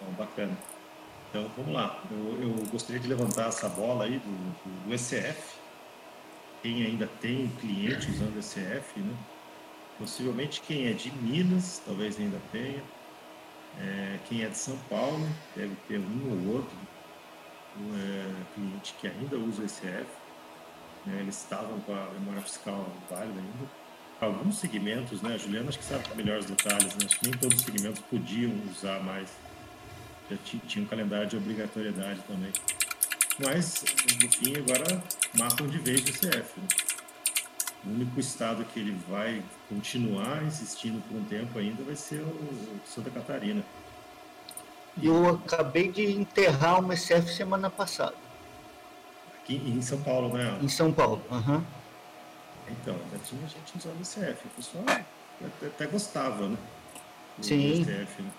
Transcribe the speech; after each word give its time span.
Bom, 0.00 0.12
bacana. 0.12 0.56
Então, 1.34 1.50
vamos 1.56 1.72
lá. 1.72 2.00
Eu, 2.10 2.42
eu, 2.42 2.66
gostaria 2.70 3.00
de 3.00 3.08
levantar 3.08 3.48
essa 3.48 3.68
bola 3.68 4.04
aí 4.04 4.20
do, 4.20 4.86
do, 4.86 4.94
ECF. 4.94 5.58
Quem 6.62 6.84
ainda 6.86 7.08
tem 7.20 7.48
cliente 7.60 8.08
usando 8.08 8.38
ECF, 8.38 9.00
né? 9.00 9.16
Possivelmente 9.98 10.60
quem 10.60 10.86
é 10.86 10.92
de 10.92 11.10
Minas, 11.10 11.82
talvez 11.84 12.18
ainda 12.20 12.40
tenha. 12.52 12.82
É, 13.80 14.18
quem 14.28 14.44
é 14.44 14.48
de 14.48 14.56
São 14.56 14.78
Paulo, 14.88 15.28
deve 15.56 15.74
ter 15.88 15.98
um 15.98 16.30
ou 16.30 16.54
outro 16.54 16.76
é, 17.96 18.54
cliente 18.54 18.94
que 19.00 19.08
ainda 19.08 19.36
usa 19.36 19.64
ECF. 19.64 20.06
Né? 21.04 21.18
Eles 21.20 21.36
estavam 21.36 21.80
com 21.80 21.92
a 21.92 22.10
memória 22.12 22.42
fiscal 22.42 22.86
válida 23.10 23.40
ainda. 23.40 23.84
Alguns 24.20 24.58
segmentos, 24.58 25.20
né? 25.20 25.34
A 25.34 25.38
Juliana 25.38 25.68
acho 25.68 25.78
que 25.80 25.84
sabe 25.84 26.04
melhor 26.14 26.38
os 26.38 26.46
detalhes, 26.46 26.94
né? 26.94 27.06
Acho 27.06 27.18
que 27.18 27.28
nem 27.28 27.38
todos 27.38 27.58
os 27.58 27.64
segmentos 27.64 28.00
podiam 28.08 28.52
usar 28.70 29.02
mais 29.02 29.28
já 30.30 30.36
tinha 30.66 30.84
um 30.84 30.88
calendário 30.88 31.26
de 31.26 31.36
obrigatoriedade 31.36 32.20
também. 32.22 32.52
Mas, 33.38 33.84
no 34.22 34.30
fim, 34.30 34.56
agora 34.56 35.02
matam 35.38 35.66
de 35.66 35.78
vez 35.78 36.00
o 36.00 36.12
CF. 36.12 36.60
Né? 36.60 36.68
O 37.84 37.90
único 37.90 38.18
estado 38.18 38.64
que 38.64 38.80
ele 38.80 38.96
vai 39.08 39.42
continuar 39.68 40.42
existindo 40.46 41.00
por 41.02 41.16
um 41.16 41.24
tempo 41.24 41.58
ainda 41.58 41.82
vai 41.82 41.96
ser 41.96 42.20
o 42.20 42.80
Santa 42.86 43.10
Catarina. 43.10 43.62
Eu 45.02 45.28
acabei 45.28 45.90
de 45.90 46.12
enterrar 46.12 46.78
uma 46.78 46.96
SF 46.96 47.34
semana 47.34 47.68
passada. 47.68 48.14
Aqui 49.42 49.56
em 49.56 49.82
São 49.82 50.00
Paulo, 50.00 50.32
né? 50.34 50.58
Em 50.62 50.68
São 50.68 50.92
Paulo, 50.92 51.20
aham. 51.30 51.56
Uhum. 51.56 51.64
Então, 52.70 52.96
já 53.12 53.18
tinha 53.18 53.46
gente 53.46 53.76
usando 53.76 54.00
CF. 54.00 54.46
O 54.46 54.50
pessoal 54.50 54.84
até, 55.44 55.66
até 55.66 55.86
gostava, 55.86 56.48
né? 56.48 56.56
Sim. 57.42 57.84
CF, 57.84 58.22
né? 58.22 58.30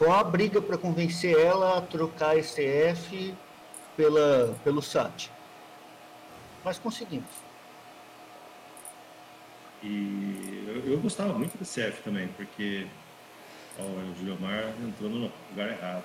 Foi 0.00 0.08
uma 0.08 0.24
briga 0.24 0.62
para 0.62 0.78
convencer 0.78 1.38
ela 1.38 1.76
a 1.76 1.82
trocar 1.82 2.30
a 2.34 2.42
STF 2.42 3.34
pela, 3.94 4.56
pelo 4.64 4.80
SAT. 4.80 5.28
Mas 6.64 6.78
conseguimos. 6.78 7.28
E 9.82 10.64
eu, 10.66 10.92
eu 10.94 11.00
gostava 11.00 11.34
muito 11.34 11.58
do 11.58 11.66
CF 11.66 12.00
também, 12.02 12.28
porque 12.28 12.86
ó, 13.78 13.82
o 13.82 14.14
Gilmar 14.16 14.72
entrou 14.82 15.10
no 15.10 15.30
lugar 15.50 15.68
errado. 15.68 16.04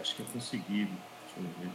Acho 0.00 0.14
que 0.14 0.22
eu 0.22 0.26
consegui. 0.26 0.84
Deixa 0.84 1.38
eu 1.38 1.44
ver. 1.58 1.70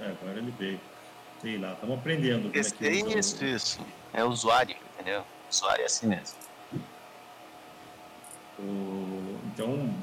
É, 0.00 0.10
agora 0.10 0.36
ele 0.36 0.50
veio. 0.58 0.99
Sei 1.40 1.56
lá, 1.56 1.72
estamos 1.72 1.98
aprendendo. 1.98 2.56
Isso, 2.56 2.74
é 2.82 2.90
isso, 2.90 3.44
isso. 3.44 3.80
É 4.12 4.22
usuário, 4.22 4.76
entendeu? 4.94 5.24
Usuário 5.50 5.82
é 5.82 5.86
assim 5.86 6.06
mesmo. 6.06 6.36
O, 8.58 9.38
então, 9.46 9.94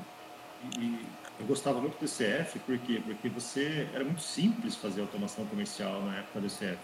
e, 0.80 1.06
eu 1.40 1.46
gostava 1.46 1.80
muito 1.80 2.00
do 2.00 2.06
CF, 2.06 2.58
por 2.60 2.78
quê? 2.80 3.00
Porque 3.06 3.30
você 3.30 3.88
era 3.94 4.04
muito 4.04 4.22
simples 4.22 4.76
fazer 4.76 5.02
automação 5.02 5.46
comercial 5.46 6.02
na 6.02 6.18
época 6.18 6.42
do 6.42 6.48
CF. 6.48 6.80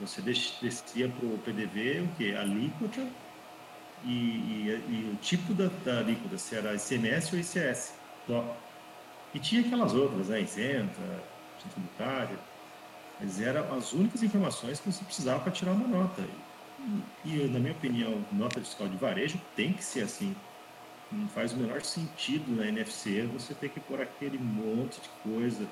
Você 0.00 0.20
descia 0.20 1.08
para 1.08 1.26
o 1.26 1.38
PDV 1.38 2.00
o 2.00 2.08
quê? 2.18 2.34
A 2.36 2.42
alíquota 2.42 3.06
e, 4.04 4.10
e, 4.10 4.84
e, 4.88 5.10
o 5.14 5.16
tipo 5.22 5.54
da, 5.54 5.70
da 5.84 6.00
alíquota, 6.00 6.36
se 6.36 6.54
era 6.54 6.74
ICMS 6.74 7.34
ou 7.34 7.40
ICS. 7.40 7.94
Só. 8.26 8.56
E 9.32 9.38
tinha 9.38 9.62
aquelas 9.62 9.94
outras, 9.94 10.28
né? 10.28 10.42
Isenta, 10.42 11.22
tributária 11.72 12.49
mas 13.20 13.40
eram 13.40 13.76
as 13.76 13.92
únicas 13.92 14.22
informações 14.22 14.80
que 14.80 14.90
você 14.90 15.04
precisava 15.04 15.40
para 15.40 15.52
tirar 15.52 15.72
uma 15.72 15.86
nota. 15.86 16.22
E, 17.22 17.28
e, 17.28 17.48
na 17.48 17.58
minha 17.58 17.72
opinião, 17.72 18.24
nota 18.32 18.60
fiscal 18.60 18.88
de 18.88 18.96
varejo 18.96 19.38
tem 19.54 19.74
que 19.74 19.84
ser 19.84 20.04
assim. 20.04 20.34
Não 21.12 21.28
faz 21.28 21.52
o 21.52 21.56
menor 21.56 21.82
sentido 21.82 22.50
na 22.54 22.66
NFC 22.66 23.26
você 23.26 23.52
ter 23.52 23.68
que 23.68 23.80
pôr 23.80 24.00
aquele 24.00 24.38
monte 24.38 25.00
de 25.00 25.08
coisa 25.22 25.68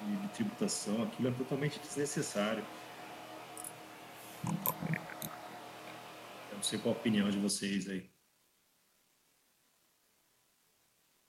de, 0.00 0.28
tributação. 0.28 1.02
Aquilo 1.02 1.28
é 1.28 1.32
totalmente 1.32 1.78
desnecessário. 1.80 2.64
Eu 6.50 6.56
não 6.56 6.62
sei 6.62 6.78
qual 6.78 6.94
a 6.94 6.98
opinião 6.98 7.28
de 7.28 7.38
vocês 7.38 7.88
aí. 7.88 8.08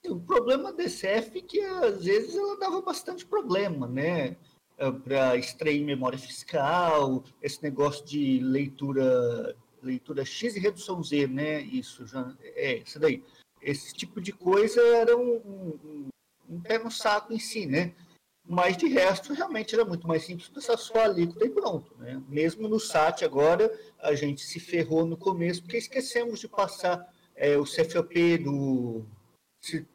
O 0.07 0.21
problema 0.21 0.71
da 0.71 0.83
DCF 0.83 1.39
é 1.39 1.41
que 1.41 1.59
às 1.59 2.05
vezes 2.05 2.33
ela 2.37 2.57
dava 2.57 2.81
bastante 2.81 3.25
problema, 3.25 3.87
né? 3.87 4.37
Eh, 4.77 4.91
para 4.91 5.35
extrair 5.35 5.83
memória 5.83 6.19
fiscal, 6.19 7.23
esse 7.41 7.63
negócio 7.63 8.05
de 8.05 8.39
leitura 8.39 9.55
leitura 9.81 10.25
X 10.25 10.55
e 10.55 10.59
redução 10.59 11.01
Z, 11.03 11.27
né? 11.27 11.61
Isso 11.61 12.05
já 12.05 12.35
é 12.41 12.77
isso 12.77 12.99
daí. 12.99 13.23
Esse 13.61 13.93
tipo 13.93 14.21
de 14.21 14.31
coisa 14.31 14.81
era 14.81 15.17
um, 15.17 15.35
um, 15.37 16.09
um 16.49 16.61
pé 16.61 16.77
no 16.77 16.91
saco 16.91 17.33
em 17.33 17.39
si, 17.39 17.65
né? 17.65 17.93
Mas 18.45 18.77
de 18.77 18.87
resto, 18.87 19.33
realmente 19.33 19.73
era 19.75 19.83
muito 19.83 20.07
mais 20.07 20.25
simples 20.25 20.47
passar 20.47 20.77
só 20.77 20.99
a 20.99 21.03
alíquota 21.05 21.45
e 21.45 21.49
pronto. 21.49 21.93
Né? 21.97 22.21
Mesmo 22.29 22.67
no 22.67 22.79
SAT 22.79 23.23
agora, 23.23 23.69
a 23.99 24.15
gente 24.15 24.41
se 24.41 24.59
ferrou 24.59 25.05
no 25.05 25.17
começo 25.17 25.61
porque 25.61 25.77
esquecemos 25.77 26.39
de 26.39 26.47
passar 26.47 27.13
é, 27.35 27.57
o 27.57 27.65
CFOP 27.65 28.37
do 28.37 29.05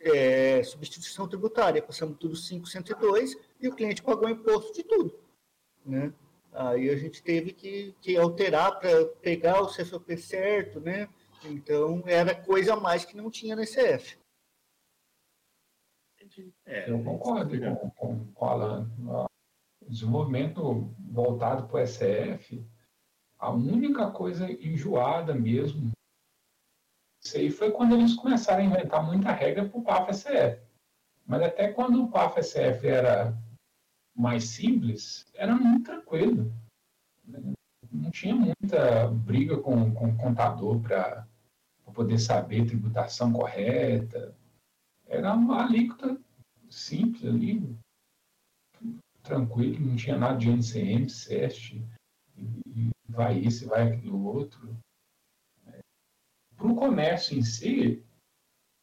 é, 0.01 0.63
substituição 0.63 1.29
tributária, 1.29 1.83
passamos 1.83 2.19
tudo 2.19 2.35
502 2.37 3.37
e 3.61 3.69
o 3.69 3.75
cliente 3.75 4.03
pagou 4.03 4.29
imposto 4.29 4.73
de 4.73 4.83
tudo. 4.83 5.19
Né? 5.85 6.13
Aí 6.53 6.91
a 6.91 6.97
gente 6.97 7.23
teve 7.23 7.53
que, 7.53 7.95
que 8.01 8.17
alterar 8.17 8.79
para 8.79 9.07
pegar 9.23 9.63
o 9.63 9.69
CFP 9.69 10.17
certo, 10.17 10.81
né? 10.81 11.09
Então 11.45 12.03
era 12.07 12.35
coisa 12.35 12.75
a 12.75 12.81
mais 12.81 13.05
que 13.05 13.17
não 13.17 13.31
tinha 13.31 13.57
no 13.57 13.63
ECF. 13.63 14.19
É, 16.67 16.91
eu 16.91 17.03
concordo 17.03 17.59
com, 17.59 17.91
com, 17.91 18.27
com 18.33 18.45
o 18.45 18.49
Alan. 18.49 18.91
O 19.81 19.91
desenvolvimento 19.91 20.95
voltado 21.11 21.67
para 21.67 21.77
o 21.77 21.81
ECF, 21.81 22.65
a 23.39 23.51
única 23.51 24.11
coisa 24.11 24.51
enjoada 24.51 25.35
mesmo 25.35 25.91
isso 27.23 27.37
aí 27.37 27.51
foi 27.51 27.71
quando 27.71 27.95
eles 27.95 28.15
começaram 28.15 28.63
a 28.63 28.67
inventar 28.67 29.05
muita 29.05 29.31
regra 29.33 29.69
para 29.69 29.79
o 29.79 29.85
PAF-SF. 29.85 30.61
Mas 31.25 31.43
até 31.43 31.73
quando 31.73 32.03
o 32.03 32.11
PAF-SF 32.11 32.87
era 32.87 33.37
mais 34.15 34.45
simples, 34.45 35.25
era 35.35 35.55
muito 35.55 35.85
tranquilo. 35.85 36.53
Não 37.91 38.11
tinha 38.11 38.35
muita 38.35 39.09
briga 39.09 39.57
com, 39.59 39.95
com 39.95 40.09
o 40.09 40.17
contador 40.17 40.81
para 40.81 41.27
poder 41.95 42.19
saber 42.19 42.67
tributação 42.67 43.33
correta. 43.33 44.35
Era 45.07 45.35
uma 45.35 45.65
alíquota 45.65 46.19
simples 46.71 47.25
ali, 47.25 47.77
tranquilo, 49.23 49.79
não 49.79 49.95
tinha 49.95 50.17
nada 50.17 50.39
de 50.39 50.51
NCM, 50.51 51.09
SEST, 51.09 51.85
e 52.37 52.91
vai 53.09 53.39
isso, 53.39 53.69
vai 53.69 53.93
aquilo 53.93 54.25
outro. 54.25 54.75
Para 56.63 56.71
o 56.71 56.77
comércio 56.77 57.37
em 57.37 57.43
si, 57.43 58.05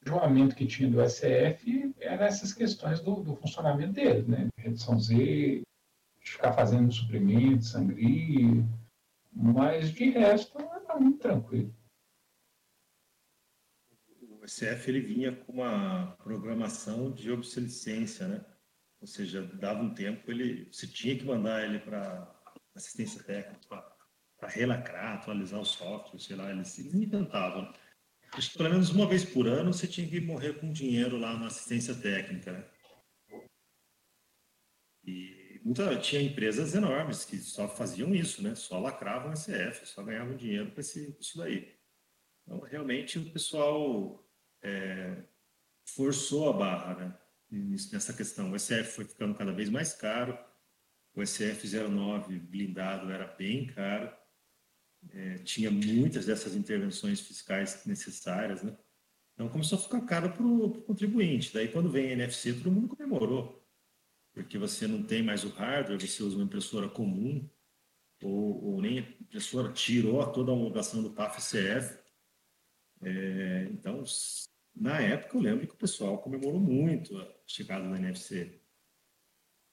o 0.06 0.10
julgamento 0.10 0.54
que 0.54 0.68
tinha 0.68 0.90
do 0.90 1.02
SCF 1.02 1.96
era 1.98 2.26
essas 2.26 2.52
questões 2.54 3.00
do, 3.00 3.24
do 3.24 3.38
funcionamento 3.38 3.94
dele, 3.94 4.28
né? 4.28 4.50
Redução 4.58 5.00
Z, 5.00 5.62
ficar 6.20 6.52
fazendo 6.52 6.92
suprimento, 6.92 7.64
sangria, 7.64 8.68
mas 9.32 9.94
de 9.94 10.10
resto 10.10 10.60
era 10.60 11.00
muito 11.00 11.20
tranquilo. 11.20 11.74
O 14.30 14.46
SCF 14.46 14.92
ele 14.92 15.00
vinha 15.00 15.34
com 15.34 15.54
uma 15.54 16.18
programação 16.18 17.10
de 17.10 17.32
obsolescência, 17.32 18.28
né? 18.28 18.46
Ou 19.00 19.08
seja, 19.08 19.42
dava 19.56 19.82
um 19.82 19.94
tempo, 19.94 20.30
ele, 20.30 20.68
você 20.70 20.86
tinha 20.86 21.18
que 21.18 21.24
mandar 21.24 21.64
ele 21.64 21.80
para 21.80 22.30
assistência 22.76 23.24
técnica, 23.24 23.99
para 24.40 24.50
relacrar, 24.50 25.16
atualizar 25.16 25.60
o 25.60 25.66
software, 25.66 26.20
sei 26.20 26.36
lá, 26.36 26.50
eles, 26.50 26.80
eles 26.80 26.94
inventavam. 26.94 27.72
Acho 28.32 28.52
que 28.52 28.58
pelo 28.58 28.70
menos 28.70 28.90
uma 28.90 29.08
vez 29.08 29.26
por 29.26 29.48
ano 29.48 29.74
você 29.74 29.88
tinha 29.88 30.08
que 30.08 30.22
morrer 30.22 30.60
com 30.60 30.72
dinheiro 30.72 31.18
lá 31.18 31.38
na 31.38 31.48
assistência 31.48 31.94
técnica. 31.94 32.54
Né? 32.54 32.66
E 35.04 35.62
tinha 36.02 36.22
empresas 36.22 36.74
enormes 36.74 37.26
que 37.26 37.38
só 37.38 37.68
faziam 37.68 38.16
isso, 38.16 38.42
né? 38.42 38.56
Só 38.56 38.80
lacravam 38.80 39.36
SF, 39.36 39.86
só 39.86 40.04
ganhavam 40.04 40.38
dinheiro 40.38 40.72
com 40.72 40.80
isso 40.80 41.38
daí. 41.38 41.76
Então, 42.44 42.60
realmente, 42.62 43.20
o 43.20 43.32
pessoal 43.32 44.26
é, 44.64 45.24
forçou 45.86 46.50
a 46.50 46.54
barra, 46.54 46.96
né? 46.96 47.20
Nessa 47.92 48.14
questão. 48.14 48.52
O 48.52 48.60
SF 48.60 48.96
foi 48.96 49.06
ficando 49.06 49.36
cada 49.36 49.52
vez 49.52 49.70
mais 49.70 49.94
caro. 49.94 50.38
O 51.16 51.20
SF09 51.20 52.40
blindado 52.40 53.12
era 53.12 53.28
bem 53.28 53.68
caro 53.68 54.19
é, 55.12 55.36
tinha 55.40 55.72
muitas 55.72 56.26
dessas 56.26 56.56
intervenções 56.56 57.20
fiscais 57.22 57.86
necessárias, 57.86 58.64
né? 58.64 58.78
Então 59.34 59.48
começou 59.48 59.80
a 59.80 59.82
ficar 59.82 60.02
caro 60.02 60.34
para 60.34 60.46
o 60.46 60.82
contribuinte. 60.82 61.54
Daí 61.54 61.70
quando 61.70 61.90
vem 61.90 62.10
a 62.10 62.12
NFC, 62.12 62.54
todo 62.54 62.72
mundo 62.72 62.90
comemorou, 62.90 63.66
porque 64.34 64.58
você 64.58 64.88
não 64.88 65.04
tem 65.04 65.24
mais 65.24 65.44
o 65.44 65.50
hardware, 65.50 66.00
você 66.00 66.22
usa 66.22 66.36
uma 66.36 66.44
impressora 66.44 66.90
comum, 66.90 67.50
ou, 68.22 68.64
ou 68.66 68.82
nem 68.82 69.00
a 69.00 69.02
impressora 69.02 69.72
tirou 69.72 70.26
toda 70.32 70.52
a 70.52 70.54
homologação 70.54 71.02
do 71.02 71.12
PAF-CF. 71.12 71.98
É, 73.02 73.70
então, 73.72 74.04
na 74.76 75.00
época, 75.00 75.38
eu 75.38 75.42
lembro 75.42 75.68
que 75.68 75.74
o 75.74 75.78
pessoal 75.78 76.22
comemorou 76.22 76.60
muito 76.60 77.18
a 77.18 77.34
chegada 77.48 77.90
da 77.90 77.98
NFC. 77.98 78.62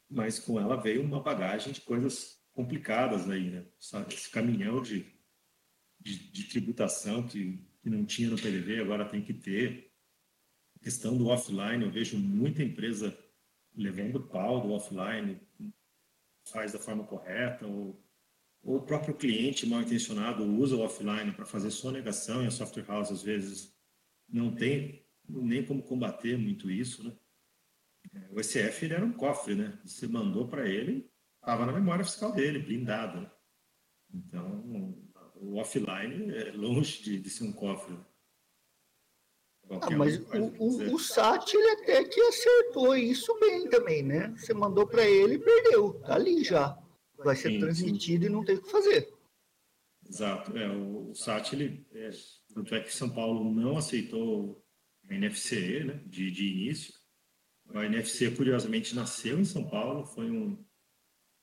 Mas 0.09 0.39
com 0.39 0.61
ela 0.61 0.77
veio 0.77 1.03
uma 1.03 1.21
bagagem 1.21 1.73
de 1.73 1.81
coisas 1.81 2.41
complicadas 2.53 3.29
aí, 3.29 3.51
né? 3.51 3.67
Esse 4.09 4.31
caminhão 4.31 4.81
de, 4.81 5.16
de, 6.07 6.19
de 6.31 6.45
tributação 6.45 7.27
que, 7.27 7.59
que 7.83 7.91
não 7.91 8.05
tinha 8.05 8.31
no 8.31 8.41
PDV, 8.41 8.81
agora 8.81 9.09
tem 9.09 9.21
que 9.21 9.35
ter. 9.35 9.93
A 10.77 10.85
questão 10.85 11.17
do 11.17 11.27
offline, 11.27 11.85
eu 11.85 11.91
vejo 11.91 12.17
muita 12.17 12.63
empresa 12.63 13.17
levando 13.75 14.23
pau 14.23 14.61
do 14.61 14.71
offline, 14.71 15.41
faz 16.45 16.73
da 16.73 16.79
forma 16.79 17.05
correta, 17.05 17.67
ou, 17.67 18.01
ou 18.63 18.77
o 18.77 18.83
próprio 18.83 19.15
cliente 19.15 19.67
mal 19.67 19.83
intencionado 19.83 20.45
usa 20.45 20.77
o 20.77 20.83
offline 20.83 21.33
para 21.33 21.45
fazer 21.45 21.73
sonegação 21.73 22.45
e 22.45 22.47
a 22.47 22.51
software 22.51 22.87
house 22.87 23.11
às 23.11 23.23
vezes 23.23 23.77
não 24.29 24.55
tem 24.55 25.05
nem 25.29 25.65
como 25.65 25.83
combater 25.83 26.39
muito 26.39 26.71
isso, 26.71 27.03
né? 27.03 27.13
O 28.31 28.39
ECF 28.39 28.85
ele 28.85 28.95
era 28.95 29.05
um 29.05 29.13
cofre, 29.13 29.57
né? 29.57 29.77
Você 29.85 30.07
mandou 30.07 30.47
para 30.47 30.69
ele, 30.69 31.11
estava 31.41 31.67
na 31.67 31.73
memória 31.73 32.05
fiscal 32.05 32.33
dele, 32.33 32.61
blindado. 32.61 33.23
Né? 33.23 33.31
Então, 34.15 35.06
o 35.41 35.57
offline 35.57 36.35
é 36.35 36.53
longe 36.53 37.03
de, 37.03 37.19
de 37.19 37.31
ser 37.31 37.45
um 37.45 37.53
cofre. 37.53 37.97
Ah, 39.69 39.91
mas 39.91 40.19
o, 40.19 40.45
o, 40.59 40.95
o, 40.95 40.99
SAT 40.99 41.55
ele 41.55 41.71
até 41.71 42.05
que 42.05 42.21
acertou 42.21 42.95
isso 42.95 43.37
bem 43.41 43.69
também, 43.69 44.03
né? 44.03 44.33
Você 44.37 44.55
mandou 44.55 44.87
para 44.87 45.05
ele 45.05 45.35
e 45.35 45.39
perdeu, 45.41 45.95
tá 46.01 46.15
ali 46.15 46.45
já. 46.45 46.79
Vai 47.19 47.35
ser 47.35 47.51
sim, 47.51 47.59
transmitido 47.59 48.25
sim. 48.25 48.31
e 48.31 48.33
não 48.33 48.45
tem 48.45 48.57
o 48.57 48.63
que 48.63 48.71
fazer. 48.71 49.13
Exato. 50.09 50.57
É, 50.57 50.69
o, 50.69 51.11
o 51.11 51.15
SAT, 51.15 51.55
ele, 51.55 51.85
é, 51.93 52.11
tanto 52.55 52.75
é 52.75 52.81
que 52.81 52.95
São 52.95 53.11
Paulo 53.11 53.53
não 53.53 53.77
aceitou 53.77 54.65
a 55.11 55.15
NFCE 55.15 55.85
né, 55.85 56.01
de, 56.07 56.31
de 56.31 56.47
início. 56.47 56.95
A 57.75 57.85
NFC, 57.85 58.31
curiosamente, 58.31 58.95
nasceu 58.95 59.41
em 59.41 59.45
São 59.45 59.69
Paulo, 59.69 60.07
foi 60.07 60.31
um, 60.31 60.65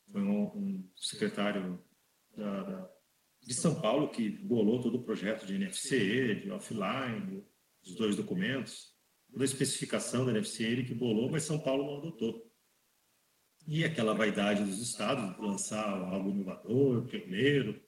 foi 0.09 0.21
um, 0.21 0.43
um 0.55 0.89
secretário 0.95 1.83
da, 2.35 2.63
da, 2.63 2.92
de 3.43 3.53
São 3.53 3.79
Paulo 3.79 4.09
que 4.09 4.29
bolou 4.29 4.81
todo 4.81 4.95
o 4.95 5.03
projeto 5.03 5.45
de 5.45 5.57
NFCE, 5.57 6.35
de 6.35 6.51
offline, 6.51 7.43
os 7.83 7.95
dois 7.95 8.15
documentos. 8.15 8.93
Toda 9.31 9.43
a 9.43 9.45
especificação 9.45 10.25
da 10.25 10.31
NFC 10.31 10.63
ele 10.63 10.83
que 10.83 10.93
bolou, 10.93 11.29
mas 11.29 11.43
São 11.43 11.59
Paulo 11.59 11.85
não 11.85 11.97
adotou. 11.97 12.49
E 13.67 13.83
aquela 13.83 14.13
vaidade 14.13 14.63
dos 14.63 14.79
estados 14.79 15.35
de 15.35 15.41
lançar 15.41 15.89
algo 15.89 16.29
inovador, 16.29 17.05
pioneiro, 17.05 17.81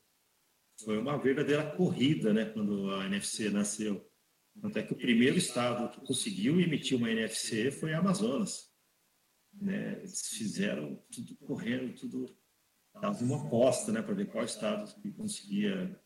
foi 0.84 0.98
uma 0.98 1.18
verdadeira 1.18 1.72
corrida, 1.76 2.34
né, 2.34 2.46
quando 2.46 2.92
a 2.92 3.06
NFC 3.06 3.50
nasceu. 3.50 4.10
Tanto 4.62 4.80
é 4.80 4.84
que 4.84 4.94
o 4.94 4.98
primeiro 4.98 5.38
estado 5.38 5.90
que 5.90 6.06
conseguiu 6.06 6.60
emitir 6.60 6.98
uma 6.98 7.12
NFC 7.12 7.72
foi 7.72 7.94
a 7.94 8.00
Amazonas. 8.00 8.74
Né? 9.54 10.00
Eles 10.00 10.28
fizeram 10.30 11.02
tudo 11.12 11.36
correndo, 11.38 11.94
tudo 11.96 12.38
dava 13.00 13.24
uma 13.24 13.46
aposta 13.46 13.92
né, 13.92 14.02
para 14.02 14.14
ver 14.14 14.28
qual 14.28 14.44
estado 14.44 14.94
que 15.02 15.12
conseguia 15.12 16.00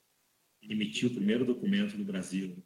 emitir 0.62 1.10
o 1.10 1.14
primeiro 1.14 1.46
documento 1.46 1.98
do 1.98 2.04
Brasil. 2.04 2.64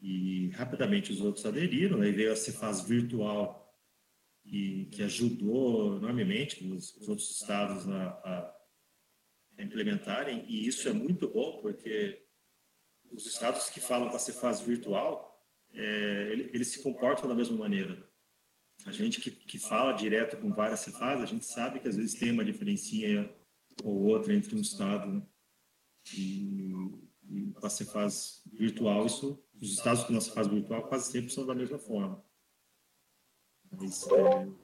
E 0.00 0.50
rapidamente 0.50 1.12
os 1.12 1.20
outros 1.20 1.46
aderiram, 1.46 2.00
aí 2.00 2.12
veio 2.12 2.32
a 2.32 2.36
Cefaz 2.36 2.82
virtual, 2.82 3.64
que, 4.42 4.86
que 4.86 5.02
ajudou 5.02 5.96
enormemente 5.96 6.64
os, 6.66 6.94
os 6.96 7.08
outros 7.08 7.30
estados 7.30 7.88
a, 7.88 8.08
a, 8.08 8.54
implementarem, 9.58 10.44
e 10.48 10.66
isso 10.66 10.88
é 10.88 10.92
muito 10.92 11.28
bom, 11.28 11.60
porque 11.62 12.26
os 13.10 13.24
estados 13.26 13.70
que 13.70 13.80
falam 13.80 14.08
com 14.10 14.16
a 14.16 14.18
Cefaz 14.18 14.60
virtual, 14.60 15.32
é, 15.72 16.32
eles 16.52 16.68
se 16.68 16.82
comportam 16.82 17.28
da 17.28 17.34
mesma 17.34 17.56
maneira. 17.56 18.08
A 18.86 18.90
gente 18.90 19.20
que, 19.20 19.30
que 19.30 19.58
fala 19.58 19.92
direto 19.92 20.36
com 20.36 20.52
várias 20.52 20.80
Cefaz, 20.80 21.20
a 21.20 21.26
gente 21.26 21.44
sabe 21.44 21.80
que 21.80 21.88
às 21.88 21.96
vezes 21.96 22.18
tem 22.18 22.30
uma 22.30 22.44
diferencinha 22.44 23.34
ou 23.82 24.04
outra 24.04 24.34
entre 24.34 24.54
um 24.54 24.60
estado 24.60 25.26
e, 26.16 26.72
e 27.28 27.52
a 27.62 27.70
Cefaz 27.70 28.42
virtual, 28.52 29.06
isso, 29.06 29.42
os 29.60 29.72
estados 29.72 30.04
com 30.04 30.16
a 30.16 30.20
Cefaz 30.20 30.46
virtual 30.46 30.86
quase 30.86 31.10
sempre 31.10 31.32
são 31.32 31.46
da 31.46 31.54
mesma 31.54 31.78
forma. 31.78 32.22
Mas, 33.70 34.06
é, 34.06 34.54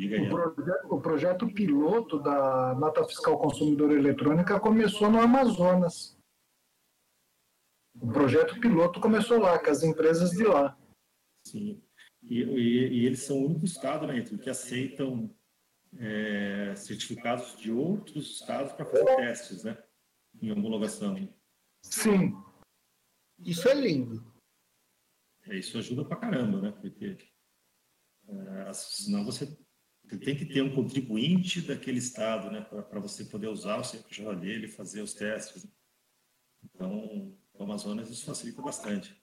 o 0.00 0.30
projeto, 0.30 0.94
o 0.94 1.00
projeto, 1.00 1.52
piloto 1.52 2.20
da 2.20 2.74
nota 2.76 3.04
fiscal 3.04 3.36
consumidor 3.36 3.90
eletrônica 3.90 4.60
começou 4.60 5.10
no 5.10 5.20
Amazonas. 5.20 6.16
O 8.00 8.12
projeto 8.12 8.60
piloto 8.60 9.00
começou 9.00 9.40
lá, 9.40 9.58
com 9.58 9.70
as 9.70 9.82
empresas 9.82 10.30
de 10.30 10.44
lá. 10.44 10.77
Sim. 11.50 11.82
E, 12.22 12.42
e, 12.42 12.88
e 13.00 13.06
eles 13.06 13.20
são 13.20 13.38
o 13.38 13.46
único 13.46 13.64
estado, 13.64 14.06
né, 14.06 14.20
que 14.22 14.50
aceitam 14.50 15.34
é, 15.96 16.74
certificados 16.74 17.56
de 17.56 17.70
outros 17.70 18.40
estados 18.40 18.72
para 18.72 18.84
fazer 18.84 19.16
testes, 19.16 19.64
né? 19.64 19.82
Em 20.40 20.50
homologação. 20.50 21.16
Sim. 21.82 22.34
Isso 23.38 23.68
é 23.68 23.74
lindo. 23.74 24.24
É, 25.46 25.56
isso 25.56 25.78
ajuda 25.78 26.04
pra 26.04 26.16
caramba, 26.16 26.60
né? 26.60 26.72
Porque 26.72 27.16
é, 28.28 28.72
senão 28.72 29.24
você 29.24 29.46
tem 30.20 30.36
que 30.36 30.46
ter 30.46 30.62
um 30.62 30.74
contribuinte 30.74 31.60
daquele 31.62 31.98
estado, 31.98 32.50
né, 32.50 32.62
para 32.62 33.00
você 33.00 33.24
poder 33.24 33.48
usar 33.48 33.78
o 33.78 33.84
CNPJ 33.84 34.36
dele 34.36 34.66
e 34.66 34.70
fazer 34.70 35.02
os 35.02 35.12
testes. 35.12 35.66
Então, 36.64 37.36
o 37.52 37.62
Amazonas 37.62 38.10
isso 38.10 38.24
facilita 38.24 38.62
bastante. 38.62 39.14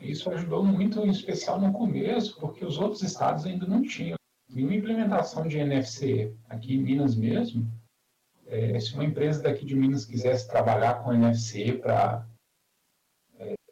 Isso 0.00 0.30
ajudou 0.30 0.64
muito, 0.64 1.00
em 1.00 1.10
especial 1.10 1.60
no 1.60 1.72
começo, 1.72 2.38
porque 2.38 2.64
os 2.64 2.78
outros 2.78 3.02
estados 3.02 3.46
ainda 3.46 3.66
não 3.66 3.82
tinham 3.82 4.16
nenhuma 4.48 4.74
implementação 4.74 5.46
de 5.46 5.58
NFC. 5.58 6.34
Aqui 6.48 6.74
em 6.74 6.82
Minas 6.82 7.14
mesmo, 7.14 7.70
é, 8.46 8.78
se 8.78 8.94
uma 8.94 9.04
empresa 9.04 9.42
daqui 9.42 9.64
de 9.64 9.74
Minas 9.74 10.04
quisesse 10.04 10.48
trabalhar 10.48 11.02
com 11.02 11.12
NFC 11.12 11.72
para 11.72 12.26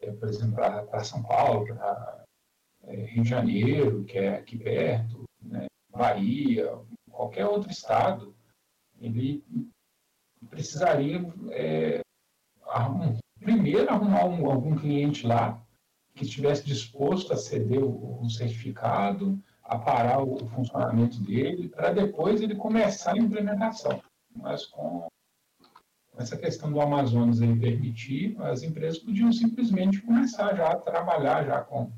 é, 0.05 0.11
por 0.11 0.29
exemplo, 0.29 0.55
para 0.55 1.03
São 1.03 1.23
Paulo, 1.23 1.65
para 1.65 2.23
é, 2.83 2.95
Rio 3.05 3.23
de 3.23 3.29
Janeiro, 3.29 4.03
que 4.05 4.17
é 4.17 4.35
aqui 4.35 4.57
perto, 4.57 5.23
né, 5.41 5.65
Bahia, 5.89 6.71
qualquer 7.09 7.45
outro 7.45 7.71
estado, 7.71 8.35
ele 8.99 9.43
precisaria 10.49 11.19
é, 11.51 12.01
primeiro 13.39 13.89
arrumar 13.89 14.25
um, 14.25 14.45
algum 14.45 14.75
cliente 14.75 15.25
lá 15.25 15.64
que 16.15 16.23
estivesse 16.23 16.65
disposto 16.65 17.33
a 17.33 17.37
ceder 17.37 17.83
o, 17.83 18.21
o 18.21 18.29
certificado, 18.29 19.37
a 19.63 19.77
parar 19.77 20.21
o, 20.23 20.35
o 20.35 20.47
funcionamento 20.47 21.19
dele, 21.21 21.67
para 21.69 21.91
depois 21.91 22.41
ele 22.41 22.55
começar 22.55 23.13
a 23.13 23.17
implementação. 23.17 24.01
Mas 24.33 24.65
com 24.65 25.07
essa 26.17 26.37
questão 26.37 26.71
do 26.71 26.79
Amazonas 26.79 27.41
aí 27.41 27.59
permitir, 27.59 28.41
as 28.41 28.63
empresas 28.63 28.99
podiam 28.99 29.31
simplesmente 29.33 30.01
começar 30.01 30.55
já 30.55 30.71
a 30.71 30.77
trabalhar 30.77 31.45
já 31.45 31.61
com, 31.61 31.91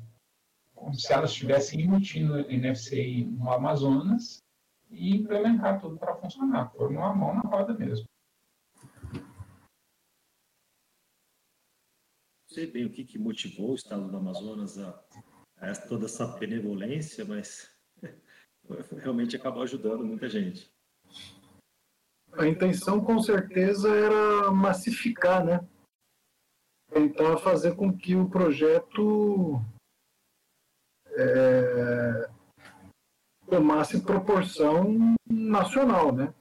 como 0.74 0.94
se 0.94 1.12
elas 1.12 1.30
estivessem 1.30 1.80
emitindo 1.82 2.38
NFC 2.50 3.24
no 3.30 3.50
Amazonas 3.52 4.42
e 4.90 5.14
implementar 5.14 5.80
tudo 5.80 5.96
para 5.96 6.16
funcionar, 6.16 6.70
pôr 6.70 6.90
uma 6.90 7.14
mão 7.14 7.34
na 7.34 7.42
roda 7.42 7.72
mesmo. 7.74 8.06
Sei 12.58 12.70
bem 12.70 12.86
o 12.86 12.90
que, 12.90 13.04
que 13.04 13.18
motivou 13.18 13.72
o 13.72 13.74
Estado 13.74 14.08
do 14.08 14.16
Amazonas 14.16 14.78
a, 14.78 15.02
a 15.56 15.74
toda 15.74 16.06
essa 16.06 16.26
benevolência, 16.38 17.24
mas 17.24 17.70
realmente 18.98 19.36
acabou 19.36 19.62
ajudando 19.62 20.04
muita 20.04 20.28
gente 20.28 20.70
a 22.38 22.46
intenção 22.46 23.04
com 23.04 23.20
certeza 23.20 23.88
era 23.94 24.50
massificar, 24.50 25.44
né? 25.44 25.66
Tentar 26.90 27.36
fazer 27.38 27.74
com 27.74 27.96
que 27.96 28.14
o 28.14 28.28
projeto 28.28 29.60
é, 31.08 32.30
tomasse 33.48 34.00
proporção 34.02 35.16
nacional, 35.28 36.14
né? 36.14 36.34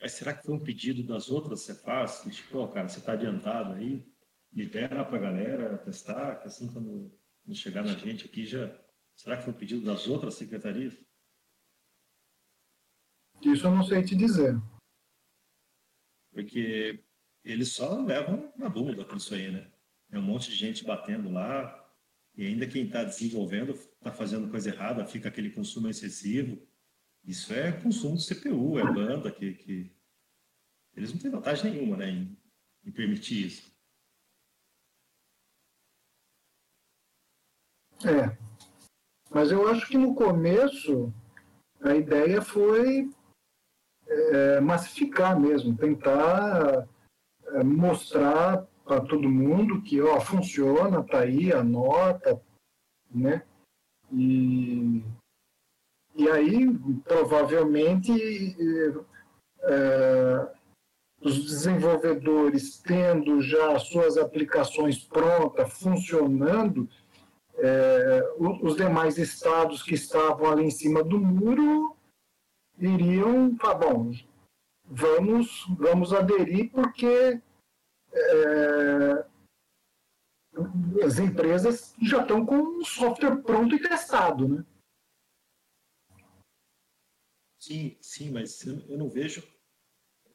Mas 0.00 0.12
será 0.12 0.34
que 0.34 0.44
foi 0.44 0.54
um 0.54 0.62
pedido 0.62 1.04
das 1.04 1.30
outras 1.30 1.60
Cefaz? 1.60 2.22
Tipo, 2.30 2.58
oh, 2.58 2.68
cara, 2.68 2.88
você 2.88 2.98
está 2.98 3.12
adiantado 3.12 3.74
aí, 3.74 4.04
libera 4.52 5.04
para 5.04 5.16
a 5.16 5.20
galera 5.20 5.78
testar, 5.78 6.36
que 6.36 6.48
assim 6.48 6.72
quando 6.72 7.10
chegar 7.52 7.82
na 7.82 7.94
gente 7.94 8.26
aqui 8.26 8.44
já... 8.44 8.70
Será 9.14 9.36
que 9.36 9.44
foi 9.44 9.52
um 9.52 9.56
pedido 9.56 9.84
das 9.84 10.06
outras 10.06 10.34
secretarias? 10.34 10.94
Isso 13.42 13.66
eu 13.66 13.70
não 13.70 13.84
sei 13.84 14.02
te 14.02 14.14
dizer. 14.14 14.54
Porque 16.32 17.02
eles 17.44 17.72
só 17.72 18.00
levam 18.02 18.52
na 18.56 18.68
dúvida 18.68 19.04
com 19.04 19.16
isso 19.16 19.34
aí, 19.34 19.50
né? 19.50 19.70
É 20.10 20.18
um 20.18 20.22
monte 20.22 20.50
de 20.50 20.56
gente 20.56 20.84
batendo 20.84 21.30
lá, 21.30 21.82
e 22.34 22.46
ainda 22.46 22.66
quem 22.66 22.86
está 22.86 23.04
desenvolvendo 23.04 23.72
está 23.72 24.12
fazendo 24.12 24.50
coisa 24.50 24.70
errada, 24.70 25.04
fica 25.04 25.28
aquele 25.28 25.50
consumo 25.50 25.88
excessivo. 25.88 26.60
Isso 27.24 27.52
é 27.52 27.72
consumo 27.72 28.16
de 28.16 28.26
CPU, 28.26 28.78
é 28.78 28.84
banda 28.84 29.30
que, 29.30 29.54
que... 29.54 29.92
eles 30.94 31.12
não 31.12 31.20
têm 31.20 31.30
vantagem 31.30 31.72
nenhuma 31.72 31.96
né, 31.96 32.10
em, 32.10 32.36
em 32.84 32.90
permitir 32.90 33.46
isso. 33.46 33.71
É, 38.04 38.36
mas 39.30 39.50
eu 39.52 39.68
acho 39.68 39.86
que 39.86 39.96
no 39.96 40.14
começo 40.14 41.12
a 41.80 41.94
ideia 41.94 42.42
foi 42.42 43.10
é, 44.06 44.60
massificar 44.60 45.38
mesmo, 45.38 45.76
tentar 45.76 46.88
é, 47.46 47.62
mostrar 47.62 48.66
para 48.84 49.00
todo 49.00 49.28
mundo 49.28 49.82
que 49.82 50.00
ó, 50.00 50.20
funciona, 50.20 51.02
tá 51.02 51.20
aí 51.20 51.52
a 51.52 51.62
nota, 51.62 52.40
né? 53.10 53.42
E, 54.12 55.02
e 56.14 56.28
aí, 56.28 56.68
provavelmente, 57.04 58.12
é, 59.62 60.52
os 61.22 61.44
desenvolvedores 61.44 62.78
tendo 62.80 63.40
já 63.40 63.78
suas 63.78 64.18
aplicações 64.18 64.98
prontas, 64.98 65.72
funcionando, 65.78 66.88
é, 67.62 68.34
os 68.38 68.76
demais 68.76 69.16
estados 69.18 69.82
que 69.82 69.94
estavam 69.94 70.50
ali 70.50 70.64
em 70.64 70.70
cima 70.70 71.02
do 71.04 71.18
muro 71.20 71.96
iriam, 72.76 73.56
tá 73.56 73.72
bom, 73.72 74.12
vamos, 74.84 75.64
vamos 75.78 76.12
aderir 76.12 76.72
porque 76.72 77.40
é, 78.12 79.26
as 81.04 81.20
empresas 81.20 81.94
já 82.02 82.22
estão 82.22 82.44
com 82.44 82.80
o 82.80 82.84
software 82.84 83.40
pronto 83.42 83.76
e 83.76 83.80
testado, 83.80 84.48
né? 84.48 84.66
Sim, 87.60 87.96
sim, 88.00 88.32
mas 88.32 88.66
eu 88.66 88.98
não 88.98 89.08
vejo 89.08 89.40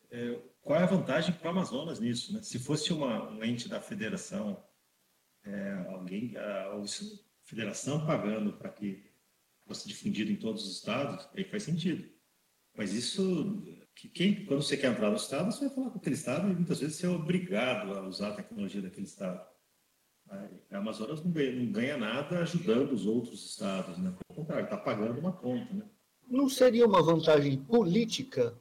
é, 0.10 0.42
qual 0.62 0.80
é 0.80 0.84
a 0.84 0.88
vantagem 0.88 1.36
para 1.36 1.48
o 1.48 1.52
Amazonas 1.52 2.00
nisso, 2.00 2.34
né? 2.34 2.42
Se 2.42 2.58
fosse 2.58 2.94
uma, 2.94 3.30
um 3.30 3.44
ente 3.44 3.68
da 3.68 3.82
federação, 3.82 4.66
é, 5.48 5.86
alguém, 5.90 6.36
a, 6.38 6.74
a 6.74 6.84
federação 7.44 8.06
pagando 8.06 8.54
para 8.54 8.70
que 8.70 9.04
fosse 9.66 9.88
difundido 9.88 10.32
em 10.32 10.36
todos 10.36 10.66
os 10.66 10.78
estados, 10.78 11.28
aí 11.36 11.44
faz 11.44 11.64
sentido. 11.64 12.08
Mas 12.76 12.94
isso 12.94 13.64
que 13.96 14.08
quem, 14.08 14.46
quando 14.46 14.62
você 14.62 14.78
quer 14.78 14.92
entrar 14.92 15.10
no 15.10 15.18
Estado, 15.18 15.52
você 15.52 15.66
vai 15.66 15.76
falar 15.76 15.90
com 15.90 15.98
aquele 15.98 16.16
Estado 16.16 16.52
e 16.52 16.56
muitas 16.56 16.80
vezes 16.80 16.98
você 16.98 17.08
é 17.08 17.10
obrigado 17.10 17.94
a 17.94 18.08
usar 18.08 18.30
a 18.30 18.36
tecnologia 18.36 18.82
daquele 18.82 19.08
Estado. 19.08 19.44
A 20.30 20.78
Amazonas 20.78 21.24
não 21.24 21.32
ganha, 21.32 21.52
não 21.54 21.72
ganha 21.72 21.98
nada 21.98 22.40
ajudando 22.40 22.92
os 22.92 23.06
outros 23.06 23.50
Estados, 23.50 23.98
né? 23.98 24.14
Pelo 24.28 24.42
contrário, 24.42 24.66
está 24.66 24.78
pagando 24.78 25.20
uma 25.20 25.32
conta, 25.32 25.74
né? 25.74 25.86
Não 26.28 26.50
seria 26.50 26.86
uma 26.86 27.02
vantagem 27.02 27.58
política? 27.64 28.54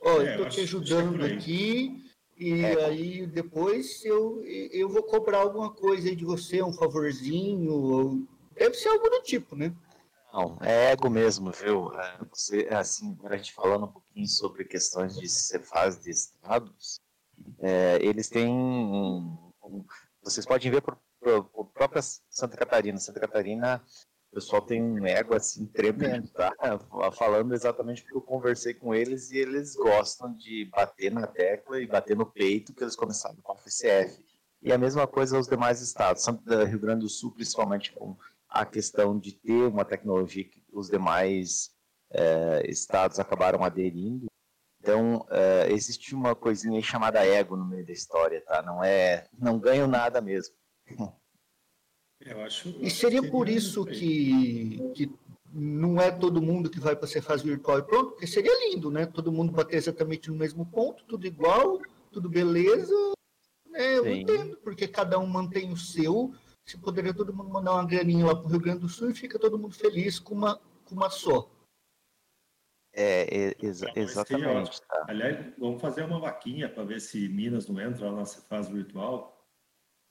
Ó, 0.00 0.22
é, 0.22 0.28
eu 0.28 0.30
estou 0.30 0.48
te 0.48 0.60
ajudando 0.60 1.26
é 1.26 1.34
aqui 1.34 2.07
e 2.38 2.64
é. 2.64 2.84
aí 2.84 3.26
depois 3.26 4.04
eu, 4.04 4.42
eu 4.44 4.88
vou 4.88 5.02
cobrar 5.02 5.38
alguma 5.38 5.72
coisa 5.72 6.14
de 6.14 6.24
você, 6.24 6.62
um 6.62 6.72
favorzinho, 6.72 7.72
ou... 7.72 8.22
deve 8.54 8.74
ser 8.74 8.88
algo 8.88 9.08
do 9.08 9.22
tipo, 9.22 9.56
né? 9.56 9.74
Não, 10.32 10.58
é 10.60 10.92
ego 10.92 11.08
mesmo, 11.08 11.50
viu? 11.50 11.92
É, 11.98 12.18
você, 12.30 12.68
assim, 12.70 13.18
a 13.24 13.36
gente 13.36 13.52
falando 13.52 13.86
um 13.86 13.92
pouquinho 13.92 14.26
sobre 14.28 14.64
questões 14.64 15.16
de 15.16 15.28
fase 15.60 16.02
de 16.02 16.10
estados, 16.10 17.00
é, 17.58 17.98
eles 18.00 18.28
têm. 18.28 18.48
Um, 18.48 19.52
um, 19.64 19.84
vocês 20.22 20.44
podem 20.44 20.70
ver 20.70 20.82
por, 20.82 20.98
por, 21.20 21.44
por, 21.44 21.64
própria 21.66 22.02
Santa 22.02 22.56
Catarina. 22.56 22.98
Santa 22.98 23.20
Catarina, 23.20 23.82
o 24.30 24.34
pessoal 24.34 24.62
tem 24.62 24.82
um 24.82 25.06
ego 25.06 25.34
assim 25.34 25.66
tremendo, 25.66 26.28
tá? 26.28 26.52
Falando 27.12 27.54
exatamente 27.54 28.02
porque 28.02 28.16
eu 28.16 28.22
conversei 28.22 28.74
com 28.74 28.94
eles 28.94 29.30
e 29.30 29.38
eles 29.38 29.74
gostam 29.74 30.34
de 30.34 30.66
bater 30.66 31.10
na 31.10 31.26
tecla 31.26 31.80
e 31.80 31.86
bater 31.86 32.16
no 32.16 32.26
peito 32.26 32.74
que 32.74 32.84
eles 32.84 32.96
começaram 32.96 33.36
com 33.36 33.52
a 33.52 33.56
FCF. 33.56 34.22
E 34.60 34.72
a 34.72 34.78
mesma 34.78 35.06
coisa 35.06 35.38
os 35.38 35.48
demais 35.48 35.80
estados, 35.80 36.26
Rio 36.26 36.78
Grande 36.78 37.00
do 37.00 37.08
Sul, 37.08 37.32
principalmente 37.32 37.92
com 37.92 38.16
a 38.48 38.66
questão 38.66 39.18
de 39.18 39.32
ter 39.32 39.62
uma 39.62 39.84
tecnologia 39.84 40.44
que 40.44 40.62
os 40.72 40.88
demais 40.88 41.70
é, 42.10 42.62
estados 42.68 43.18
acabaram 43.18 43.64
aderindo. 43.64 44.26
Então, 44.80 45.26
é, 45.30 45.70
existe 45.70 46.14
uma 46.14 46.34
coisinha 46.34 46.80
chamada 46.82 47.24
ego 47.24 47.56
no 47.56 47.64
meio 47.64 47.84
da 47.84 47.92
história, 47.92 48.42
tá? 48.42 48.62
Não 48.62 48.82
é, 48.82 49.28
não 49.38 49.58
ganho 49.58 49.86
nada 49.86 50.20
mesmo. 50.20 50.54
Eu 52.28 52.42
acho, 52.42 52.74
e 52.80 52.90
seria 52.90 53.22
por 53.30 53.48
isso 53.48 53.84
que, 53.84 54.78
que 54.94 55.10
não 55.52 56.00
é 56.00 56.10
todo 56.10 56.42
mundo 56.42 56.68
que 56.68 56.78
vai 56.78 56.94
para 56.94 57.06
ser 57.06 57.22
fase 57.22 57.44
virtual 57.44 57.78
e 57.78 57.82
pronto, 57.82 58.10
porque 58.10 58.26
seria 58.26 58.52
lindo, 58.68 58.90
né? 58.90 59.06
Todo 59.06 59.32
mundo 59.32 59.52
bater 59.52 59.76
exatamente 59.76 60.30
no 60.30 60.36
mesmo 60.36 60.66
ponto, 60.66 61.04
tudo 61.04 61.26
igual, 61.26 61.80
tudo 62.12 62.28
beleza. 62.28 62.94
É, 63.74 63.96
eu 63.98 64.04
Sim. 64.04 64.20
entendo, 64.20 64.56
porque 64.58 64.86
cada 64.88 65.18
um 65.18 65.26
mantém 65.26 65.72
o 65.72 65.76
seu, 65.76 66.34
se 66.66 66.76
poderia 66.76 67.14
todo 67.14 67.32
mundo 67.32 67.50
mandar 67.50 67.72
uma 67.72 67.86
graninha 67.86 68.26
lá 68.26 68.34
para 68.34 68.46
o 68.46 68.50
Rio 68.50 68.60
Grande 68.60 68.80
do 68.80 68.88
Sul 68.88 69.10
e 69.10 69.14
fica 69.14 69.38
todo 69.38 69.58
mundo 69.58 69.74
feliz 69.74 70.18
com 70.18 70.34
uma, 70.34 70.60
com 70.84 70.94
uma 70.94 71.08
só. 71.08 71.50
É, 72.92 73.54
exa 73.64 73.86
exatamente. 73.94 74.80
Tá. 74.82 75.04
Aliás, 75.08 75.54
vamos 75.56 75.80
fazer 75.80 76.02
uma 76.02 76.18
vaquinha 76.18 76.68
para 76.68 76.82
ver 76.84 77.00
se 77.00 77.28
Minas 77.28 77.68
não 77.68 77.80
entra 77.80 78.10
lá 78.10 78.20
na 78.20 78.26
fase 78.26 78.72
virtual, 78.72 79.37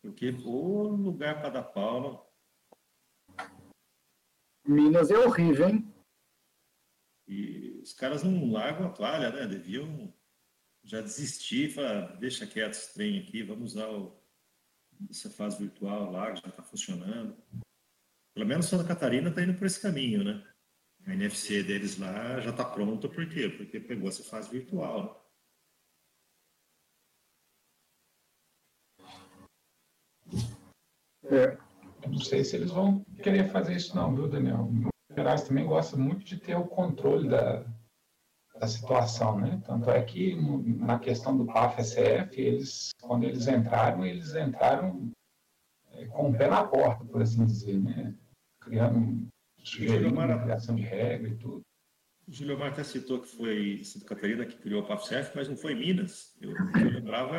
porque 0.08 0.30
o 0.30 0.88
lugar 0.88 1.42
para 1.42 1.50
dar 1.50 1.64
pau. 1.64 2.34
Minas 4.66 5.12
é 5.12 5.18
horrível, 5.18 5.68
hein? 5.68 5.94
E 7.28 7.82
os 7.84 7.94
caras 7.94 8.24
não 8.24 8.50
largam 8.52 8.88
a 8.88 8.90
toalha, 8.90 9.32
né? 9.32 9.46
Deviam 9.46 10.14
já 10.82 11.02
desistir, 11.02 11.74
falar, 11.74 12.16
deixa 12.16 12.48
quieto 12.48 12.72
esse 12.72 12.94
trem 12.94 13.20
aqui, 13.20 13.44
vamos 13.44 13.74
usar 13.74 13.90
o, 13.90 14.18
essa 15.10 15.30
fase 15.30 15.60
virtual 15.60 16.10
lá, 16.10 16.32
que 16.32 16.42
já 16.42 16.48
está 16.48 16.64
funcionando. 16.64 17.36
Pelo 18.34 18.48
menos 18.48 18.68
Santa 18.68 18.88
Catarina 18.88 19.30
está 19.30 19.44
indo 19.44 19.56
por 19.56 19.68
esse 19.68 19.82
caminho, 19.82 20.24
né? 20.24 20.48
A 21.06 21.14
NFC 21.14 21.64
deles 21.64 21.98
lá 21.98 22.40
já 22.40 22.52
está 22.52 22.64
pronta, 22.64 23.10
por 23.10 23.28
quê? 23.28 23.50
Porque 23.50 23.78
pegou 23.78 24.08
essa 24.08 24.24
fase 24.24 24.50
virtual. 24.50 25.27
É, 31.30 31.58
não 32.08 32.20
sei 32.20 32.44
se 32.44 32.56
eles 32.56 32.72
vão 32.72 33.04
querer 33.22 33.50
fazer 33.50 33.76
isso 33.76 33.96
não, 33.96 34.16
viu, 34.16 34.28
Daniel? 34.28 34.70
O 35.10 35.16
Gerais 35.16 35.44
também 35.44 35.66
gosta 35.66 35.98
muito 35.98 36.24
de 36.24 36.38
ter 36.38 36.56
o 36.56 36.68
controle 36.68 37.28
da, 37.28 37.66
da 38.60 38.68
situação, 38.68 39.40
né? 39.40 39.62
Tanto 39.66 39.90
é 39.90 40.02
que 40.04 40.36
na 40.36 41.00
questão 41.00 41.38
do 41.38 41.46
PAF-SF, 41.46 42.40
eles, 42.40 42.90
quando 43.02 43.24
eles 43.24 43.48
entraram, 43.48 44.06
eles 44.06 44.36
entraram 44.36 45.12
é, 45.92 46.06
com 46.06 46.30
o 46.30 46.38
pé 46.38 46.48
na 46.48 46.66
porta, 46.66 47.04
por 47.06 47.22
assim 47.22 47.46
dizer, 47.46 47.78
né? 47.78 48.16
Criando, 48.62 49.28
sugerindo 49.64 50.16
Mar... 50.16 50.44
criação 50.44 50.76
de 50.76 50.84
regra 50.84 51.30
e 51.30 51.36
tudo. 51.36 51.62
O 52.28 52.32
Júlio 52.32 52.60
Mar 52.60 52.72
até 52.72 52.84
citou 52.84 53.22
que 53.22 53.30
foi 53.30 53.82
Santa 53.86 54.06
Catarina 54.06 54.46
que 54.46 54.58
criou 54.58 54.84
o 54.84 54.86
PAF-SF, 54.86 55.32
mas 55.34 55.48
não 55.48 55.56
foi 55.56 55.74
Minas. 55.74 56.36
Eu, 56.42 56.52
eu 56.52 56.90
lembrava, 56.92 57.38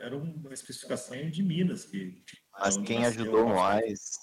era 0.00 0.16
uma 0.16 0.52
especificação 0.52 1.16
de 1.30 1.42
Minas. 1.42 1.84
que 1.84 2.20
Mas 2.58 2.76
quem 2.76 3.04
ajudou 3.04 3.48
mais, 3.48 4.18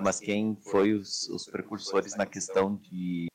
mas 0.00 0.18
quem 0.20 0.56
foi 0.70 0.92
os, 0.92 1.28
os 1.28 1.46
precursores 1.46 2.16
na 2.16 2.26
questão 2.26 2.76
de 2.76 3.26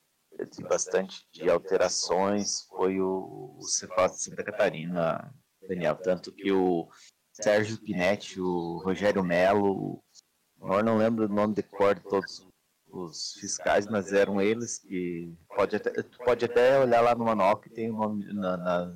de 0.46 0.64
bastante 0.64 1.26
de 1.32 1.50
alterações 1.50 2.62
foi 2.70 3.02
o, 3.02 3.56
o 3.58 3.64
Cefaz 3.64 4.14
de 4.14 4.24
Santa 4.24 4.44
Catarina, 4.44 5.34
Daniel. 5.68 5.96
Tanto 5.96 6.32
que 6.32 6.52
o 6.52 6.88
Sérgio 7.34 7.80
Pinetti, 7.80 8.40
o 8.40 8.78
Rogério 8.80 9.24
Melo, 9.24 10.04
agora 10.62 10.84
não 10.84 10.98
lembro 10.98 11.26
o 11.26 11.34
nome 11.34 11.56
de 11.56 11.64
cor 11.64 11.96
de 11.96 12.02
todos 12.02 12.48
os 12.90 13.34
fiscais, 13.34 13.88
mas 13.88 14.14
eram 14.14 14.42
eles 14.42 14.80
que 14.80 15.34
pode 15.56 15.76
até, 15.76 16.04
pode 16.24 16.46
até 16.46 16.80
olhar 16.80 17.02
lá 17.02 17.14
no 17.16 17.26
manual 17.26 17.58
que 17.58 17.70
tem 17.70 17.92
o 17.92 17.98
nome 17.98 18.26
na, 18.34 18.58
na, 18.58 18.96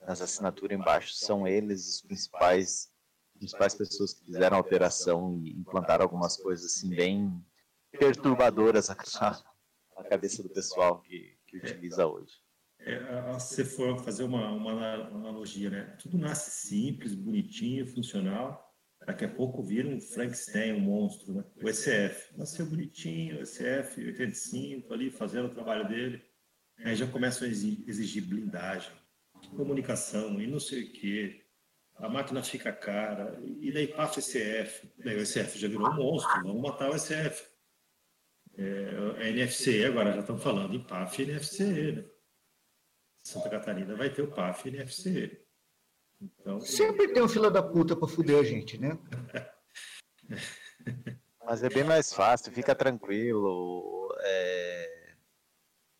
nas 0.00 0.20
assinaturas 0.20 0.76
embaixo, 0.76 1.14
são 1.14 1.46
eles 1.46 1.88
os 1.88 2.02
principais 2.02 2.90
principais 3.40 3.74
pessoas 3.74 4.12
que 4.12 4.26
fizeram 4.26 4.58
a 4.58 4.60
operação 4.60 5.40
e 5.42 5.50
implantaram 5.58 6.04
algumas 6.04 6.36
coisas 6.36 6.66
assim 6.66 6.90
bem 6.90 7.42
perturbadoras 7.90 8.88
na 8.88 10.04
cabeça 10.04 10.42
do 10.42 10.50
pessoal 10.50 11.00
que, 11.00 11.36
que 11.46 11.56
utiliza 11.56 12.06
hoje. 12.06 12.34
É, 12.80 13.38
se 13.38 13.64
for 13.64 13.98
fazer 13.98 14.24
uma, 14.24 14.50
uma, 14.52 14.94
analogia, 14.94 15.70
né? 15.70 15.96
Tudo 15.98 16.16
nasce 16.16 16.68
simples, 16.68 17.14
bonitinho, 17.14 17.86
funcional. 17.86 18.66
Daqui 19.06 19.24
a 19.24 19.28
pouco 19.28 19.62
vira 19.62 19.88
um 19.88 20.00
Frankenstein, 20.00 20.74
um 20.74 20.80
monstro, 20.80 21.32
né? 21.34 21.44
O 21.62 21.68
ECF. 21.68 22.36
Nasceu 22.36 22.66
bonitinho, 22.66 23.38
o 23.38 23.42
ECF 23.42 24.02
85 24.02 24.94
ali, 24.94 25.10
fazendo 25.10 25.46
o 25.46 25.54
trabalho 25.54 25.88
dele. 25.88 26.22
Aí 26.78 26.96
já 26.96 27.06
começam 27.06 27.46
a 27.46 27.50
exigir 27.50 28.24
blindagem, 28.26 28.92
comunicação 29.56 30.40
e 30.40 30.46
não 30.46 30.60
sei 30.60 30.84
o 30.84 30.92
quê. 30.92 31.39
A 32.00 32.08
máquina 32.08 32.42
fica 32.42 32.72
cara, 32.72 33.38
e 33.44 33.70
daí 33.70 33.86
passa 33.88 34.20
o 34.20 34.22
ECF, 34.22 34.90
daí 34.98 35.16
o 35.16 35.20
ECF 35.20 35.58
já 35.58 35.68
virou 35.68 35.88
um 35.88 35.94
monstro, 35.94 36.42
vamos 36.42 36.62
matar 36.62 36.90
o 36.90 36.96
ECF. 36.96 37.48
É, 38.56 39.22
a 39.22 39.28
NFC 39.28 39.84
agora 39.84 40.12
já 40.12 40.20
estão 40.20 40.38
falando 40.38 40.74
em 40.74 40.82
PAF 40.82 41.22
e 41.22 41.30
NFC, 41.30 41.92
né? 41.92 42.04
Santa 43.22 43.48
Catarina 43.48 43.94
vai 43.94 44.10
ter 44.10 44.22
o 44.22 44.30
PAF 44.30 44.68
e 44.68 44.74
NFC. 44.74 45.44
Então, 46.20 46.60
Sempre 46.60 47.12
tem 47.12 47.22
um 47.22 47.28
fila 47.28 47.50
da 47.50 47.62
puta 47.62 47.96
para 47.96 48.08
fuder 48.08 48.38
a 48.38 48.42
gente, 48.42 48.76
né? 48.78 48.98
Mas 51.44 51.62
é 51.62 51.68
bem 51.68 51.84
mais 51.84 52.12
fácil, 52.12 52.52
fica 52.52 52.74
tranquilo. 52.74 54.14
É... 54.20 55.14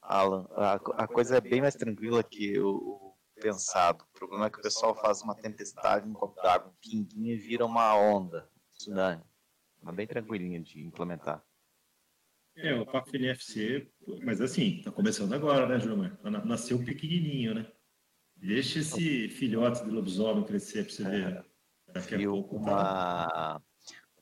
Alan, 0.03 0.47
a, 0.53 0.75
a, 0.75 1.09
coisa 1.09 1.37
é 1.37 1.41
bem 1.41 1.61
mais 1.61 1.75
tranquila 1.75 2.23
que 2.23 2.59
o, 2.59 2.71
o, 2.77 3.10
pensado. 3.41 4.05
O 4.05 4.19
problema 4.19 4.47
é 4.47 4.51
que 4.51 4.59
o 4.59 4.63
pessoal 4.63 4.95
faz 4.95 5.23
uma 5.23 5.35
tempestade, 5.35 6.09
um 6.09 6.13
copo 6.13 6.41
d'água, 6.41 6.71
um 6.71 6.81
pinguinho 6.81 7.35
e 7.35 7.39
vira 7.39 7.65
uma 7.65 7.97
onda, 7.97 8.49
tsunami. 8.77 9.23
Mas 9.83 9.95
bem 9.95 10.07
tranquilinho 10.07 10.63
de 10.63 10.85
implementar. 10.85 11.43
É, 12.57 12.75
o 12.75 12.85
PAF 12.85 13.17
NFC, 13.17 13.91
mas 14.23 14.41
assim, 14.41 14.83
tá 14.83 14.91
começando 14.91 15.33
agora, 15.33 15.67
né, 15.67 15.81
Gilmar? 15.81 16.19
Nasceu 16.45 16.79
pequenininho, 16.85 17.55
né? 17.55 17.73
Deixa 18.37 18.81
esse 18.81 19.29
filhote 19.29 19.85
de 19.85 19.91
lobisomem 19.91 20.45
crescer 20.45 20.85
para 20.85 20.93
você 20.93 21.05
ver. 21.05 21.45
Daqui 21.89 22.15
a 22.15 22.19
pouco. 22.19 22.65
Tá 22.65 22.71
uma, 22.71 23.63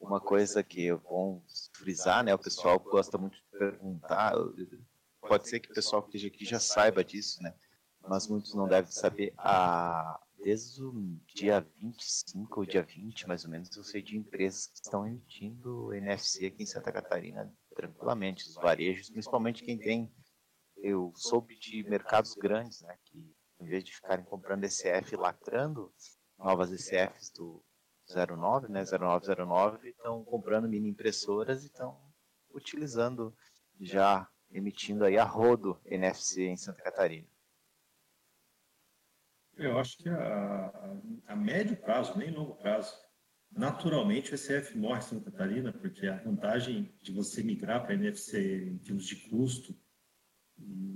uma 0.01 0.21
coisa 0.21 0.63
que 0.63 0.89
é 0.89 0.95
bom 0.95 1.43
frisar, 1.73 2.23
né? 2.23 2.35
O 2.35 2.39
pessoal 2.39 2.79
gosta 2.79 3.19
muito 3.19 3.37
de 3.37 3.45
perguntar. 3.59 4.35
Pode 5.21 5.49
ser 5.49 5.61
que 5.61 5.71
o 5.71 5.75
pessoal 5.75 6.03
que 6.03 6.09
esteja 6.09 6.29
aqui 6.29 6.45
já 6.45 6.61
saiba 6.61 7.05
disso, 7.05 7.43
né? 7.43 7.55
Mas 8.09 8.27
muitos 8.27 8.55
não 8.55 8.67
devem 8.67 8.91
saber. 8.91 9.33
A, 9.37 10.21
desde 10.43 10.83
o 10.83 10.93
dia 11.35 11.61
25 11.77 12.61
ou 12.61 12.67
dia 12.67 12.83
20, 12.83 13.29
mais 13.29 13.45
ou 13.45 13.51
menos, 13.51 13.75
eu 13.77 13.85
sei 13.85 14.03
de 14.03 14.17
empresas 14.17 14.67
que 14.67 14.77
estão 14.77 15.07
emitindo 15.07 15.93
NFC 15.93 16.47
aqui 16.47 16.63
em 16.63 16.67
Santa 16.67 16.93
Catarina 16.93 17.53
tranquilamente, 17.75 18.49
os 18.49 18.55
varejos, 18.55 19.11
principalmente 19.11 19.63
quem 19.63 19.79
tem. 19.79 20.13
Eu 20.77 21.13
soube 21.17 21.59
de 21.59 21.83
mercados 21.85 22.35
grandes, 22.35 22.81
né? 22.83 22.97
Que 23.05 23.35
em 23.61 23.67
vez 23.67 23.85
de 23.85 23.95
ficarem 23.95 24.25
comprando 24.25 24.65
ECF 24.65 25.17
lacrando 25.17 25.93
novas 26.39 26.71
ECFs 26.71 27.31
do 27.31 27.63
09, 28.15 28.69
né, 28.69 28.85
0909, 28.85 29.91
estão 29.91 30.25
comprando 30.25 30.69
mini 30.69 30.89
impressoras 30.89 31.63
e 31.63 31.67
estão 31.67 31.99
utilizando 32.51 33.35
já 33.81 34.29
emitindo 34.51 35.05
aí 35.05 35.19
a 35.19 35.25
rodo 35.25 35.79
NFC 35.85 36.47
em 36.47 36.57
Santa 36.57 36.83
Catarina. 36.83 37.29
Eu 39.59 39.79
acho 39.79 39.99
que 39.99 40.09
a, 40.09 41.01
a 41.27 41.37
médio 41.37 41.77
prazo, 41.77 42.17
nem 42.17 42.31
longo 42.31 42.55
prazo, 42.55 42.95
naturalmente 43.51 44.33
o 44.33 44.35
ECF 44.35 44.79
morre 44.79 45.01
em 45.01 45.03
Santa 45.03 45.31
Catarina, 45.31 45.73
porque 45.73 46.07
a 46.07 46.17
vantagem 46.17 46.95
de 47.03 47.13
você 47.13 47.43
migrar 47.43 47.85
para 47.85 47.95
NFC 47.95 48.69
em 48.69 48.79
termos 48.79 49.07
de 49.07 49.17
custo 49.29 49.77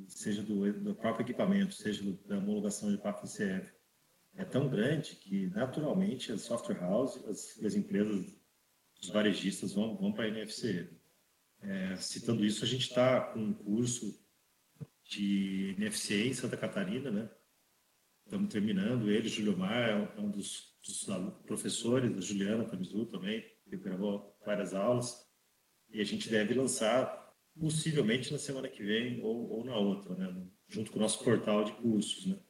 seja 0.08 0.42
do, 0.42 0.72
do, 0.72 0.94
próprio 0.94 1.24
equipamento, 1.24 1.74
seja 1.74 2.02
do, 2.02 2.12
da 2.26 2.38
homologação 2.38 2.90
de 2.90 2.98
PAF-CF, 2.98 3.72
é 4.34 4.44
tão 4.44 4.68
grande 4.68 5.16
que, 5.16 5.46
naturalmente, 5.48 6.32
as 6.32 6.42
software 6.42 6.82
houses, 6.82 7.24
as, 7.26 7.64
as 7.64 7.74
empresas, 7.74 8.36
os 9.00 9.08
varejistas 9.08 9.72
vão, 9.72 9.96
vão 9.96 10.12
para 10.12 10.24
a 10.24 10.28
NFC. 10.28 10.88
É, 11.60 11.96
citando 11.96 12.44
isso, 12.44 12.64
a 12.64 12.68
gente 12.68 12.88
está 12.88 13.20
com 13.20 13.40
um 13.40 13.52
curso 13.52 14.20
de 15.04 15.74
NFC 15.78 16.28
em 16.28 16.34
Santa 16.34 16.56
Catarina, 16.56 17.10
né? 17.10 17.30
Estamos 18.32 18.50
terminando. 18.50 19.10
Ele, 19.10 19.28
Júlio 19.28 19.58
Mar, 19.58 19.90
é 19.90 20.18
um 20.18 20.30
dos, 20.30 20.74
dos 20.82 21.04
professores, 21.44 22.16
a 22.16 22.20
Juliana 22.22 22.64
Camizu 22.64 23.04
também, 23.04 23.44
que 23.62 23.76
gravou 23.76 24.34
várias 24.42 24.72
aulas. 24.72 25.30
E 25.90 26.00
a 26.00 26.04
gente 26.04 26.30
deve 26.30 26.54
lançar 26.54 27.30
possivelmente 27.60 28.32
na 28.32 28.38
semana 28.38 28.70
que 28.70 28.82
vem 28.82 29.20
ou, 29.22 29.50
ou 29.50 29.64
na 29.66 29.76
outra, 29.76 30.14
né? 30.14 30.46
junto 30.66 30.90
com 30.90 30.98
o 30.98 31.02
nosso 31.02 31.22
portal 31.22 31.62
de 31.62 31.72
cursos. 31.72 32.24
Né? 32.24 32.40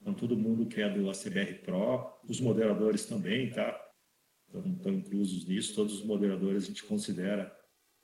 Então, 0.00 0.12
todo 0.12 0.36
mundo 0.36 0.66
que 0.66 0.82
é 0.82 0.90
do 0.90 1.08
ACBR 1.08 1.60
Pro, 1.60 2.18
os 2.28 2.40
moderadores 2.40 3.06
também, 3.06 3.48
tá? 3.52 3.80
Então, 4.48 4.72
estão 4.72 4.92
inclusos 4.92 5.46
nisso, 5.46 5.72
todos 5.72 6.00
os 6.00 6.04
moderadores 6.04 6.64
a 6.64 6.66
gente 6.66 6.82
considera 6.82 7.56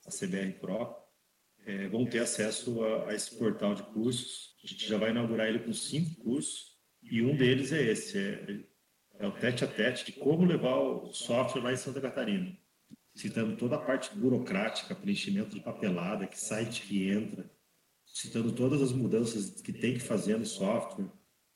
a 0.07 0.11
CBR 0.11 0.53
Pro, 0.61 0.95
é, 1.67 1.89
vão 1.89 2.07
ter 2.07 2.21
acesso 2.21 2.85
a, 2.85 3.11
a, 3.11 3.15
esse 3.17 3.37
portal 3.37 3.75
de 3.75 3.83
cursos. 3.83 4.55
A 4.63 4.69
gente 4.69 4.87
já 4.89 4.97
vai 4.97 5.11
inaugurar 5.11 5.49
ele 5.49 5.59
com 5.59 5.73
cinco 5.73 6.23
cursos, 6.23 6.74
e 7.11 7.23
um 7.23 7.37
deles 7.37 7.73
é 7.73 7.83
esse, 7.83 8.19
é, 8.19 8.65
é 9.19 9.27
o 9.27 9.33
tete 9.33 9.65
a 9.65 9.67
tete 9.67 10.07
de 10.07 10.13
como 10.13 10.45
levar 10.45 10.77
o 10.77 11.13
software 11.13 11.63
lá 11.63 11.73
em 11.73 11.77
Santa 11.77 12.01
Catarina 12.01 12.57
citando 13.15 13.57
toda 13.57 13.77
a 13.77 13.81
parte 13.81 14.15
burocrática, 14.17 14.95
preenchimento 14.95 15.55
de 15.55 15.61
papelada, 15.61 16.27
que 16.27 16.39
site 16.39 16.83
que 16.83 17.09
entra, 17.09 17.49
citando 18.05 18.53
todas 18.53 18.83
as 18.83 18.93
mudanças 18.93 19.61
que 19.61 19.73
tem 19.73 19.95
que 19.95 20.01
fazer 20.01 20.37
no 20.37 20.45
software, 20.45 21.11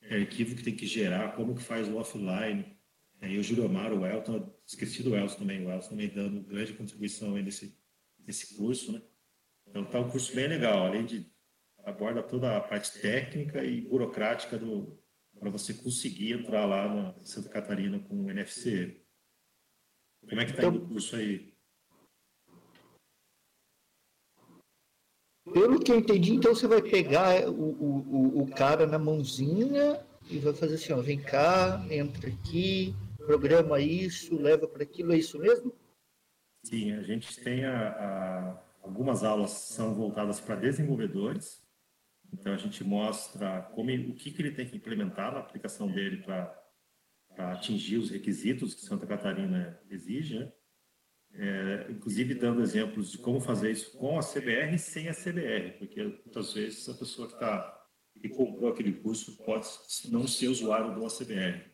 arquivo 0.09 0.55
que 0.55 0.63
tem 0.63 0.75
que 0.75 0.87
gerar, 0.87 1.35
como 1.35 1.55
que 1.55 1.61
faz 1.61 1.87
o 1.87 1.97
offline. 1.97 2.77
E 3.21 3.37
o 3.37 3.43
Júlio 3.43 3.65
Omar, 3.65 3.91
o 3.91 4.05
Elton, 4.05 4.49
esqueci 4.65 5.03
do 5.03 5.15
Elton 5.15 5.35
também, 5.35 5.65
o 5.65 5.69
Elton 5.69 5.89
também 5.89 6.07
dando 6.07 6.41
grande 6.41 6.73
contribuição 6.73 7.33
nesse, 7.33 7.77
nesse 8.25 8.55
curso, 8.55 8.93
né? 8.93 9.01
Então 9.67 9.83
tá 9.83 9.99
um 9.99 10.09
curso 10.09 10.33
bem 10.33 10.47
legal, 10.47 10.87
além 10.87 11.05
de 11.05 11.29
aborda 11.83 12.23
toda 12.23 12.55
a 12.55 12.61
parte 12.61 12.99
técnica 12.99 13.63
e 13.63 13.81
burocrática 13.81 14.57
do 14.57 14.97
para 15.39 15.49
você 15.49 15.73
conseguir 15.73 16.33
entrar 16.33 16.65
lá 16.65 16.93
na 16.93 17.23
Santa 17.23 17.49
Catarina 17.49 17.99
com 17.99 18.25
o 18.25 18.29
NFC. 18.29 19.01
Como 20.27 20.41
é 20.41 20.45
que 20.45 20.51
está 20.51 20.63
então, 20.63 20.75
indo 20.75 20.85
o 20.85 20.87
curso 20.89 21.15
aí? 21.15 21.53
Pelo 25.51 25.79
que 25.79 25.91
eu 25.91 25.97
entendi, 25.97 26.33
então 26.33 26.53
você 26.53 26.67
vai 26.67 26.81
pegar 26.81 27.49
o, 27.49 27.53
o, 27.53 28.41
o 28.43 28.51
cara 28.51 28.85
na 28.85 28.99
mãozinha 28.99 30.05
e 30.29 30.37
vai 30.37 30.53
fazer 30.53 30.75
assim, 30.75 30.93
ó, 30.93 31.01
vem 31.01 31.19
cá, 31.19 31.83
entra 31.89 32.29
aqui, 32.29 32.93
programa 33.17 33.79
isso, 33.79 34.35
leva 34.35 34.67
para 34.67 34.83
aquilo, 34.83 35.13
é 35.13 35.17
isso 35.17 35.39
mesmo? 35.39 35.73
Sim, 36.63 36.91
a 36.93 37.01
gente 37.01 37.41
tem 37.41 37.65
a, 37.65 37.89
a, 37.89 38.63
algumas 38.83 39.23
aulas 39.23 39.51
são 39.51 39.95
voltadas 39.95 40.39
para 40.39 40.55
desenvolvedores, 40.55 41.63
então 42.33 42.53
a 42.53 42.57
gente 42.57 42.83
mostra 42.83 43.61
como, 43.73 43.91
o 43.91 44.15
que, 44.15 44.31
que 44.31 44.41
ele 44.41 44.51
tem 44.51 44.67
que 44.67 44.77
implementar 44.77 45.33
na 45.33 45.39
aplicação 45.39 45.91
dele 45.91 46.17
para 46.17 46.55
atingir 47.37 47.97
os 47.97 48.09
requisitos 48.09 48.73
que 48.73 48.81
Santa 48.81 49.07
Catarina 49.07 49.79
exige, 49.89 50.39
né? 50.39 50.51
é, 51.33 51.87
inclusive 51.89 52.33
dando 52.33 52.61
exemplos 52.61 53.11
de 53.11 53.17
como 53.17 53.39
fazer 53.39 53.71
isso 53.71 53.97
com 53.97 54.17
a 54.17 54.23
CBR 54.23 54.75
e 54.75 54.79
sem 54.79 55.07
a 55.07 55.13
CBR, 55.13 55.77
porque 55.77 56.03
muitas 56.03 56.53
vezes 56.53 56.87
a 56.89 56.93
pessoa 56.93 57.27
que 57.27 57.33
está 57.35 57.75
que 58.19 58.27
comprou 58.27 58.69
aquele 58.69 58.91
curso 58.91 59.37
pode 59.37 59.65
não 60.09 60.27
ser 60.27 60.49
usuário 60.49 60.93
do 60.93 61.05
ACBR. 61.05 61.71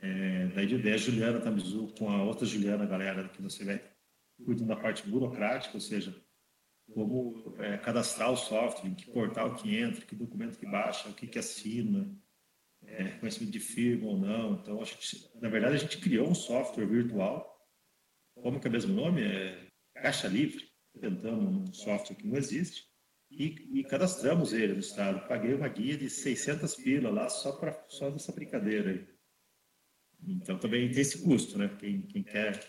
É, 0.00 0.46
daí 0.48 0.66
de 0.66 0.74
ideia, 0.74 0.96
a 0.96 0.98
Juliana 0.98 1.40
Tamizu 1.40 1.94
com 1.96 2.10
a 2.10 2.24
outra 2.24 2.44
Juliana, 2.44 2.84
galera 2.84 3.26
aqui 3.26 3.40
do 3.40 3.48
CBR, 3.48 3.80
cuidam 4.44 4.66
da 4.66 4.74
parte 4.74 5.06
burocrática, 5.08 5.74
ou 5.74 5.80
seja, 5.80 6.14
como 6.92 7.54
é, 7.58 7.78
cadastrar 7.78 8.30
o 8.30 8.36
software, 8.36 8.94
que 8.94 9.10
portal 9.10 9.54
que 9.54 9.76
entra, 9.76 10.04
que 10.04 10.14
documento 10.14 10.58
que 10.58 10.66
baixa, 10.66 11.08
o 11.08 11.14
que 11.14 11.26
que 11.26 11.38
assina, 11.38 12.14
é, 12.86 13.08
conhecimento 13.18 13.52
de 13.52 13.60
firma 13.60 14.08
ou 14.08 14.18
não. 14.18 14.54
Então, 14.54 14.80
a 14.80 14.84
gente, 14.84 15.30
na 15.40 15.48
verdade, 15.48 15.76
a 15.76 15.78
gente 15.78 15.98
criou 15.98 16.28
um 16.28 16.34
software 16.34 16.86
virtual. 16.86 17.50
Como 18.34 18.60
que 18.60 18.66
é 18.66 18.70
o 18.70 18.72
mesmo 18.72 18.92
nome? 18.92 19.22
É 19.22 19.68
Caixa 19.94 20.28
Livre. 20.28 20.68
Inventamos 20.94 21.68
um 21.68 21.72
software 21.72 22.16
que 22.16 22.26
não 22.26 22.36
existe 22.36 22.84
e, 23.30 23.80
e 23.80 23.84
cadastramos 23.84 24.52
ele 24.52 24.74
no 24.74 24.80
estado. 24.80 25.26
Paguei 25.26 25.54
uma 25.54 25.68
guia 25.68 25.96
de 25.96 26.08
600 26.08 26.76
pila 26.76 27.10
lá 27.10 27.28
só 27.28 27.52
para 27.52 27.84
só 27.88 28.10
dessa 28.10 28.32
brincadeira 28.32 28.90
aí. 28.90 29.14
Então, 30.26 30.58
também 30.58 30.90
tem 30.90 31.00
esse 31.00 31.22
custo, 31.22 31.58
né? 31.58 31.68
Quem, 31.78 32.02
quem 32.02 32.22
quer 32.22 32.60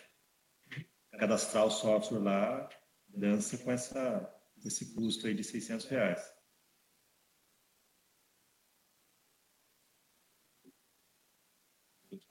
cadastrar 1.12 1.66
o 1.66 1.72
software 1.72 2.20
lá, 2.20 2.70
dança 3.16 3.58
com 3.58 3.72
essa, 3.72 4.34
esse 4.66 4.94
custo 4.94 5.28
aí 5.28 5.34
de 5.34 5.44
600 5.44 5.86
reais. 5.88 6.36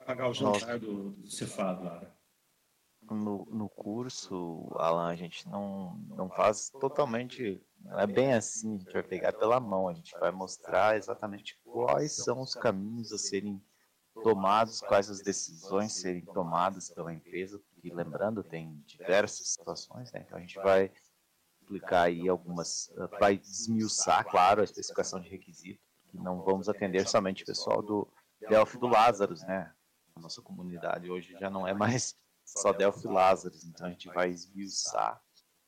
pagar 0.05 0.29
o 0.29 0.33
jantar 0.33 0.79
do, 0.79 1.11
do 1.11 1.29
Cefado 1.29 1.83
lá. 1.83 1.99
Né? 1.99 2.11
No, 3.09 3.45
no 3.45 3.69
curso, 3.69 4.67
Alan, 4.77 5.07
a 5.07 5.15
gente 5.15 5.47
não, 5.47 5.95
não 6.09 6.29
faz 6.29 6.69
totalmente. 6.69 7.61
Não 7.79 7.99
é 7.99 8.07
bem 8.07 8.33
assim, 8.33 8.75
a 8.75 8.77
gente 8.79 8.93
vai 8.93 9.03
pegar 9.03 9.33
pela 9.33 9.59
mão, 9.59 9.87
a 9.87 9.93
gente 9.93 10.17
vai 10.19 10.31
mostrar 10.31 10.97
exatamente 10.97 11.59
quais 11.63 12.15
são 12.15 12.41
os 12.41 12.55
caminhos 12.55 13.11
a 13.11 13.17
serem 13.17 13.61
tomados, 14.23 14.79
quais 14.79 15.09
as 15.09 15.21
decisões 15.21 15.93
serem 15.93 16.25
tomadas 16.25 16.89
pela 16.89 17.13
empresa, 17.13 17.61
lembrando, 17.89 18.43
tem 18.43 18.81
diversas 18.85 19.49
situações, 19.49 20.11
né? 20.11 20.23
Então 20.25 20.37
a 20.37 20.41
gente 20.41 20.55
vai 20.55 20.91
explicar 21.61 22.03
aí 22.03 22.27
algumas, 22.29 22.93
vai 23.19 23.37
desmiuçar, 23.37 24.23
claro, 24.25 24.61
a 24.61 24.63
especificação 24.63 25.19
de 25.19 25.29
requisito, 25.29 25.81
que 26.07 26.17
não 26.17 26.41
vamos 26.43 26.69
atender 26.69 27.07
somente 27.07 27.43
o 27.43 27.45
pessoal 27.45 27.81
do 27.81 28.07
Delphi 28.47 28.77
do 28.77 28.87
Lazarus, 28.87 29.41
né? 29.43 29.73
A 30.15 30.19
nossa 30.19 30.41
comunidade 30.41 31.09
hoje 31.09 31.35
já 31.39 31.49
não 31.49 31.67
é 31.67 31.73
mais 31.73 32.15
só 32.45 32.71
Delphi 32.71 33.07
Lazarus, 33.07 33.63
então 33.65 33.87
a 33.87 33.89
gente 33.89 34.07
vai 34.07 34.29
esmiuçar 34.29 35.21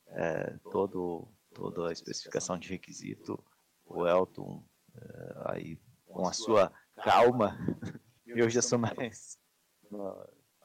é, 0.07 0.57
todo, 0.71 1.27
toda 1.53 1.89
a 1.89 1.91
especificação 1.91 2.57
de 2.57 2.69
requisito. 2.69 3.43
O 3.85 4.05
Elton, 4.05 4.63
é, 4.95 5.33
aí, 5.45 5.79
com 6.05 6.27
a 6.27 6.33
sua 6.33 6.71
calma, 7.03 7.57
eu 8.25 8.49
já 8.49 8.61
sou 8.61 8.77
mais, 8.77 9.39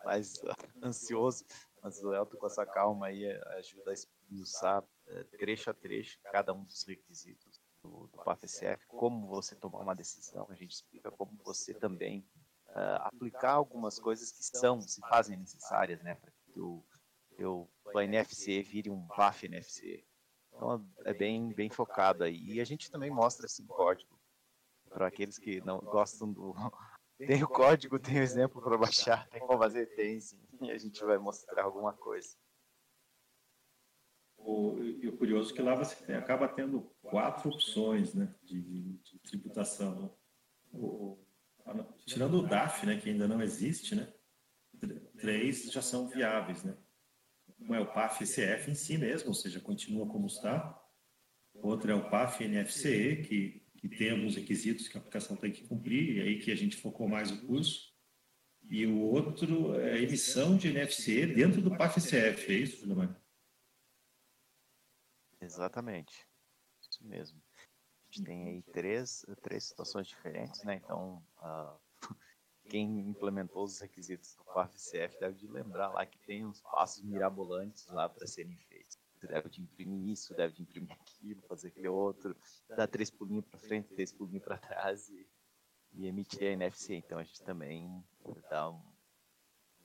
mais 0.04 0.34
ansioso, 0.82 1.44
mas 1.82 2.02
o 2.02 2.14
Elton 2.14 2.36
com 2.36 2.46
essa 2.46 2.66
calma 2.66 3.06
aí 3.06 3.26
ajuda 3.58 3.90
a 3.90 3.94
esmiuçar 3.94 4.84
é, 5.08 5.24
trecho 5.24 5.70
a 5.70 5.74
trecho 5.74 6.18
cada 6.24 6.52
um 6.52 6.64
dos 6.64 6.84
requisitos 6.84 7.60
do, 7.82 8.06
do 8.06 8.22
PAFCF, 8.24 8.86
como 8.86 9.26
você 9.26 9.56
tomar 9.56 9.80
uma 9.80 9.94
decisão, 9.94 10.46
a 10.48 10.54
gente 10.54 10.72
explica 10.72 11.10
como 11.10 11.36
você 11.44 11.74
também 11.74 12.24
uh, 12.68 13.02
aplicar 13.02 13.52
algumas 13.52 13.98
coisas 13.98 14.30
que 14.30 14.42
são, 14.44 14.80
se 14.80 15.00
fazem 15.00 15.36
necessárias, 15.36 16.00
né, 16.02 16.14
para 16.14 16.30
que 16.30 16.60
o 16.60 16.84
teu 17.36 17.68
NFC 17.96 18.62
vire 18.62 18.90
um 18.90 19.06
PAF 19.08 19.46
NFC. 19.46 20.04
Então 20.54 20.86
é 21.04 21.14
bem, 21.14 21.52
bem 21.52 21.70
focado 21.70 22.24
aí. 22.24 22.36
E 22.36 22.60
a 22.60 22.64
gente 22.64 22.90
também 22.90 23.10
mostra 23.10 23.46
esse 23.46 23.64
código 23.64 24.18
para 24.88 25.06
aqueles 25.06 25.38
que 25.38 25.60
não 25.62 25.78
gostam 25.78 26.32
do. 26.32 26.54
Tem 27.26 27.42
o 27.42 27.48
código, 27.48 27.98
tem 27.98 28.18
o 28.18 28.22
exemplo 28.22 28.60
para 28.60 28.78
baixar, 28.78 29.28
tem 29.30 29.40
como 29.40 29.58
fazer, 29.58 29.86
tem 29.94 30.20
sim. 30.20 30.40
E 30.60 30.70
a 30.70 30.78
gente 30.78 31.02
vai 31.04 31.18
mostrar 31.18 31.62
alguma 31.64 31.92
coisa. 31.92 32.36
O, 34.36 34.78
e 34.78 35.06
o 35.06 35.16
curioso 35.16 35.52
é 35.52 35.56
que 35.56 35.62
lá 35.62 35.74
você 35.74 35.94
tem, 36.04 36.16
acaba 36.16 36.48
tendo 36.48 36.82
quatro 37.00 37.48
opções 37.48 38.12
né, 38.14 38.34
de, 38.42 38.60
de, 38.60 39.18
tributação. 39.20 40.16
O, 40.72 41.18
tirando 42.04 42.38
o 42.38 42.46
DAF, 42.46 42.84
né, 42.84 42.98
que 42.98 43.08
ainda 43.08 43.28
não 43.28 43.40
existe, 43.40 43.94
né, 43.94 44.12
três 45.16 45.70
já 45.70 45.80
são 45.80 46.08
viáveis. 46.08 46.64
Né? 46.64 46.76
Um 47.60 47.74
é 47.74 47.80
o 47.80 47.92
PAF-ECF 47.92 48.70
em 48.70 48.74
si 48.74 48.98
mesmo, 48.98 49.28
ou 49.28 49.34
seja, 49.34 49.60
continua 49.60 50.08
como 50.08 50.26
está. 50.26 50.78
Outro 51.54 51.92
é 51.92 51.94
o 51.94 52.10
PAF-NFCE, 52.10 53.22
que, 53.22 53.61
que 53.82 53.88
tem 53.88 54.12
alguns 54.12 54.36
requisitos 54.36 54.86
que 54.86 54.96
a 54.96 55.00
aplicação 55.00 55.36
tem 55.36 55.50
que 55.50 55.66
cumprir, 55.66 56.16
e 56.16 56.20
aí 56.20 56.38
que 56.38 56.52
a 56.52 56.54
gente 56.54 56.76
focou 56.76 57.08
mais 57.08 57.32
o 57.32 57.46
curso. 57.48 57.92
E 58.70 58.86
o 58.86 59.00
outro 59.00 59.74
é 59.80 59.94
a 59.94 59.98
emissão 59.98 60.56
de 60.56 60.72
NFCE 60.72 61.26
dentro 61.26 61.60
do 61.60 61.76
PAF-ECF, 61.76 62.52
é 62.52 62.58
isso, 62.58 62.86
Juliano? 62.86 63.20
Exatamente. 65.40 66.24
Isso 66.80 67.04
mesmo. 67.04 67.42
A 67.58 68.14
gente 68.14 68.24
tem 68.24 68.48
aí 68.50 68.62
três, 68.62 69.26
três 69.42 69.64
situações 69.64 70.06
diferentes, 70.06 70.62
né? 70.62 70.76
Então, 70.76 71.20
uh, 71.38 71.76
quem 72.70 73.00
implementou 73.00 73.64
os 73.64 73.80
requisitos 73.80 74.36
do 74.36 74.44
PAF-CF 74.44 75.18
deve 75.18 75.34
de 75.38 75.48
lembrar 75.48 75.88
lá 75.88 76.06
que 76.06 76.20
tem 76.20 76.46
uns 76.46 76.60
passos 76.60 77.02
mirabolantes 77.02 77.88
lá 77.88 78.08
para 78.08 78.28
serem 78.28 78.56
feitos. 78.68 78.91
Você 79.22 79.28
deve 79.28 79.48
de 79.48 79.62
imprimir 79.62 80.08
isso, 80.08 80.34
deve 80.34 80.54
de 80.54 80.62
imprimir 80.62 80.90
aquilo, 80.90 81.40
fazer 81.42 81.68
aquele 81.68 81.86
outro, 81.86 82.36
dar 82.68 82.88
três 82.88 83.08
pulinhos 83.08 83.44
para 83.44 83.60
frente, 83.60 83.94
três 83.94 84.12
pulinhos 84.12 84.42
para 84.42 84.58
trás 84.58 85.08
e, 85.10 85.28
e, 85.92 86.08
emitir 86.08 86.42
a 86.42 86.52
NFC. 86.52 86.96
Então 86.96 87.20
a 87.20 87.22
gente 87.22 87.40
também 87.44 88.04
dá 88.50 88.68
um, 88.68 88.82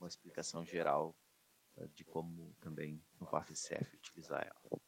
uma 0.00 0.08
explicação 0.08 0.64
geral 0.64 1.16
de 1.94 2.04
como 2.04 2.52
também 2.60 3.00
no 3.20 3.28
PAF-CF 3.28 3.94
utilizar 3.94 4.44
ela. 4.44 4.80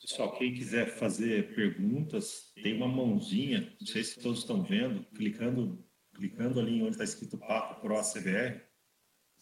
Pessoal, 0.00 0.38
quem 0.38 0.54
quiser 0.54 0.86
fazer 0.96 1.54
perguntas, 1.54 2.50
tem 2.54 2.74
uma 2.74 2.88
mãozinha, 2.88 3.76
não 3.78 3.86
sei 3.86 4.04
se 4.04 4.18
todos 4.18 4.38
estão 4.38 4.62
vendo, 4.62 5.04
clicando, 5.10 5.86
clicando 6.14 6.58
ali 6.58 6.80
onde 6.80 6.92
está 6.92 7.04
escrito 7.04 7.36
Papo 7.36 7.78
Pro 7.82 8.00
CBR, 8.00 8.64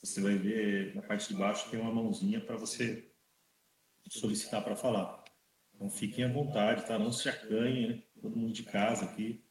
você 0.03 0.21
vai 0.21 0.37
ver 0.37 0.93
na 0.97 1.03
parte 1.03 1.29
de 1.29 1.39
baixo 1.39 1.71
tem 1.71 1.81
uma 1.81 1.95
mãozinha 1.95 2.41
para 2.41 2.57
você 2.57 3.14
solicitar 4.09 4.63
para 4.63 4.77
falar. 4.77 5.23
Então 5.75 5.91
fiquem 5.91 6.25
à 6.25 6.29
vontade, 6.29 6.87
tá? 6.87 6.99
Não 6.99 7.13
se 7.13 7.29
acanhem, 7.29 7.89
né? 7.89 8.03
todo 8.21 8.37
mundo 8.37 8.53
de 8.53 8.63
casa 8.63 9.05
aqui. 9.05 9.45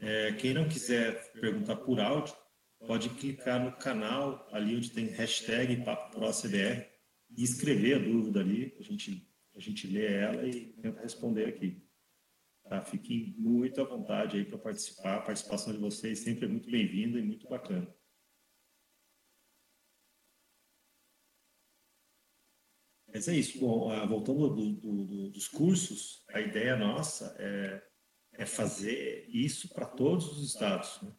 É, 0.00 0.32
quem 0.32 0.54
não 0.54 0.68
quiser 0.68 1.32
perguntar 1.32 1.76
por 1.76 2.00
áudio, 2.00 2.34
pode 2.86 3.10
clicar 3.10 3.62
no 3.62 3.72
canal 3.72 4.48
ali 4.50 4.76
onde 4.76 4.90
tem 4.90 5.06
hashtag 5.06 5.84
Papo 5.84 6.10
Pro 6.10 6.30
CBR 6.30 6.86
e 7.36 7.44
escrever 7.44 7.96
a 7.96 7.98
dúvida 7.98 8.40
ali, 8.40 8.74
a 8.78 8.82
gente 8.82 9.30
a 9.54 9.60
gente 9.60 9.86
lê 9.86 10.06
ela 10.14 10.46
e 10.46 10.72
tenta 10.80 11.00
responder 11.02 11.46
aqui. 11.46 11.82
Tá? 12.64 12.80
Fiquem 12.80 13.34
muito 13.36 13.80
à 13.80 13.84
vontade 13.84 14.38
aí 14.38 14.44
para 14.44 14.58
participar. 14.58 15.16
A 15.16 15.20
participação 15.20 15.72
de 15.72 15.78
vocês 15.78 16.20
sempre 16.20 16.46
é 16.46 16.48
muito 16.48 16.70
bem-vinda 16.70 17.18
e 17.18 17.22
muito 17.22 17.46
bacana. 17.48 17.86
Mas 23.12 23.28
é 23.28 23.34
isso. 23.34 23.58
Bom, 23.60 23.90
ah, 23.90 24.06
voltando 24.06 24.48
do, 24.48 24.72
do, 24.72 25.04
do, 25.04 25.30
dos 25.30 25.48
cursos, 25.48 26.24
a 26.32 26.40
ideia 26.40 26.76
nossa 26.76 27.34
é, 27.38 27.82
é 28.34 28.46
fazer 28.46 29.26
isso 29.28 29.68
para 29.74 29.86
todos 29.86 30.32
os 30.32 30.46
estados. 30.46 31.00
Né? 31.02 31.12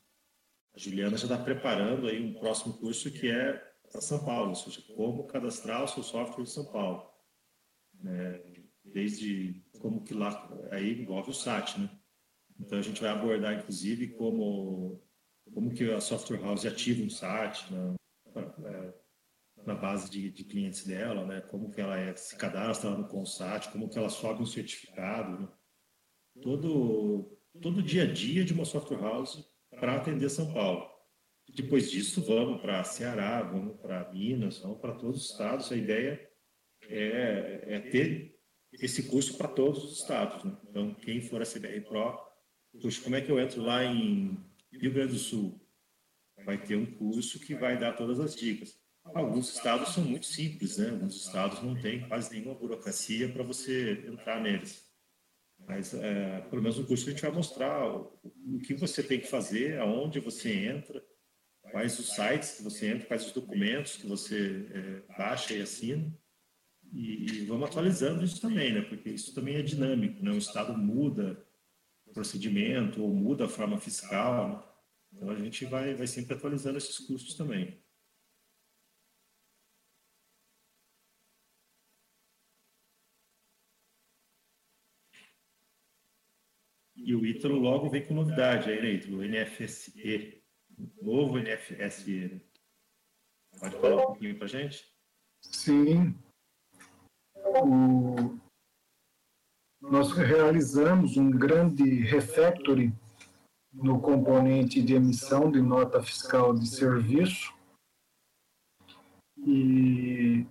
A 0.73 0.79
Juliana 0.79 1.17
já 1.17 1.25
está 1.25 1.37
preparando 1.37 2.07
aí 2.07 2.21
um 2.21 2.33
próximo 2.33 2.73
curso 2.73 3.11
que 3.11 3.29
é 3.29 3.53
para 3.91 4.01
São 4.01 4.25
Paulo, 4.25 4.49
ou 4.49 4.55
seja, 4.55 4.81
como 4.95 5.27
cadastrar 5.27 5.83
o 5.83 5.87
seu 5.87 6.01
software 6.01 6.43
em 6.43 6.47
São 6.47 6.65
Paulo 6.71 7.13
né? 8.03 8.41
desde 8.83 9.63
como 9.79 10.03
que 10.03 10.13
lá 10.13 10.49
aí 10.71 11.01
envolve 11.01 11.31
o 11.31 11.33
SAT, 11.33 11.77
né? 11.77 11.89
Então 12.59 12.77
a 12.77 12.81
gente 12.81 13.01
vai 13.01 13.09
abordar 13.09 13.57
inclusive 13.57 14.09
como 14.09 15.01
como 15.53 15.73
que 15.73 15.91
a 15.91 15.99
software 15.99 16.41
house 16.41 16.65
ativa 16.65 17.03
um 17.03 17.09
SAT 17.09 17.71
na, 17.71 17.95
é, 18.35 18.82
na 19.65 19.75
base 19.75 20.09
de, 20.09 20.29
de, 20.29 20.43
clientes 20.43 20.85
dela, 20.85 21.25
né? 21.25 21.41
Como 21.41 21.71
que 21.71 21.81
ela 21.81 21.97
é, 21.97 22.15
se 22.15 22.35
cadastra 22.35 22.89
no 22.91 23.07
Consat, 23.07 23.71
como 23.71 23.89
que 23.89 23.97
ela 23.97 24.09
sobe 24.09 24.41
um 24.41 24.45
certificado, 24.45 25.41
né? 25.41 25.47
todo 26.41 27.39
todo 27.61 27.83
dia 27.83 28.03
a 28.03 28.11
dia 28.11 28.43
de 28.43 28.53
uma 28.53 28.65
software 28.65 28.99
house 28.99 29.47
para 29.79 29.95
atender 29.95 30.29
São 30.29 30.51
Paulo. 30.51 30.89
Depois 31.55 31.91
disso 31.91 32.23
vamos 32.23 32.61
para 32.61 32.83
Ceará, 32.83 33.41
vamos 33.43 33.79
para 33.79 34.11
Minas, 34.11 34.59
vamos 34.59 34.79
para 34.79 34.95
todos 34.95 35.23
os 35.23 35.31
estados. 35.31 35.71
A 35.71 35.75
ideia 35.75 36.29
é, 36.89 37.63
é 37.67 37.79
ter 37.79 38.39
esse 38.73 39.03
curso 39.03 39.37
para 39.37 39.47
todos 39.47 39.83
os 39.83 39.99
estados. 39.99 40.43
Né? 40.43 40.57
Então, 40.69 40.93
quem 40.95 41.21
for 41.21 41.41
a 41.41 41.45
CBR 41.45 41.81
Pro, 41.81 42.19
puxa, 42.81 43.01
como 43.03 43.15
é 43.15 43.21
que 43.21 43.31
eu 43.31 43.39
entro 43.39 43.61
lá 43.61 43.83
em 43.83 44.37
Rio 44.71 44.93
Grande 44.93 45.13
do 45.13 45.19
Sul? 45.19 45.61
Vai 46.45 46.57
ter 46.57 46.75
um 46.75 46.85
curso 46.85 47.39
que 47.39 47.53
vai 47.53 47.77
dar 47.77 47.93
todas 47.93 48.19
as 48.19 48.35
dicas. 48.35 48.82
Alguns 49.05 49.53
estados 49.53 49.93
são 49.93 50.03
muito 50.03 50.25
simples, 50.25 50.77
né? 50.77 50.89
Alguns 50.89 51.15
estados 51.15 51.61
não 51.61 51.79
têm 51.79 52.07
quase 52.07 52.31
nenhuma 52.31 52.55
burocracia 52.55 53.31
para 53.31 53.43
você 53.43 54.03
entrar 54.07 54.41
neles. 54.41 54.83
Mas, 55.67 55.93
é, 55.93 56.41
pelo 56.49 56.61
menos 56.61 56.77
no 56.77 56.85
curso, 56.85 57.07
a 57.07 57.11
gente 57.11 57.21
vai 57.21 57.31
mostrar 57.31 57.87
o, 57.87 58.19
o 58.23 58.59
que 58.59 58.73
você 58.73 59.03
tem 59.03 59.19
que 59.19 59.27
fazer, 59.27 59.79
aonde 59.79 60.19
você 60.19 60.53
entra, 60.53 61.03
quais 61.71 61.97
os 61.99 62.13
sites 62.13 62.57
que 62.57 62.63
você 62.63 62.87
entra, 62.87 63.07
quais 63.07 63.25
os 63.25 63.31
documentos 63.31 63.97
que 63.97 64.07
você 64.07 64.67
é, 64.71 65.17
baixa 65.17 65.53
e 65.53 65.61
assina 65.61 66.13
e 66.93 67.45
vamos 67.45 67.69
atualizando 67.69 68.23
isso 68.23 68.39
também, 68.39 68.71
né? 68.71 68.81
Porque 68.81 69.09
isso 69.09 69.33
também 69.33 69.55
é 69.55 69.63
dinâmico, 69.63 70.23
né? 70.23 70.31
O 70.31 70.37
Estado 70.37 70.77
muda 70.77 71.43
o 72.05 72.13
procedimento 72.13 73.01
ou 73.01 73.11
muda 73.11 73.45
a 73.45 73.49
forma 73.49 73.79
fiscal. 73.79 74.69
Então 75.11 75.29
a 75.29 75.35
gente 75.35 75.65
vai, 75.65 75.95
vai 75.95 76.05
sempre 76.05 76.35
atualizando 76.35 76.77
esses 76.77 76.99
custos 76.99 77.33
também. 77.33 77.82
E 87.03 87.13
o 87.13 87.25
Ítalo 87.25 87.59
logo 87.59 87.89
vem 87.89 88.05
com 88.05 88.13
novidade 88.13 88.69
aí, 88.69 88.81
né, 88.81 88.91
Ítalo? 88.91 89.23
NFSE, 89.23 90.41
novo 91.01 91.37
NFSE. 91.37 92.27
Né? 92.29 92.41
Pode 93.59 93.75
falar 93.75 94.01
um 94.01 94.05
pouquinho 94.05 94.37
para 94.37 94.47
gente? 94.47 94.91
Sim, 95.41 96.15
o, 97.35 98.39
nós 99.81 100.13
realizamos 100.13 101.17
um 101.17 101.29
grande 101.29 101.83
refactory 102.03 102.93
no 103.71 103.99
componente 103.99 104.81
de 104.81 104.93
emissão 104.93 105.51
de 105.51 105.61
nota 105.61 106.01
fiscal 106.01 106.53
de 106.53 106.67
serviço 106.67 107.53
e 109.37 110.45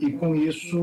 e 0.00 0.12
com 0.12 0.34
isso 0.34 0.78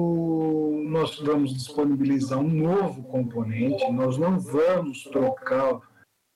nós 0.85 1.17
vamos 1.19 1.53
disponibilizar 1.53 2.39
um 2.39 2.49
novo 2.49 3.03
componente, 3.03 3.89
nós 3.91 4.17
não 4.17 4.39
vamos 4.39 5.03
trocar 5.03 5.81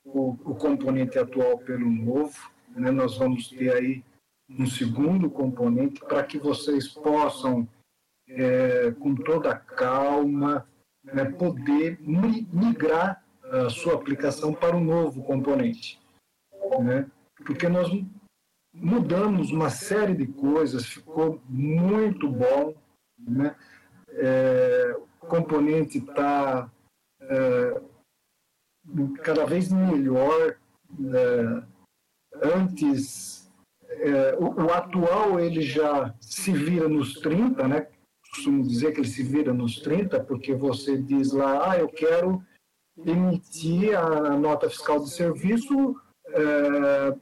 o, 0.05 0.29
o 0.31 0.55
componente 0.55 1.19
atual 1.19 1.57
pelo 1.59 1.89
novo, 1.89 2.37
né? 2.75 2.89
nós 2.91 3.17
vamos 3.17 3.49
ter 3.49 3.73
aí 3.73 4.03
um 4.49 4.65
segundo 4.65 5.29
componente 5.29 5.99
para 5.99 6.23
que 6.23 6.37
vocês 6.37 6.87
possam, 6.87 7.67
é, 8.27 8.91
com 8.91 9.13
toda 9.15 9.55
calma, 9.55 10.67
né, 11.03 11.25
poder 11.25 11.99
migrar 12.01 13.23
a 13.43 13.69
sua 13.69 13.95
aplicação 13.95 14.53
para 14.53 14.75
um 14.75 14.83
novo 14.83 15.23
componente. 15.23 15.99
né? 16.81 17.09
porque 17.45 17.67
nós 17.69 17.89
mudamos 18.73 19.51
uma 19.51 19.69
série 19.69 20.15
de 20.15 20.27
coisas, 20.27 20.86
ficou 20.86 21.41
muito 21.47 22.29
bom. 22.29 22.75
Né? 23.17 23.55
É, 24.10 24.95
o 25.21 25.25
componente 25.27 25.97
está 25.97 26.69
é, 27.21 27.82
cada 29.23 29.45
vez 29.45 29.71
melhor. 29.71 30.58
É, 31.13 31.63
antes, 32.41 33.51
é, 33.88 34.36
o, 34.36 34.65
o, 34.65 34.73
atual 34.73 35.39
ele 35.39 35.62
já 35.62 36.13
se 36.19 36.51
vira 36.51 36.88
nos 36.88 37.15
30, 37.15 37.67
né? 37.67 37.88
costumo 38.32 38.63
dizer 38.63 38.93
que 38.93 38.99
ele 38.99 39.08
se 39.08 39.23
vira 39.23 39.53
nos 39.53 39.79
30, 39.79 40.23
porque 40.23 40.53
você 40.53 40.97
diz 40.97 41.32
lá, 41.32 41.71
ah, 41.71 41.77
eu 41.77 41.89
quero 41.89 42.43
emitir 43.05 43.97
a 43.97 44.38
nota 44.38 44.69
fiscal 44.69 44.99
de 44.99 45.10
serviço 45.10 45.95
é, 46.27 47.15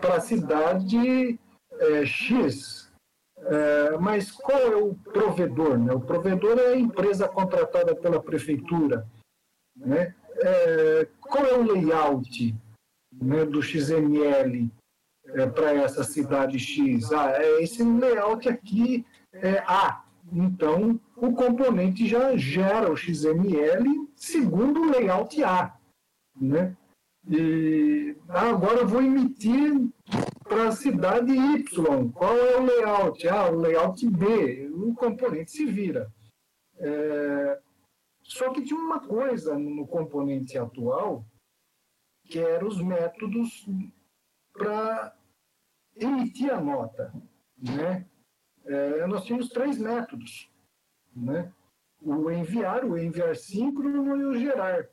para 0.00 0.16
a 0.16 0.20
cidade 0.20 1.38
é, 1.72 2.06
X. 2.06 2.90
É, 3.40 3.96
mas 3.98 4.30
qual 4.30 4.58
é 4.58 4.76
o 4.76 4.94
provedor? 4.94 5.78
Né? 5.78 5.92
O 5.92 6.00
provedor 6.00 6.58
é 6.58 6.72
a 6.72 6.78
empresa 6.78 7.28
contratada 7.28 7.94
pela 7.94 8.20
prefeitura. 8.20 9.06
Né? 9.76 10.14
É, 10.40 11.08
qual 11.20 11.46
é 11.46 11.54
o 11.54 11.62
layout 11.62 12.54
né, 13.12 13.44
do 13.44 13.62
XML 13.62 14.70
é, 15.26 15.46
para 15.46 15.72
essa 15.72 16.02
cidade 16.02 16.58
X? 16.58 17.12
Ah, 17.12 17.32
é 17.36 17.62
esse 17.62 17.82
layout 17.82 18.48
aqui 18.48 19.06
é 19.32 19.58
A. 19.66 20.04
Então, 20.32 21.00
o 21.16 21.32
componente 21.32 22.06
já 22.06 22.36
gera 22.36 22.92
o 22.92 22.96
XML 22.96 24.08
segundo 24.14 24.82
o 24.82 24.90
layout 24.90 25.42
A. 25.42 25.74
Né? 26.40 26.76
E 27.30 28.16
ah, 28.28 28.48
agora 28.50 28.80
eu 28.80 28.88
vou 28.88 29.02
emitir 29.02 29.88
para 30.44 30.68
a 30.68 30.72
cidade 30.72 31.32
Y. 31.32 32.10
Qual 32.12 32.36
é 32.36 32.56
o 32.56 32.64
layout? 32.64 33.28
Ah, 33.28 33.50
o 33.50 33.56
layout 33.56 34.08
B. 34.08 34.68
O 34.68 34.94
componente 34.94 35.50
se 35.50 35.66
vira. 35.66 36.10
É... 36.76 37.60
Só 38.22 38.50
que 38.50 38.62
tinha 38.62 38.78
uma 38.78 39.00
coisa 39.00 39.58
no 39.58 39.86
componente 39.86 40.56
atual, 40.58 41.24
que 42.24 42.38
eram 42.38 42.68
os 42.68 42.80
métodos 42.80 43.66
para 44.52 45.16
emitir 45.96 46.52
a 46.52 46.60
nota. 46.60 47.12
Né? 47.56 48.06
É, 48.66 49.06
nós 49.06 49.24
tínhamos 49.24 49.48
três 49.48 49.78
métodos. 49.78 50.50
Né? 51.16 51.50
O 52.02 52.30
enviar, 52.30 52.84
o 52.84 52.98
enviar 52.98 53.34
síncrono 53.34 54.16
e 54.16 54.24
o 54.24 54.38
gerar. 54.38 54.88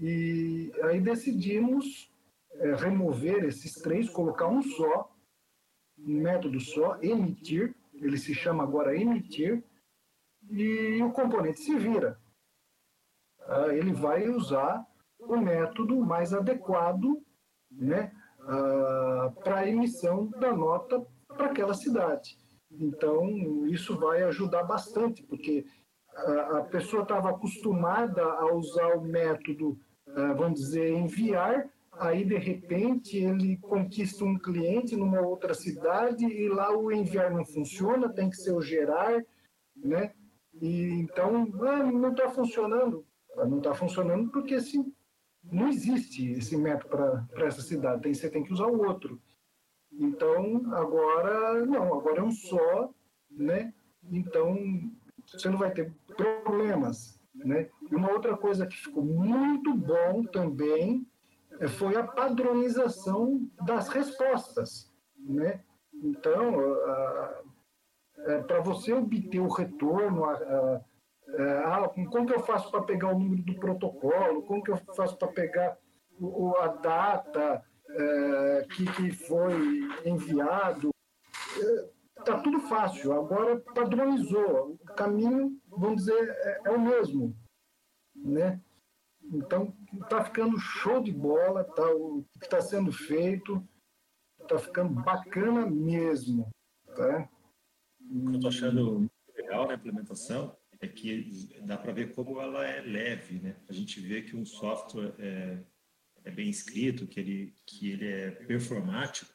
E 0.00 0.72
aí 0.82 1.00
decidimos 1.00 2.12
é, 2.52 2.74
remover 2.74 3.44
esses 3.44 3.74
três, 3.74 4.08
colocar 4.08 4.48
um 4.48 4.62
só, 4.62 5.14
um 5.98 6.20
método 6.20 6.60
só, 6.60 6.98
emitir, 7.00 7.74
ele 7.94 8.18
se 8.18 8.34
chama 8.34 8.62
agora 8.62 8.96
emitir, 8.96 9.62
e 10.50 11.02
o 11.02 11.12
componente 11.12 11.60
se 11.60 11.76
vira. 11.78 12.18
Ah, 13.46 13.68
ele 13.68 13.92
vai 13.92 14.28
usar 14.28 14.84
o 15.18 15.36
método 15.36 16.00
mais 16.00 16.34
adequado 16.34 17.22
né, 17.70 18.12
ah, 18.40 19.32
para 19.42 19.60
a 19.60 19.68
emissão 19.68 20.26
da 20.26 20.52
nota 20.52 21.04
para 21.28 21.46
aquela 21.46 21.74
cidade. 21.74 22.38
Então, 22.70 23.66
isso 23.66 23.96
vai 23.98 24.22
ajudar 24.24 24.64
bastante, 24.64 25.22
porque 25.22 25.64
a, 26.16 26.62
pessoa 26.62 27.02
estava 27.02 27.30
acostumada 27.30 28.22
a 28.22 28.54
usar 28.54 28.96
o 28.96 29.02
método, 29.02 29.78
uh, 30.08 30.34
vamos 30.36 30.60
dizer, 30.60 30.92
enviar, 30.92 31.68
aí 31.92 32.24
de 32.24 32.36
repente 32.36 33.16
ele 33.16 33.56
conquista 33.58 34.24
um 34.24 34.38
cliente 34.38 34.96
numa 34.96 35.20
outra 35.20 35.54
cidade 35.54 36.24
e 36.24 36.48
lá 36.48 36.76
o 36.76 36.90
enviar 36.90 37.30
não 37.30 37.44
funciona, 37.44 38.12
tem 38.12 38.30
que 38.30 38.36
ser 38.36 38.52
o 38.52 38.60
gerar, 38.60 39.24
né? 39.76 40.12
E 40.60 40.90
então 41.00 41.48
ah, 41.62 41.82
não 41.82 42.10
está 42.10 42.28
funcionando, 42.30 43.04
não 43.36 43.58
está 43.58 43.74
funcionando 43.74 44.30
porque 44.30 44.54
assim 44.54 44.92
não 45.42 45.68
existe 45.68 46.30
esse 46.32 46.56
método 46.56 46.88
para 47.32 47.46
essa 47.46 47.60
cidade, 47.60 48.02
tem, 48.02 48.14
você 48.14 48.30
tem 48.30 48.42
que 48.42 48.52
usar 48.52 48.66
o 48.66 48.86
outro. 48.86 49.20
Então, 49.92 50.74
agora, 50.74 51.64
não, 51.66 51.94
agora 51.94 52.20
é 52.20 52.22
um 52.22 52.30
só, 52.30 52.92
né? 53.30 53.72
Então, 54.10 54.56
você 55.26 55.48
não 55.48 55.58
vai 55.58 55.72
ter 55.72 55.92
problemas, 56.14 57.20
né? 57.34 57.68
E 57.90 57.94
uma 57.94 58.10
outra 58.10 58.36
coisa 58.36 58.66
que 58.66 58.76
ficou 58.76 59.04
muito 59.04 59.74
bom 59.74 60.24
também 60.24 61.06
é, 61.60 61.68
foi 61.68 61.96
a 61.96 62.04
padronização 62.04 63.48
das 63.64 63.88
respostas, 63.88 64.92
né? 65.18 65.62
Então, 66.02 66.54
é, 68.18 68.38
para 68.42 68.60
você 68.60 68.92
obter 68.92 69.40
o 69.40 69.48
retorno, 69.48 70.24
a, 70.24 70.34
a, 70.34 71.88
como 72.10 72.26
que 72.26 72.34
eu 72.34 72.40
faço 72.40 72.70
para 72.70 72.82
pegar 72.82 73.08
o 73.08 73.18
número 73.18 73.42
do 73.42 73.54
protocolo, 73.54 74.42
como 74.42 74.62
que 74.62 74.70
eu 74.70 74.76
faço 74.94 75.16
para 75.16 75.28
pegar 75.28 75.78
o, 76.18 76.54
a 76.58 76.68
data, 76.68 77.62
é, 77.90 78.66
que, 78.70 78.84
que 78.92 79.12
foi 79.12 79.54
enviado. 80.04 80.90
Está 82.18 82.34
é, 82.34 82.42
tudo 82.42 82.60
fácil, 82.60 83.12
agora 83.12 83.60
padronizou. 83.74 84.78
O 84.80 84.94
caminho, 84.94 85.56
vamos 85.76 86.04
dizer, 86.04 86.28
é, 86.28 86.60
é 86.66 86.70
o 86.70 86.80
mesmo. 86.80 87.36
Né? 88.14 88.60
Então, 89.22 89.74
está 90.02 90.24
ficando 90.24 90.58
show 90.58 91.02
de 91.02 91.12
bola, 91.12 91.64
tá, 91.64 91.86
o 91.94 92.24
que 92.38 92.44
está 92.44 92.60
sendo 92.60 92.92
feito 92.92 93.66
está 94.40 94.58
ficando 94.58 95.02
bacana 95.02 95.66
mesmo. 95.66 96.48
Tá? 96.94 97.28
Eu 98.00 98.34
estou 98.34 98.48
achando 98.48 99.10
legal 99.34 99.66
na 99.66 99.74
implementação 99.74 100.56
é 100.80 100.88
que 100.88 101.58
dá 101.62 101.76
para 101.76 101.92
ver 101.92 102.14
como 102.14 102.40
ela 102.40 102.64
é 102.66 102.80
leve. 102.80 103.40
Né? 103.40 103.56
A 103.68 103.72
gente 103.72 104.00
vê 104.00 104.22
que 104.22 104.36
um 104.36 104.44
software 104.44 105.14
é, 105.18 105.58
é 106.24 106.30
bem 106.30 106.48
escrito, 106.48 107.06
que 107.06 107.20
ele, 107.20 107.54
que 107.66 107.90
ele 107.90 108.06
é 108.06 108.30
performático, 108.30 109.32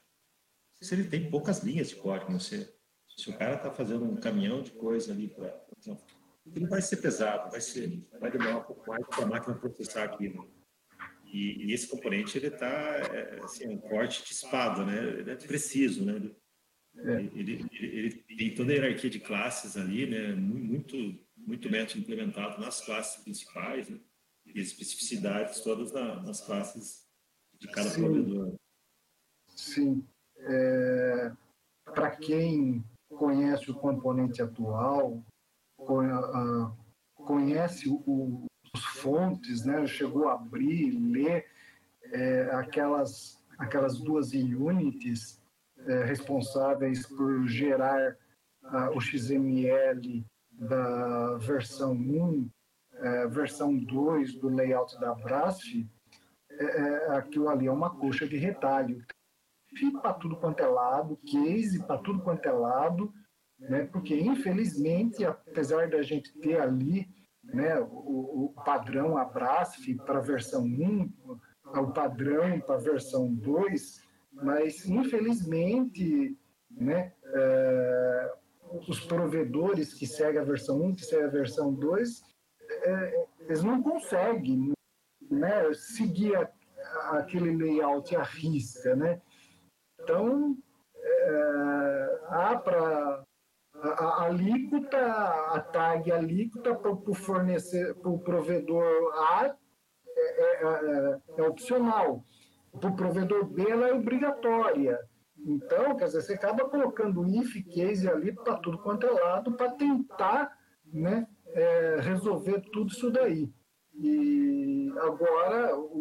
se 0.81 0.95
ele 0.95 1.09
tem 1.09 1.29
poucas 1.29 1.61
linhas 1.63 1.89
de 1.89 1.95
código, 1.97 2.39
sei. 2.39 2.67
Se 3.17 3.29
o 3.29 3.37
cara 3.37 3.55
está 3.55 3.71
fazendo 3.71 4.05
um 4.05 4.15
caminhão 4.15 4.61
de 4.61 4.71
coisa 4.71 5.11
ali, 5.11 5.27
pra, 5.27 5.49
ele 6.45 6.67
vai 6.67 6.81
ser 6.81 6.97
pesado, 6.97 7.51
vai, 7.51 7.61
ser, 7.61 8.05
vai 8.19 8.31
demorar 8.31 8.57
um 8.57 8.63
pouco 8.63 8.89
mais 8.89 9.05
para 9.07 9.23
a 9.23 9.27
máquina 9.27 9.55
processar 9.55 10.03
aquilo. 10.03 10.49
E, 11.25 11.65
e, 11.67 11.73
esse 11.73 11.87
componente 11.87 12.37
ele 12.37 12.47
está 12.47 12.67
é, 12.67 13.39
assim, 13.43 13.67
um 13.67 13.77
corte 13.77 14.23
de 14.25 14.33
espada, 14.33 14.83
né? 14.83 15.19
Ele 15.19 15.31
é 15.31 15.35
preciso, 15.35 16.03
né? 16.03 16.15
Ele, 16.95 17.31
ele, 17.35 17.69
ele, 17.71 18.25
ele, 18.27 18.37
tem 18.37 18.55
toda 18.55 18.71
a 18.71 18.75
hierarquia 18.75 19.09
de 19.09 19.19
classes 19.19 19.77
ali, 19.77 20.07
né? 20.07 20.33
Muito, 20.33 20.95
muito 21.37 21.69
método 21.69 21.99
implementado 21.99 22.59
nas 22.59 22.81
classes 22.81 23.23
principais, 23.23 23.87
né? 23.89 23.99
e 24.55 24.59
especificidades 24.59 25.61
todas 25.61 25.91
na, 25.91 26.21
nas 26.21 26.41
classes 26.41 27.07
de 27.59 27.67
cada 27.67 27.89
Sim. 27.89 28.01
provedor. 28.01 28.55
Sim. 29.55 30.07
É, 30.37 31.31
Para 31.85 32.11
quem 32.11 32.83
conhece 33.09 33.69
o 33.69 33.75
componente 33.75 34.41
atual, 34.41 35.23
conhece 37.15 37.89
o, 37.89 38.45
os 38.73 38.85
fontes, 38.85 39.65
né? 39.65 39.85
chegou 39.87 40.29
a 40.29 40.33
abrir, 40.33 40.91
ler 40.91 41.45
é, 42.11 42.49
aquelas, 42.53 43.43
aquelas 43.57 43.99
duas 43.99 44.33
units 44.33 45.41
é, 45.85 46.03
responsáveis 46.03 47.05
por 47.05 47.47
gerar 47.47 48.17
o 48.93 48.99
XML 48.99 50.23
da 50.51 51.37
versão 51.37 51.93
1 51.93 52.49
é, 53.01 53.27
versão 53.27 53.77
2 53.77 54.35
do 54.35 54.49
layout 54.49 54.99
da 54.99 55.13
Brasf, 55.15 55.87
é, 56.51 56.63
é, 56.63 57.17
aquilo 57.17 57.49
ali 57.49 57.67
é 57.67 57.71
uma 57.71 57.89
coxa 57.89 58.27
de 58.27 58.37
retalho. 58.37 59.03
Fica 59.75 59.99
para 59.99 60.13
tudo 60.13 60.35
quanto 60.35 60.61
é 60.61 60.67
lado, 60.67 61.17
case 61.17 61.81
para 61.83 61.99
tudo 61.99 62.21
quanto 62.21 62.45
é 62.45 62.51
lado, 62.51 63.13
né? 63.59 63.85
porque 63.91 64.15
infelizmente, 64.15 65.25
apesar 65.25 65.89
da 65.89 66.01
gente 66.01 66.31
ter 66.39 66.59
ali 66.59 67.07
né, 67.43 67.79
o, 67.79 68.45
o 68.45 68.53
padrão 68.63 69.17
Abrasf 69.17 69.93
para 70.05 70.19
a 70.19 70.21
versão 70.21 70.63
1, 70.63 71.11
o 71.65 71.91
padrão 71.91 72.59
para 72.61 72.75
a 72.75 72.79
versão 72.79 73.33
2, 73.33 74.01
mas 74.31 74.85
infelizmente 74.85 76.37
né, 76.71 77.13
é, 77.25 78.33
os 78.87 78.99
provedores 79.01 79.93
que 79.93 80.05
seguem 80.05 80.39
a 80.39 80.43
versão 80.43 80.81
1, 80.81 80.95
que 80.95 81.05
seguem 81.05 81.25
a 81.25 81.29
versão 81.29 81.73
2, 81.73 82.21
é, 82.69 83.27
eles 83.41 83.63
não 83.63 83.81
conseguem 83.81 84.73
né, 85.29 85.73
seguir 85.73 86.35
a, 86.35 86.49
aquele 87.17 87.55
layout 87.55 88.15
à 88.15 88.23
risca, 88.23 88.95
né? 88.95 89.21
Então, 89.99 90.57
é, 90.95 92.19
há 92.29 92.55
para 92.57 93.25
a, 93.81 93.89
a, 93.89 94.23
alíquota, 94.25 94.97
a 94.97 95.59
tag 95.59 96.11
alíquota 96.11 96.75
para 96.75 96.91
o 96.91 97.13
fornecer, 97.13 97.95
para 97.95 98.09
o 98.09 98.19
provedor 98.19 99.13
A 99.15 99.55
é, 100.07 100.43
é, 100.43 100.65
é, 100.65 101.19
é, 101.37 101.43
opcional. 101.43 102.23
para 102.79 102.89
o 102.89 102.95
provedor 102.95 103.45
B 103.45 103.69
ela 103.69 103.87
é 103.87 103.93
obrigatória. 103.93 104.99
Então, 105.37 105.95
quer 105.95 106.05
dizer, 106.05 106.21
você 106.21 106.33
acaba 106.33 106.69
colocando 106.69 107.25
if 107.25 107.53
case 107.73 108.09
ali 108.09 108.33
para 108.33 108.57
tudo 108.57 108.77
quanto 108.79 109.07
é 109.07 109.11
lado 109.11 109.53
para 109.53 109.71
tentar 109.71 110.57
né, 110.85 111.25
é, 111.47 111.97
resolver 112.01 112.61
tudo 112.71 112.91
isso 112.91 113.09
daí. 113.09 113.49
E 113.93 114.91
agora, 114.97 115.77
o, 115.77 115.99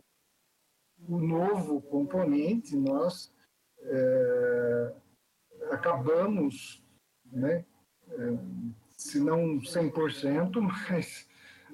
o 1.08 1.18
novo 1.18 1.80
componente, 1.82 2.76
nós 2.76 3.32
é, 3.82 4.94
acabamos, 5.70 6.84
né, 7.32 7.64
é, 8.10 8.38
se 8.96 9.20
não 9.20 9.58
100%, 9.58 10.60
mas 10.90 11.28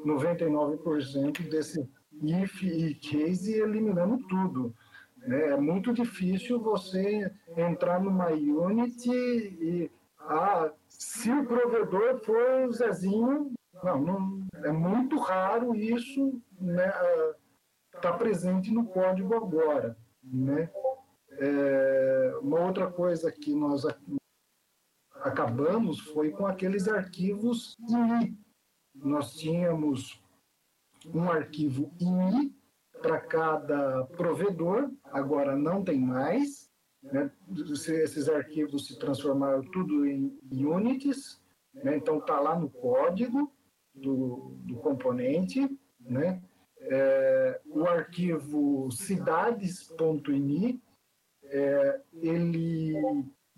99% 0.05 1.49
desse 1.49 1.88
if 2.23 2.62
e 2.62 2.95
case 2.95 3.55
eliminando 3.55 4.19
tudo. 4.29 4.75
Né? 5.19 5.49
É 5.49 5.57
muito 5.57 5.93
difícil 5.93 6.61
você 6.61 7.33
entrar 7.57 8.01
numa 8.01 8.29
Unity 8.29 9.11
e 9.11 9.90
ah, 10.19 10.71
se 10.88 11.31
o 11.31 11.45
provedor 11.45 12.19
for 12.25 12.69
o 12.69 12.73
Zezinho, 12.73 13.53
não, 13.83 14.01
não 14.01 14.47
é 14.64 14.73
muito 14.73 15.19
raro 15.19 15.75
isso 15.75 16.40
né, 16.61 16.90
tá 18.01 18.12
presente 18.12 18.73
no 18.73 18.87
código 18.87 19.35
agora. 19.35 19.97
Né? 20.23 20.71
É, 21.33 22.38
uma 22.40 22.61
outra 22.61 22.90
coisa 22.90 23.31
que 23.31 23.55
nós 23.55 23.85
acabamos 25.25 26.01
foi 26.01 26.31
com 26.31 26.47
aqueles 26.47 26.87
arquivos 26.87 27.79
INI. 27.89 28.37
Nós 28.95 29.35
tínhamos 29.35 30.23
um 31.13 31.31
arquivo 31.31 31.91
INI 31.99 32.55
para 33.01 33.19
cada 33.21 34.05
provedor, 34.05 34.91
agora 35.05 35.57
não 35.57 35.83
tem 35.83 35.99
mais. 35.99 36.71
Né? 37.03 37.31
Esses 37.51 38.29
arquivos 38.29 38.87
se 38.87 38.99
transformaram 38.99 39.63
tudo 39.71 40.07
em 40.07 40.39
units, 40.51 41.41
né? 41.73 41.97
então 41.97 42.19
está 42.19 42.39
lá 42.39 42.59
no 42.59 42.69
código 42.69 43.51
do, 43.95 44.57
do 44.61 44.77
componente. 44.77 45.69
Né? 46.01 46.43
É, 46.81 47.61
o 47.67 47.85
arquivo 47.87 48.91
cidades.ini, 48.91 50.83
é, 51.45 52.01
ele 52.13 52.95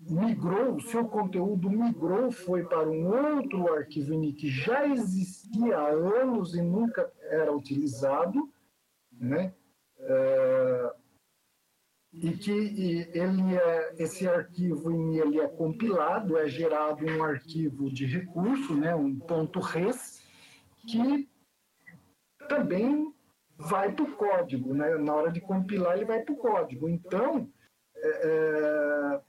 migrou, 0.09 0.75
o 0.75 0.81
seu 0.81 1.05
conteúdo 1.05 1.69
migrou, 1.69 2.31
foi 2.31 2.63
para 2.63 2.89
um 2.89 3.35
outro 3.35 3.73
arquivo 3.73 4.13
ini 4.13 4.33
que 4.33 4.49
já 4.49 4.87
existia 4.87 5.77
há 5.77 5.89
anos 5.89 6.55
e 6.55 6.61
nunca 6.61 7.11
era 7.29 7.51
utilizado, 7.53 8.49
né? 9.11 9.53
É, 9.99 10.93
e 12.13 12.31
que 12.31 12.51
e 12.51 13.09
ele 13.13 13.55
é, 13.55 13.95
esse 13.97 14.27
arquivo 14.27 14.91
em 14.91 15.17
ele 15.17 15.39
é 15.39 15.47
compilado, 15.47 16.37
é 16.37 16.47
gerado 16.47 17.05
um 17.05 17.23
arquivo 17.23 17.91
de 17.91 18.05
recurso, 18.05 18.75
né, 18.75 18.95
um 18.95 19.17
ponto 19.19 19.59
res, 19.59 20.23
que 20.87 21.29
também 22.47 23.13
vai 23.57 23.91
para 23.91 24.05
o 24.05 24.15
código, 24.15 24.73
né? 24.73 24.95
Na 24.97 25.13
hora 25.13 25.31
de 25.31 25.41
compilar 25.41 25.95
ele 25.95 26.05
vai 26.05 26.21
para 26.21 26.33
o 26.33 26.37
código. 26.37 26.87
Então, 26.87 27.49
é, 27.95 28.07
é, 28.07 29.21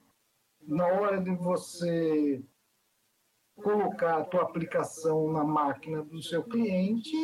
na 0.68 0.86
hora 0.86 1.18
de 1.18 1.34
você 1.34 2.44
colocar 3.56 4.18
a 4.18 4.24
tua 4.24 4.42
aplicação 4.42 5.32
na 5.32 5.42
máquina 5.42 6.04
do 6.04 6.22
seu 6.22 6.44
cliente, 6.44 7.16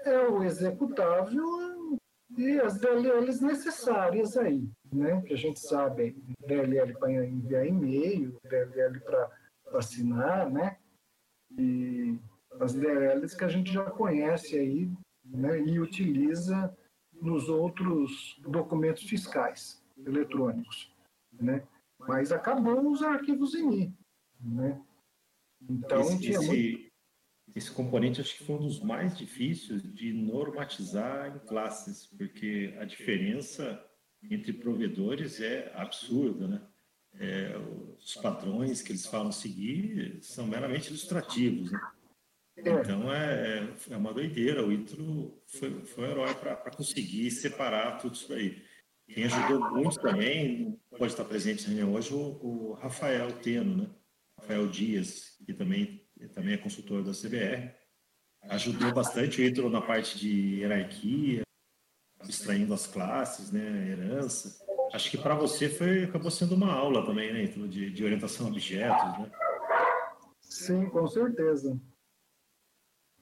é 0.00 0.28
o 0.28 0.44
executável 0.44 1.98
e 2.36 2.60
as 2.60 2.78
DLLs 2.78 3.40
necessárias 3.40 4.36
aí, 4.36 4.68
né? 4.92 5.20
Que 5.22 5.32
a 5.32 5.36
gente 5.36 5.58
sabe, 5.58 6.16
DLL 6.46 6.92
para 6.98 7.24
enviar 7.24 7.66
e-mail, 7.66 8.36
DLL 8.44 9.00
para 9.00 9.30
assinar, 9.74 10.50
né? 10.50 10.78
E 11.58 12.18
as 12.60 12.74
DLLs 12.74 13.34
que 13.34 13.44
a 13.44 13.48
gente 13.48 13.72
já 13.72 13.90
conhece 13.90 14.58
aí, 14.58 14.90
né? 15.24 15.58
E 15.60 15.80
utiliza 15.80 16.76
nos 17.12 17.48
outros 17.48 18.38
documentos 18.42 19.04
fiscais 19.04 19.82
eletrônicos, 20.06 20.94
né? 21.40 21.66
Mas 22.08 22.32
acabou 22.32 22.90
os 22.90 23.02
arquivos 23.02 23.54
INI, 23.54 23.94
né? 24.40 24.80
Então, 25.68 26.00
esse, 26.00 26.18
tinha 26.18 26.40
muito 26.40 26.92
esse 27.54 27.70
componente 27.70 28.20
acho 28.20 28.36
que 28.36 28.44
foi 28.44 28.56
um 28.56 28.66
dos 28.66 28.80
mais 28.80 29.16
difíceis 29.16 29.82
de 29.82 30.12
normatizar 30.12 31.36
em 31.36 31.38
classes, 31.46 32.06
porque 32.06 32.74
a 32.78 32.84
diferença 32.84 33.84
entre 34.30 34.52
provedores 34.52 35.40
é 35.40 35.72
absurda, 35.74 36.46
né? 36.46 36.62
É, 37.14 37.54
os 37.98 38.14
padrões 38.14 38.80
que 38.80 38.92
eles 38.92 39.04
falam 39.04 39.30
seguir 39.30 40.18
são 40.22 40.46
meramente 40.46 40.88
ilustrativos, 40.88 41.70
né? 41.70 41.80
Então 42.56 43.12
é, 43.12 43.68
é 43.90 43.96
uma 43.96 44.14
doideira. 44.14 44.64
O 44.64 44.72
Itro 44.72 45.42
foi, 45.46 45.84
foi 45.84 46.04
um 46.04 46.10
herói 46.10 46.34
para 46.34 46.70
conseguir 46.70 47.30
separar 47.30 47.98
tudo 47.98 48.14
isso 48.14 48.32
aí. 48.32 48.62
Quem 49.14 49.24
ajudou 49.24 49.70
muito 49.70 50.00
também, 50.00 50.80
pode 50.98 51.12
estar 51.12 51.24
presente 51.24 51.62
na 51.62 51.74
reunião 51.74 51.94
hoje, 51.94 52.14
o, 52.14 52.18
o 52.18 52.72
Rafael 52.74 53.30
Teno, 53.32 53.76
né? 53.76 53.90
Rafael 54.38 54.66
Dias, 54.66 55.36
que 55.44 55.52
também 55.52 56.02
também 56.28 56.54
é 56.54 56.58
consultor 56.58 57.02
da 57.02 57.12
CBR, 57.12 57.74
ajudou 58.50 58.92
bastante 58.92 59.40
o 59.40 59.44
Ítalo 59.44 59.70
na 59.70 59.80
parte 59.80 60.18
de 60.18 60.60
hierarquia, 60.60 61.42
abstraindo 62.20 62.72
as 62.74 62.86
classes, 62.86 63.50
né, 63.50 63.88
herança. 63.90 64.64
Acho 64.92 65.10
que 65.10 65.18
para 65.18 65.34
você 65.34 65.68
foi 65.68 66.04
acabou 66.04 66.30
sendo 66.30 66.54
uma 66.54 66.72
aula 66.72 67.04
também, 67.04 67.32
né, 67.32 67.44
Ítalo, 67.44 67.68
de, 67.68 67.90
de 67.90 68.04
orientação 68.04 68.46
a 68.46 68.50
objetos, 68.50 69.18
né? 69.18 69.30
Sim, 70.40 70.88
com 70.90 71.06
certeza. 71.06 71.80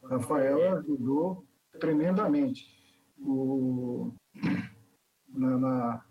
Rafael 0.02 0.78
ajudou 0.78 1.46
tremendamente 1.78 2.66
o, 3.18 4.12
na, 5.32 5.58
na, 5.58 6.04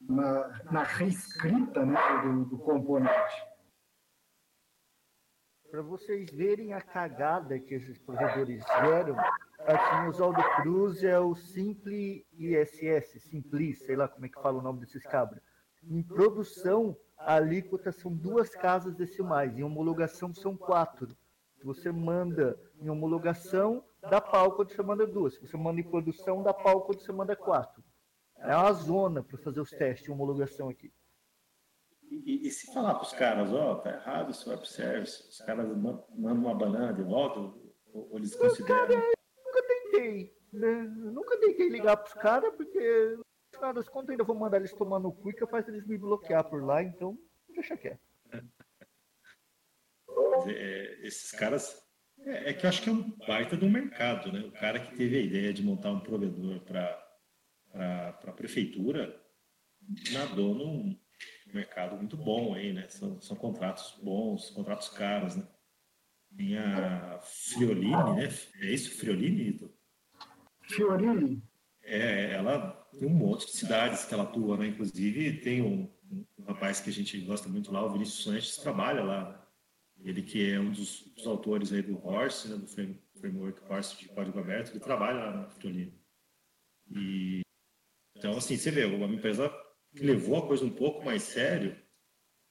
na, 0.00 0.62
na 0.70 0.82
reescrita 0.82 1.84
né, 1.84 1.98
do, 2.22 2.44
do 2.44 2.58
componente 2.58 3.54
para 5.74 5.82
vocês 5.82 6.30
verem 6.30 6.72
a 6.72 6.80
cagada 6.80 7.58
que 7.58 7.74
esses 7.74 7.98
provedores 7.98 8.62
geram, 8.80 9.16
aqui 9.58 10.02
no 10.04 10.10
Oswaldo 10.10 10.40
Cruz 10.62 11.02
é 11.02 11.18
o 11.18 11.34
Simple 11.34 12.24
ISS, 12.38 13.20
Simplis, 13.24 13.80
sei 13.80 13.96
lá 13.96 14.06
como 14.06 14.24
é 14.24 14.28
que 14.28 14.40
fala 14.40 14.60
o 14.60 14.62
nome 14.62 14.78
desses 14.78 15.02
cabras. 15.02 15.42
Em 15.82 16.00
produção, 16.00 16.96
a 17.18 17.34
alíquota 17.34 17.90
são 17.90 18.14
duas 18.14 18.50
casas 18.50 18.94
decimais, 18.94 19.58
em 19.58 19.64
homologação 19.64 20.32
são 20.32 20.56
quatro. 20.56 21.08
Você 21.64 21.90
manda 21.90 22.56
em 22.80 22.88
homologação, 22.88 23.84
dá 24.10 24.20
pau 24.20 24.52
quando 24.52 24.72
você 24.72 24.82
manda 24.82 25.06
duas. 25.06 25.34
Se 25.34 25.46
você 25.46 25.56
manda 25.56 25.80
em 25.80 25.84
produção, 25.84 26.42
dá 26.42 26.52
pau 26.52 26.82
quando 26.82 27.00
você 27.00 27.12
manda 27.12 27.36
quatro. 27.36 27.82
É 28.38 28.54
uma 28.56 28.72
zona 28.72 29.22
para 29.22 29.38
fazer 29.38 29.60
os 29.60 29.70
testes 29.70 30.04
de 30.04 30.10
homologação 30.10 30.68
aqui. 30.68 30.92
E, 32.10 32.46
e, 32.46 32.50
se 32.50 32.72
falar 32.72 32.94
para 32.94 33.02
os 33.02 33.12
caras, 33.12 33.52
ó, 33.52 33.72
oh, 33.72 33.76
tá 33.76 33.90
errado 33.90 34.30
esse 34.30 34.48
web 34.48 34.68
service, 34.68 35.28
os 35.28 35.38
caras 35.40 35.66
mandam 35.76 36.04
uma 36.14 36.54
banana 36.54 36.92
de 36.92 37.02
volta, 37.02 37.40
ou, 37.40 37.74
ou 37.92 38.18
eles 38.18 38.34
consideram. 38.34 38.86
Cara, 38.86 39.12
nunca 39.44 39.62
tentei. 39.66 40.36
Né? 40.52 40.82
Nunca 40.82 41.40
tentei 41.40 41.68
ligar 41.68 41.96
para 41.96 42.06
os 42.06 42.14
caras, 42.14 42.54
porque 42.54 43.16
no 43.16 43.24
final 43.52 43.72
das 43.72 43.88
contas 43.88 44.10
ainda 44.10 44.22
vou 44.22 44.36
mandar 44.36 44.58
eles 44.58 44.72
tomar 44.72 45.00
no 45.00 45.12
cu 45.12 45.30
e 45.30 45.34
capaz 45.34 45.66
eles 45.66 45.86
me 45.86 45.98
bloquear 45.98 46.48
por 46.48 46.62
lá, 46.62 46.82
então 46.82 47.18
deixa 47.48 47.76
quieto. 47.76 48.00
É, 50.46 51.06
esses 51.06 51.30
caras. 51.30 51.83
É, 52.24 52.50
é, 52.50 52.52
que 52.52 52.64
eu 52.64 52.70
acho 52.70 52.82
que 52.82 52.88
é 52.88 52.92
um 52.92 53.10
baita 53.26 53.56
do 53.56 53.68
mercado, 53.68 54.32
né? 54.32 54.40
O 54.40 54.52
cara 54.52 54.80
que 54.80 54.96
teve 54.96 55.16
a 55.16 55.20
ideia 55.20 55.52
de 55.52 55.62
montar 55.62 55.90
um 55.90 56.00
provedor 56.00 56.60
para 56.60 57.04
a 57.72 58.32
prefeitura 58.32 59.20
nadou 60.12 60.54
num, 60.54 60.96
mercado 61.54 61.96
muito 61.96 62.16
bom 62.16 62.54
aí, 62.54 62.72
né? 62.72 62.88
São, 62.88 63.20
são 63.20 63.36
contratos 63.36 63.98
bons, 64.02 64.50
contratos 64.50 64.88
caros, 64.88 65.36
né? 65.36 65.46
Tem 66.36 66.58
a 66.58 67.20
Frioline, 67.22 68.16
né? 68.16 68.28
É 68.60 68.66
isso, 68.66 68.98
Frioline, 68.98 69.50
Ito? 69.50 69.72
Frioline? 70.62 71.42
É, 71.82 72.32
ela 72.32 72.70
tem 72.98 73.06
um 73.08 73.14
monte 73.14 73.46
de 73.46 73.52
cidades 73.52 74.04
que 74.04 74.14
ela 74.14 74.24
atua, 74.24 74.56
né? 74.56 74.66
Inclusive 74.66 75.40
tem 75.40 75.62
um, 75.62 75.88
um 76.10 76.44
rapaz 76.44 76.80
que 76.80 76.90
a 76.90 76.92
gente 76.92 77.18
gosta 77.20 77.48
muito 77.48 77.70
lá, 77.70 77.84
o 77.84 77.92
Vinícius 77.92 78.24
Sanches, 78.24 78.56
trabalha 78.56 79.04
lá. 79.04 79.30
Né? 79.30 79.43
Ele 80.04 80.22
que 80.22 80.52
é 80.52 80.60
um 80.60 80.70
dos, 80.70 81.00
dos, 81.14 81.26
autores 81.26 81.72
aí 81.72 81.80
do 81.80 81.96
Horse, 82.06 82.48
né? 82.48 82.56
do 82.56 82.66
framework 83.18 83.60
Horse 83.68 83.96
de 83.96 84.08
código 84.08 84.38
aberto, 84.38 84.70
ele 84.70 84.80
trabalha 84.80 85.24
lá 85.24 85.36
na 85.38 85.48
Frioline. 85.48 85.98
E 86.90 87.40
então, 88.16 88.36
assim, 88.36 88.56
você 88.56 88.70
vê, 88.70 88.84
uma 88.84 89.06
empresa 89.06 89.50
que 89.94 90.04
levou 90.04 90.36
a 90.38 90.46
coisa 90.46 90.64
um 90.64 90.70
pouco 90.70 91.04
mais 91.04 91.22
sério, 91.22 91.76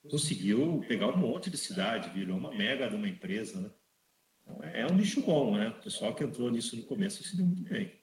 conseguiu 0.09 0.83
pegar 0.87 1.07
um 1.07 1.17
monte 1.17 1.49
de 1.49 1.57
cidade, 1.57 2.09
virou 2.09 2.37
uma 2.37 2.53
mega 2.53 2.89
de 2.89 2.95
uma 2.95 3.07
empresa, 3.07 3.61
né? 3.61 3.71
Então, 4.41 4.63
é, 4.63 4.81
é 4.81 4.85
um 4.87 4.95
nicho 4.95 5.21
bom, 5.21 5.55
né? 5.55 5.69
O 5.69 5.81
pessoal 5.81 6.13
que 6.13 6.23
entrou 6.23 6.51
nisso 6.51 6.75
no 6.75 6.83
começo 6.83 7.23
se 7.23 7.37
deu 7.37 7.45
muito 7.45 7.63
bem. 7.63 8.01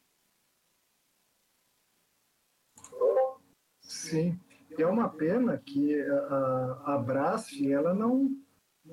Sim, 3.80 4.38
é 4.78 4.86
uma 4.86 5.08
pena 5.08 5.58
que 5.58 6.00
a, 6.00 6.94
a 6.94 6.98
Brasf, 6.98 7.52
ela 7.70 7.92
não, 7.92 8.30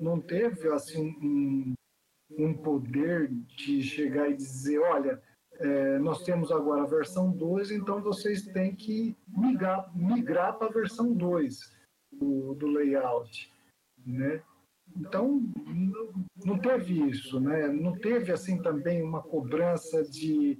não 0.00 0.20
teve 0.20 0.68
assim 0.68 1.16
um, 1.22 1.74
um 2.30 2.54
poder 2.54 3.28
de 3.28 3.82
chegar 3.82 4.30
e 4.30 4.36
dizer, 4.36 4.78
olha, 4.78 5.22
é, 5.54 5.98
nós 5.98 6.22
temos 6.22 6.52
agora 6.52 6.82
a 6.82 6.86
versão 6.86 7.32
2, 7.32 7.72
então 7.72 8.00
vocês 8.00 8.42
têm 8.46 8.74
que 8.74 9.16
migrar, 9.26 9.90
migrar 9.96 10.56
para 10.56 10.68
a 10.68 10.72
versão 10.72 11.12
2 11.12 11.58
do, 12.12 12.54
do 12.54 12.66
layout, 12.68 13.52
né? 14.06 14.42
Então, 14.96 15.42
não 16.44 16.58
teve 16.58 17.08
isso, 17.08 17.38
né? 17.40 17.68
Não 17.68 17.92
teve, 17.98 18.32
assim, 18.32 18.60
também 18.62 19.02
uma 19.02 19.22
cobrança 19.22 20.02
de, 20.04 20.58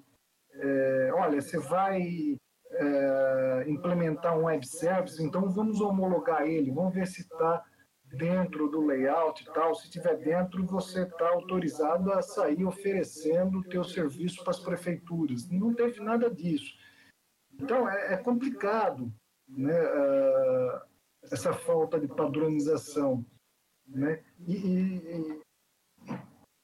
é, 0.53 1.11
olha, 1.15 1.41
você 1.41 1.59
vai 1.59 2.37
é, 2.71 3.65
implementar 3.69 4.39
um 4.39 4.45
web 4.45 4.67
service, 4.67 5.23
então 5.23 5.51
vamos 5.51 5.81
homologar 5.81 6.43
ele, 6.43 6.71
vamos 6.71 6.95
ver 6.95 7.07
se 7.07 7.23
está 7.23 7.65
dentro 8.13 8.69
do 8.69 8.85
layout 8.85 9.43
e 9.43 9.53
tal. 9.53 9.75
Se 9.75 9.85
estiver 9.85 10.17
dentro, 10.17 10.65
você 10.67 11.03
está 11.03 11.29
autorizado 11.29 12.13
a 12.13 12.23
sair 12.23 12.65
oferecendo 12.65 13.59
o 13.59 13.65
teu 13.65 13.85
serviço 13.85 14.43
para 14.43 14.51
as 14.51 14.61
prefeituras. 14.61 15.49
Não 15.49 15.75
teve 15.75 16.01
nada 16.01 16.31
disso. 16.31 16.77
Então, 17.53 17.89
é, 17.89 18.15
é 18.15 18.17
complicado 18.17 19.13
né, 19.49 19.81
uh, 19.83 20.81
essa 21.23 21.53
falta 21.53 21.99
de 21.99 22.07
padronização. 22.07 23.25
Né? 23.87 24.23
E, 24.47 24.55
e, 24.55 25.41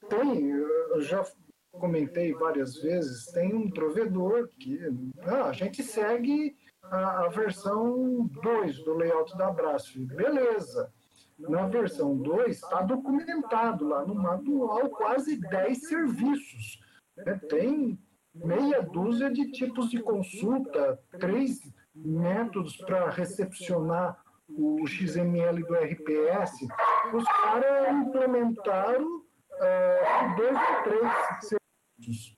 tem, 0.09 0.51
eu 0.51 1.01
já 1.01 1.25
comentei 1.73 2.33
várias 2.33 2.77
vezes, 2.77 3.27
tem 3.33 3.53
um 3.55 3.69
provedor 3.69 4.49
que 4.61 4.79
ah, 5.23 5.47
a 5.47 5.53
gente 5.53 5.83
segue 5.83 6.57
a, 6.83 7.25
a 7.25 7.29
versão 7.29 8.27
2 8.27 8.85
do 8.85 8.95
layout 8.95 9.37
da 9.37 9.51
Brasf. 9.51 9.97
Beleza. 9.99 10.93
Na 11.39 11.67
versão 11.67 12.17
2 12.17 12.57
está 12.57 12.83
documentado 12.83 13.89
lá 13.89 14.05
no 14.05 14.15
manual 14.15 14.89
quase 14.91 15.37
10 15.37 15.89
serviços. 15.89 16.81
Né? 17.17 17.41
Tem 17.49 17.99
meia 18.35 18.83
dúzia 18.83 19.31
de 19.31 19.51
tipos 19.53 19.91
de 19.91 20.01
consulta, 20.01 21.01
três 21.19 21.61
métodos 21.95 22.77
para 22.79 23.11
recepcionar 23.11 24.23
o 24.49 24.87
XML 24.87 25.63
do 25.65 25.75
RPS, 25.75 26.67
os 27.15 27.25
caras 27.25 27.95
implementaram 27.95 29.19
uh, 29.19 30.37
dois 30.37 30.57
ou 30.57 30.83
três 30.83 31.59
serviços. 31.99 32.37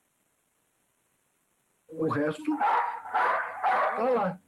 O 1.89 2.09
resto 2.09 2.53
está 2.53 4.11
lá. 4.11 4.41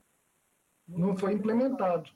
Não 0.87 1.17
foi 1.17 1.33
implementado. 1.33 2.11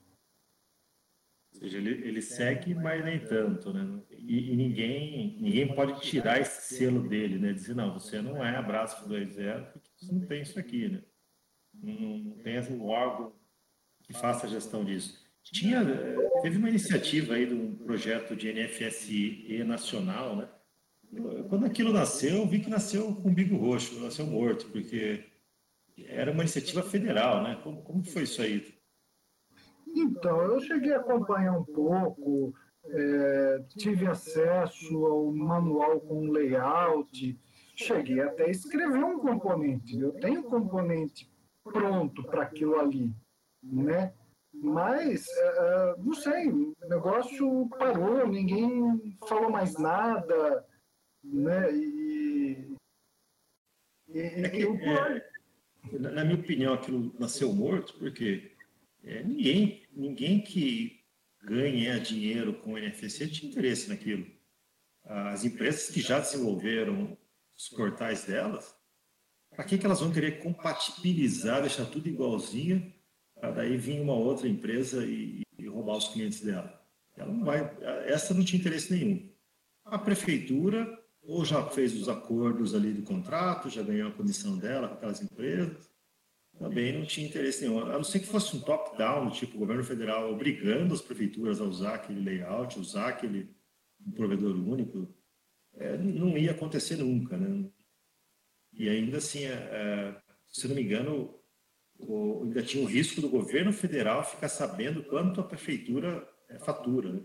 Seja, 1.62 1.78
ele, 1.78 1.90
ele 2.08 2.20
segue, 2.20 2.74
mas 2.74 3.04
nem 3.04 3.20
tanto, 3.20 3.72
né? 3.72 4.02
E, 4.10 4.50
e, 4.50 4.56
ninguém, 4.56 5.38
ninguém 5.40 5.72
pode 5.72 6.00
tirar 6.00 6.40
esse 6.40 6.74
selo 6.74 7.08
dele, 7.08 7.38
né? 7.38 7.52
Dizer, 7.52 7.76
não, 7.76 7.94
você 7.94 8.20
não 8.20 8.44
é 8.44 8.56
abraço 8.56 9.08
2.0, 9.08 9.66
porque 9.66 9.88
você 9.96 10.12
não 10.12 10.26
tem 10.26 10.42
isso 10.42 10.58
aqui, 10.58 10.88
né? 10.88 11.02
Não, 11.72 12.18
não 12.18 12.36
tem 12.38 12.58
um 12.72 12.84
órgão 12.88 13.32
que 14.02 14.12
faça 14.12 14.46
a 14.46 14.50
gestão 14.50 14.84
disso. 14.84 15.24
Tinha, 15.44 15.84
teve 16.42 16.58
uma 16.58 16.68
iniciativa 16.68 17.34
aí 17.34 17.46
de 17.46 17.54
um 17.54 17.76
projeto 17.76 18.34
de 18.34 18.52
NFSI 18.52 19.62
nacional, 19.64 20.34
né? 20.34 20.48
Quando 21.48 21.66
aquilo 21.66 21.92
nasceu, 21.92 22.38
eu 22.38 22.46
vi 22.46 22.58
que 22.58 22.70
nasceu 22.70 23.14
com 23.14 23.28
o 23.28 23.32
bico 23.32 23.54
roxo, 23.54 24.00
nasceu 24.00 24.26
morto, 24.26 24.66
porque 24.70 25.26
era 26.08 26.32
uma 26.32 26.42
iniciativa 26.42 26.82
federal, 26.82 27.40
né? 27.44 27.60
Como, 27.62 27.82
como 27.82 28.02
foi 28.02 28.24
isso 28.24 28.42
aí? 28.42 28.81
Então, 29.94 30.42
eu 30.42 30.60
cheguei 30.60 30.92
a 30.94 31.00
acompanhar 31.00 31.58
um 31.58 31.64
pouco, 31.64 32.54
é, 32.86 33.64
tive 33.76 34.06
acesso 34.06 35.06
ao 35.06 35.32
manual 35.32 36.00
com 36.00 36.30
layout, 36.30 37.38
cheguei 37.76 38.20
até 38.20 38.44
a 38.44 38.50
escrever 38.50 39.04
um 39.04 39.18
componente. 39.18 39.98
Eu 39.98 40.12
tenho 40.12 40.40
um 40.40 40.50
componente 40.50 41.30
pronto 41.64 42.22
para 42.24 42.42
aquilo 42.42 42.78
ali, 42.78 43.14
né? 43.62 44.12
Mas, 44.54 45.26
uh, 45.26 46.02
não 46.04 46.12
sei, 46.12 46.48
o 46.48 46.74
negócio 46.88 47.68
parou, 47.78 48.26
ninguém 48.28 49.16
falou 49.26 49.50
mais 49.50 49.78
nada, 49.78 50.66
né? 51.24 51.74
E, 51.74 52.76
e, 54.08 54.18
é 54.18 54.48
que, 54.50 54.60
eu... 54.60 54.74
é, 54.76 55.24
na 55.98 56.24
minha 56.24 56.38
opinião, 56.38 56.74
aquilo 56.74 57.14
nasceu 57.18 57.52
morto, 57.52 57.94
porque 57.98 58.52
é, 59.04 59.22
ninguém, 59.22 59.81
ninguém 59.92 60.40
que 60.40 61.00
ganha 61.42 61.98
dinheiro 62.00 62.54
com 62.54 62.72
o 62.72 62.78
NFC 62.78 63.28
tinha 63.28 63.50
interesse 63.50 63.88
naquilo. 63.88 64.26
As 65.04 65.44
empresas 65.44 65.90
que 65.90 66.00
já 66.00 66.20
desenvolveram 66.20 67.16
os 67.56 67.68
portais 67.68 68.24
delas, 68.24 68.74
para 69.50 69.64
que, 69.64 69.76
que 69.76 69.84
elas 69.84 70.00
vão 70.00 70.12
querer 70.12 70.40
compatibilizar, 70.40 71.60
deixar 71.60 71.86
tudo 71.86 72.08
igualzinho 72.08 72.92
daí 73.50 73.76
vir 73.76 74.00
uma 74.00 74.14
outra 74.14 74.48
empresa 74.48 75.04
e, 75.04 75.42
e, 75.58 75.66
roubar 75.66 75.96
os 75.96 76.08
clientes 76.08 76.40
dela. 76.40 76.80
Ela 77.16 77.32
não 77.32 77.44
vai, 77.44 77.60
essa 78.06 78.32
não 78.32 78.44
tinha 78.44 78.60
interesse 78.60 78.92
nenhum. 78.92 79.28
A 79.84 79.98
prefeitura 79.98 81.00
ou 81.22 81.44
já 81.44 81.64
fez 81.66 81.94
os 81.94 82.08
acordos 82.08 82.74
ali 82.74 82.92
do 82.92 83.02
contrato, 83.02 83.70
já 83.70 83.82
ganhou 83.82 84.08
a 84.08 84.12
comissão 84.12 84.56
dela 84.56 84.88
com 84.88 84.94
aquelas 84.94 85.22
empresas, 85.22 85.90
também 86.58 86.92
não 86.92 87.04
tinha 87.04 87.26
interesse 87.26 87.62
nenhum. 87.62 87.80
A 87.80 87.92
não 87.92 88.04
ser 88.04 88.20
que 88.20 88.26
fosse 88.26 88.56
um 88.56 88.60
top-down, 88.60 89.30
tipo 89.30 89.56
o 89.56 89.60
governo 89.60 89.84
federal 89.84 90.32
obrigando 90.32 90.94
as 90.94 91.00
prefeituras 91.00 91.60
a 91.60 91.64
usar 91.64 91.94
aquele 91.94 92.20
layout, 92.20 92.78
usar 92.78 93.08
aquele 93.08 93.48
provedor 94.14 94.54
único, 94.56 95.08
é, 95.74 95.96
não 95.96 96.36
ia 96.36 96.50
acontecer 96.50 96.96
nunca, 96.96 97.36
né? 97.36 97.70
E 98.72 98.88
ainda 98.88 99.18
assim, 99.18 99.44
é, 99.44 99.52
é 99.52 100.22
se 100.48 100.68
não 100.68 100.74
me 100.74 100.82
engano, 100.82 101.34
o, 101.98 102.42
ainda 102.44 102.62
tinha 102.62 102.84
o 102.84 102.86
risco 102.86 103.20
do 103.20 103.28
governo 103.28 103.72
federal 103.72 104.24
ficar 104.24 104.48
sabendo 104.48 105.02
quanto 105.04 105.40
a 105.40 105.44
prefeitura 105.44 106.28
é, 106.48 106.58
fatura. 106.58 107.12
Né? 107.12 107.22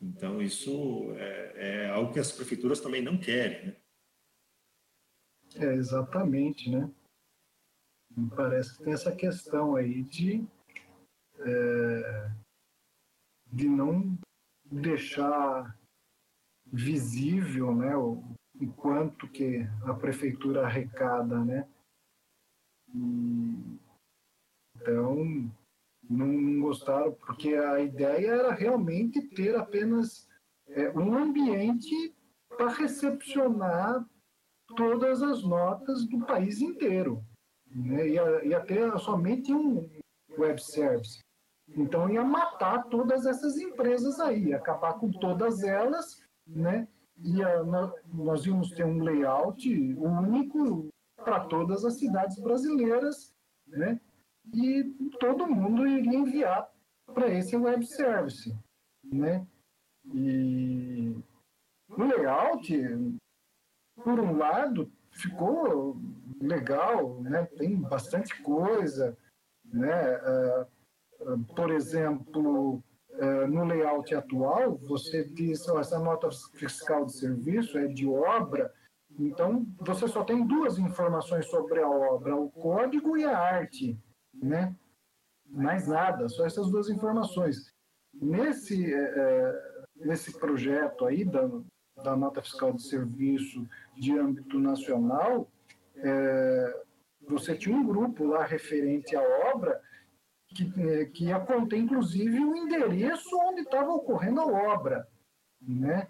Então, 0.00 0.40
isso 0.40 1.12
é, 1.16 1.52
é, 1.56 1.90
algo 1.90 2.12
que 2.12 2.20
as 2.20 2.30
prefeituras 2.30 2.80
também 2.80 3.02
não 3.02 3.18
querem. 3.18 3.66
Né? 3.66 3.76
É, 5.56 5.74
exatamente, 5.74 6.70
né? 6.70 6.90
Me 8.18 8.30
parece 8.30 8.76
que 8.76 8.82
tem 8.82 8.92
essa 8.92 9.14
questão 9.14 9.76
aí 9.76 10.02
de, 10.02 10.44
é, 11.38 12.30
de 13.46 13.68
não 13.68 14.18
deixar 14.64 15.78
visível 16.66 17.72
né, 17.74 17.96
o, 17.96 18.24
o 18.60 18.72
quanto 18.76 19.28
que 19.28 19.60
a 19.84 19.94
prefeitura 19.94 20.66
arrecada, 20.66 21.44
né? 21.44 21.68
E, 22.92 23.78
então, 24.74 25.14
não, 26.10 26.26
não, 26.26 26.60
gostaram, 26.60 27.12
porque 27.12 27.54
a 27.54 27.80
ideia 27.80 28.32
era 28.32 28.52
realmente 28.52 29.22
ter 29.28 29.54
apenas 29.54 30.28
é, 30.66 30.90
um 30.90 31.14
ambiente 31.16 32.12
para 32.48 32.68
recepcionar 32.70 34.04
todas 34.76 35.22
as 35.22 35.44
notas 35.44 36.04
do 36.04 36.26
país 36.26 36.60
inteiro. 36.60 37.24
Né? 37.74 38.08
Ia, 38.08 38.44
ia 38.44 38.60
ter 38.60 38.98
somente 38.98 39.52
um 39.52 39.88
web 40.38 40.62
service. 40.62 41.20
Então 41.76 42.08
ia 42.08 42.24
matar 42.24 42.84
todas 42.88 43.26
essas 43.26 43.56
empresas 43.58 44.18
aí, 44.20 44.54
acabar 44.54 44.94
com 44.94 45.10
todas 45.10 45.62
elas, 45.62 46.22
né? 46.46 46.88
Ia, 47.18 47.62
nós 48.12 48.46
íamos 48.46 48.70
ter 48.70 48.84
um 48.84 49.02
layout 49.02 49.68
único 49.94 50.88
para 51.16 51.40
todas 51.40 51.84
as 51.84 51.98
cidades 51.98 52.38
brasileiras, 52.40 53.34
né? 53.66 54.00
E 54.54 54.84
todo 55.20 55.46
mundo 55.48 55.86
iria 55.86 56.18
enviar 56.18 56.70
para 57.12 57.28
esse 57.28 57.56
web 57.56 57.84
service, 57.84 58.56
né? 59.04 59.46
E 60.14 61.14
o 61.90 62.02
layout, 62.02 63.18
por 64.02 64.20
um 64.20 64.38
lado, 64.38 64.90
ficou 65.18 66.00
legal, 66.40 67.20
né? 67.22 67.44
Tem 67.56 67.76
bastante 67.76 68.40
coisa, 68.42 69.16
né? 69.64 70.18
Uh, 70.18 71.44
por 71.54 71.70
exemplo, 71.70 72.82
uh, 73.10 73.46
no 73.48 73.64
layout 73.64 74.14
atual, 74.14 74.76
você 74.78 75.24
diz, 75.24 75.68
oh, 75.68 75.78
essa 75.78 75.98
nota 75.98 76.28
fiscal 76.54 77.04
de 77.04 77.12
serviço 77.12 77.76
é 77.76 77.86
de 77.86 78.06
obra, 78.06 78.72
então, 79.18 79.66
você 79.80 80.06
só 80.06 80.22
tem 80.22 80.46
duas 80.46 80.78
informações 80.78 81.46
sobre 81.46 81.80
a 81.80 81.88
obra, 81.88 82.36
o 82.36 82.50
código 82.50 83.16
e 83.16 83.24
a 83.24 83.36
arte, 83.36 83.98
né? 84.32 84.76
Mais 85.44 85.88
nada, 85.88 86.28
só 86.28 86.46
essas 86.46 86.70
duas 86.70 86.88
informações. 86.88 87.74
Nesse, 88.14 88.94
é, 88.94 89.84
nesse 89.96 90.38
projeto 90.38 91.04
aí 91.04 91.24
da, 91.24 91.48
da 92.02 92.16
nota 92.16 92.42
fiscal 92.42 92.72
de 92.72 92.82
serviço 92.82 93.66
de 93.96 94.18
âmbito 94.18 94.58
nacional, 94.58 95.48
é, 95.96 96.82
você 97.26 97.56
tinha 97.56 97.76
um 97.76 97.86
grupo 97.86 98.24
lá 98.24 98.44
referente 98.44 99.16
à 99.16 99.22
obra 99.54 99.80
que, 100.48 100.72
é, 100.80 101.04
que 101.06 101.26
ia 101.26 101.40
conter, 101.40 101.78
inclusive, 101.78 102.38
o 102.38 102.56
endereço 102.56 103.36
onde 103.36 103.62
estava 103.62 103.90
ocorrendo 103.90 104.40
a 104.40 104.46
obra. 104.46 105.08
Né? 105.60 106.08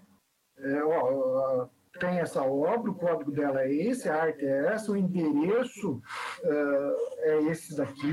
É, 0.58 0.82
ó, 0.84 1.68
tem 1.98 2.18
essa 2.18 2.42
obra, 2.42 2.90
o 2.90 2.94
código 2.94 3.32
dela 3.32 3.62
é 3.62 3.72
esse, 3.72 4.08
a 4.08 4.22
arte 4.22 4.44
é 4.44 4.66
essa, 4.66 4.92
o 4.92 4.96
endereço 4.96 5.94
uh, 5.94 6.96
é 7.20 7.42
esse 7.44 7.76
daqui, 7.76 8.12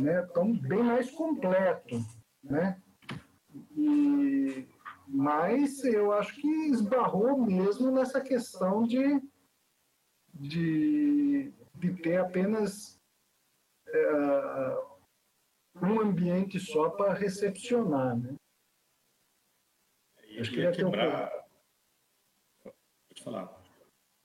né? 0.00 0.26
então 0.28 0.52
bem 0.52 0.82
mais 0.82 1.10
completo. 1.10 2.00
Né? 2.42 2.76
E, 3.76 4.66
mas 5.12 5.84
eu 5.84 6.10
acho 6.10 6.34
que 6.40 6.48
esbarrou 6.70 7.36
mesmo 7.38 7.90
nessa 7.90 8.18
questão 8.18 8.82
de, 8.82 9.20
de, 10.32 11.52
de 11.74 11.94
ter 12.00 12.16
apenas 12.16 12.98
uh, 13.88 14.96
um 15.82 16.00
ambiente 16.00 16.58
só 16.58 16.88
para 16.88 17.12
recepcionar. 17.12 18.16
Né? 18.16 18.34
Acho 20.40 20.50
que 20.50 20.60
ia 20.60 20.72
quebrar. 20.72 21.30
Pode 22.64 23.22
falar. 23.22 23.62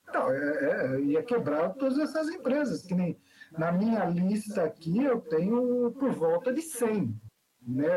Não, 0.06 0.32
é, 0.32 0.96
é, 0.96 1.00
ia 1.02 1.22
quebrar 1.22 1.74
todas 1.74 1.98
essas 1.98 2.30
empresas, 2.30 2.82
que 2.82 2.94
nem 2.94 3.20
na 3.52 3.70
minha 3.70 4.06
lista 4.06 4.64
aqui 4.64 5.04
eu 5.04 5.20
tenho 5.20 5.92
por 5.92 6.12
volta 6.12 6.50
de 6.50 6.62
100. 6.62 7.14
Né? 7.60 7.94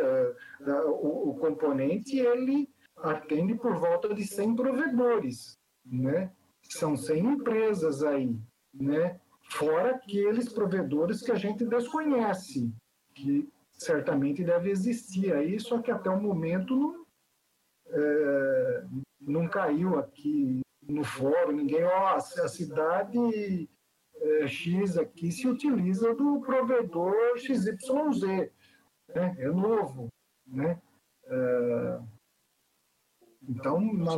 O, 0.87 1.29
o 1.29 1.39
componente 1.39 2.19
ele 2.19 2.69
atende 3.01 3.55
por 3.55 3.75
volta 3.75 4.13
de 4.13 4.25
100 4.25 4.55
provedores, 4.55 5.57
né? 5.85 6.31
São 6.63 6.95
100 6.95 7.25
empresas 7.25 8.03
aí, 8.03 8.39
né? 8.73 9.19
Fora 9.49 9.95
aqueles 9.95 10.51
provedores 10.51 11.21
que 11.21 11.31
a 11.31 11.35
gente 11.35 11.65
desconhece, 11.65 12.73
que 13.13 13.49
certamente 13.73 14.43
deve 14.43 14.69
existir 14.69 15.33
aí, 15.33 15.59
só 15.59 15.81
que 15.81 15.91
até 15.91 16.09
o 16.09 16.21
momento 16.21 16.75
não, 16.75 17.05
é, 17.87 18.85
não 19.19 19.47
caiu 19.47 19.99
aqui 19.99 20.61
no 20.87 21.03
fórum, 21.03 21.51
ninguém, 21.51 21.83
ó, 21.83 22.15
a 22.15 22.19
cidade 22.19 23.69
é, 24.15 24.47
X 24.47 24.97
aqui 24.97 25.31
se 25.31 25.47
utiliza 25.47 26.13
do 26.13 26.39
provedor 26.41 27.37
XYZ, 27.37 28.21
né? 29.09 29.35
é 29.37 29.47
novo, 29.47 30.07
né? 30.47 30.79
É, 31.25 31.99
então, 33.51 33.81
na, 33.93 34.15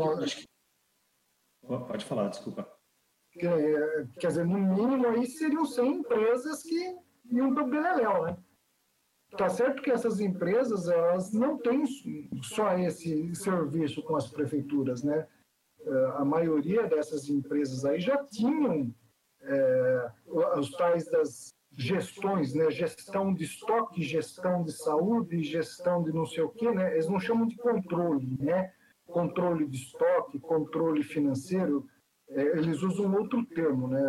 Pode 1.64 2.06
falar, 2.06 2.30
desculpa. 2.30 2.70
Quer, 3.32 4.08
quer 4.20 4.28
dizer, 4.28 4.46
no 4.46 4.60
mínimo 4.60 5.08
aí 5.08 5.26
seriam 5.26 5.66
100 5.66 5.92
empresas 5.92 6.62
que 6.62 6.96
iam 7.32 7.54
para 7.54 7.64
o 7.64 7.70
Beleléu, 7.70 8.24
né? 8.24 8.38
Tá 9.38 9.50
certo 9.50 9.82
que 9.82 9.90
essas 9.90 10.20
empresas, 10.20 10.88
elas 10.88 11.34
não 11.34 11.58
têm 11.58 11.86
só 12.44 12.78
esse 12.78 13.34
serviço 13.34 14.04
com 14.04 14.16
as 14.16 14.30
prefeituras, 14.30 15.02
né? 15.02 15.28
É, 15.82 16.06
a 16.18 16.26
maioria 16.26 16.88
dessas 16.88 17.28
empresas 17.28 17.84
aí 17.84 18.00
já 18.00 18.24
tinham 18.26 18.94
é, 19.42 20.12
os 20.28 20.70
tais 20.72 21.10
das 21.10 21.56
gestões, 21.72 22.54
né? 22.54 22.70
Gestão 22.70 23.34
de 23.34 23.46
estoque, 23.46 24.04
gestão 24.04 24.64
de 24.64 24.72
saúde, 24.72 25.44
gestão 25.44 26.04
de 26.04 26.12
não 26.12 26.28
sei 26.28 26.44
o 26.44 26.50
quê, 26.50 26.70
né? 26.70 26.94
Eles 26.94 27.10
não 27.10 27.20
chamam 27.20 27.48
de 27.48 27.56
controle, 27.56 28.38
né? 28.40 28.72
Controle 29.06 29.68
de 29.68 29.78
estoque, 29.78 30.40
controle 30.40 31.04
financeiro, 31.04 31.88
é, 32.30 32.58
eles 32.58 32.82
usam 32.82 33.14
outro 33.14 33.46
termo, 33.46 33.88
né? 33.88 34.02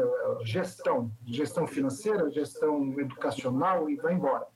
Gestão, 0.44 1.10
gestão 1.26 1.66
financeira, 1.66 2.30
gestão 2.30 2.98
educacional 2.98 3.90
e 3.90 3.96
vai 3.96 4.14
embora. 4.14 4.46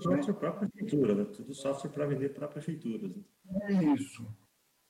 Software 0.00 0.34
para 0.34 0.48
a 0.50 0.52
prefeitura, 0.52 1.14
né? 1.14 1.24
tudo 1.24 1.54
software 1.54 1.90
para 1.90 2.06
vender 2.06 2.34
para 2.34 2.46
prefeituras. 2.46 3.10
É 3.62 3.72
isso. 3.72 4.26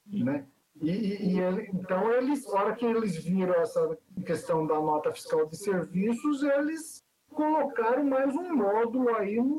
Né? 0.06 0.46
E, 0.80 0.90
e, 0.90 1.38
e, 1.38 1.70
então, 1.72 2.12
eles, 2.12 2.44
na 2.46 2.60
hora 2.60 2.74
que 2.74 2.84
eles 2.84 3.16
viram 3.24 3.54
essa 3.54 3.96
questão 4.26 4.66
da 4.66 4.74
nota 4.74 5.12
fiscal 5.12 5.46
de 5.46 5.56
serviços, 5.56 6.42
eles 6.42 7.04
colocaram 7.28 8.04
mais 8.04 8.34
um 8.34 8.54
módulo 8.56 9.14
aí 9.14 9.36
no, 9.36 9.58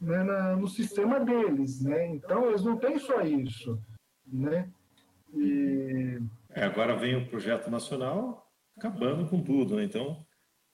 né, 0.00 0.22
na, 0.22 0.56
no 0.56 0.66
sistema 0.66 1.20
deles. 1.20 1.82
Né? 1.82 2.08
Então, 2.08 2.48
eles 2.48 2.64
não 2.64 2.78
têm 2.78 2.98
só 2.98 3.20
isso. 3.22 3.78
Né? 4.32 4.70
E... 5.34 6.18
É, 6.50 6.64
agora 6.64 6.96
vem 6.96 7.16
o 7.16 7.28
projeto 7.28 7.70
nacional 7.70 8.50
acabando 8.76 9.28
com 9.28 9.42
tudo. 9.42 9.76
Né? 9.76 9.84
Então, 9.84 10.24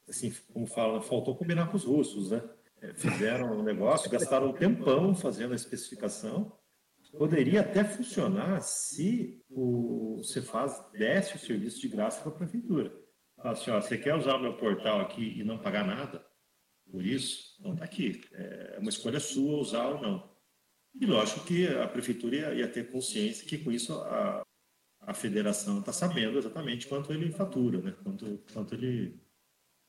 assim, 0.09 0.33
como 0.53 0.67
fala, 0.67 1.01
faltou 1.01 1.37
combinar 1.37 1.69
com 1.69 1.77
os 1.77 1.85
russos, 1.85 2.31
né? 2.31 2.43
fizeram 2.97 3.59
um 3.59 3.63
negócio, 3.63 4.11
gastaram 4.11 4.51
um 4.51 4.53
tempão 4.53 5.15
fazendo 5.15 5.53
a 5.53 5.57
especificação. 5.57 6.53
Poderia 7.17 7.61
até 7.61 7.85
funcionar 7.85 8.61
se 8.61 9.41
o 9.49 10.21
Cefaz 10.23 10.85
desse 10.93 11.37
o 11.37 11.39
serviço 11.39 11.81
de 11.81 11.89
graça 11.89 12.21
para 12.21 12.33
a 12.33 12.35
prefeitura. 12.35 12.93
Fala 13.37 13.53
assim, 13.53 13.71
ó, 13.71 13.81
você 13.81 13.97
quer 13.97 14.15
usar 14.15 14.35
o 14.35 14.41
meu 14.41 14.57
portal 14.57 15.01
aqui 15.01 15.39
e 15.39 15.45
não 15.45 15.59
pagar 15.59 15.87
nada 15.87 16.25
por 16.91 17.05
isso? 17.05 17.57
Então 17.59 17.73
está 17.73 17.85
aqui. 17.85 18.21
É 18.33 18.79
uma 18.81 18.89
escolha 18.89 19.21
sua 19.21 19.59
usar 19.59 19.87
ou 19.87 20.01
não. 20.01 20.34
E 21.01 21.07
lógico 21.07 21.45
que 21.45 21.67
a 21.67 21.89
prefeitura 21.89 22.37
ia, 22.37 22.55
ia 22.55 22.69
ter 22.69 22.91
consciência 22.91 23.47
que 23.47 23.59
com 23.59 23.73
isso 23.73 23.93
a, 23.95 24.43
a 25.01 25.15
federação 25.15 25.81
está 25.81 25.93
sabendo 25.93 26.39
exatamente 26.39 26.87
quanto 26.87 27.13
ele 27.13 27.31
fatura, 27.31 27.81
né? 27.81 27.93
quanto, 28.03 28.39
quanto 28.53 28.75
ele, 28.75 29.21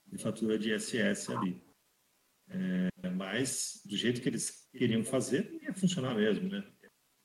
ele 0.08 0.22
fatura 0.22 0.58
de 0.58 0.74
ISS 0.74 1.30
ali. 1.30 1.62
É, 2.50 3.10
mas, 3.12 3.82
do 3.86 3.96
jeito 3.96 4.22
que 4.22 4.30
eles 4.30 4.68
queriam 4.72 5.04
fazer, 5.04 5.52
ia 5.62 5.74
funcionar 5.74 6.14
mesmo, 6.16 6.50
né? 6.50 6.64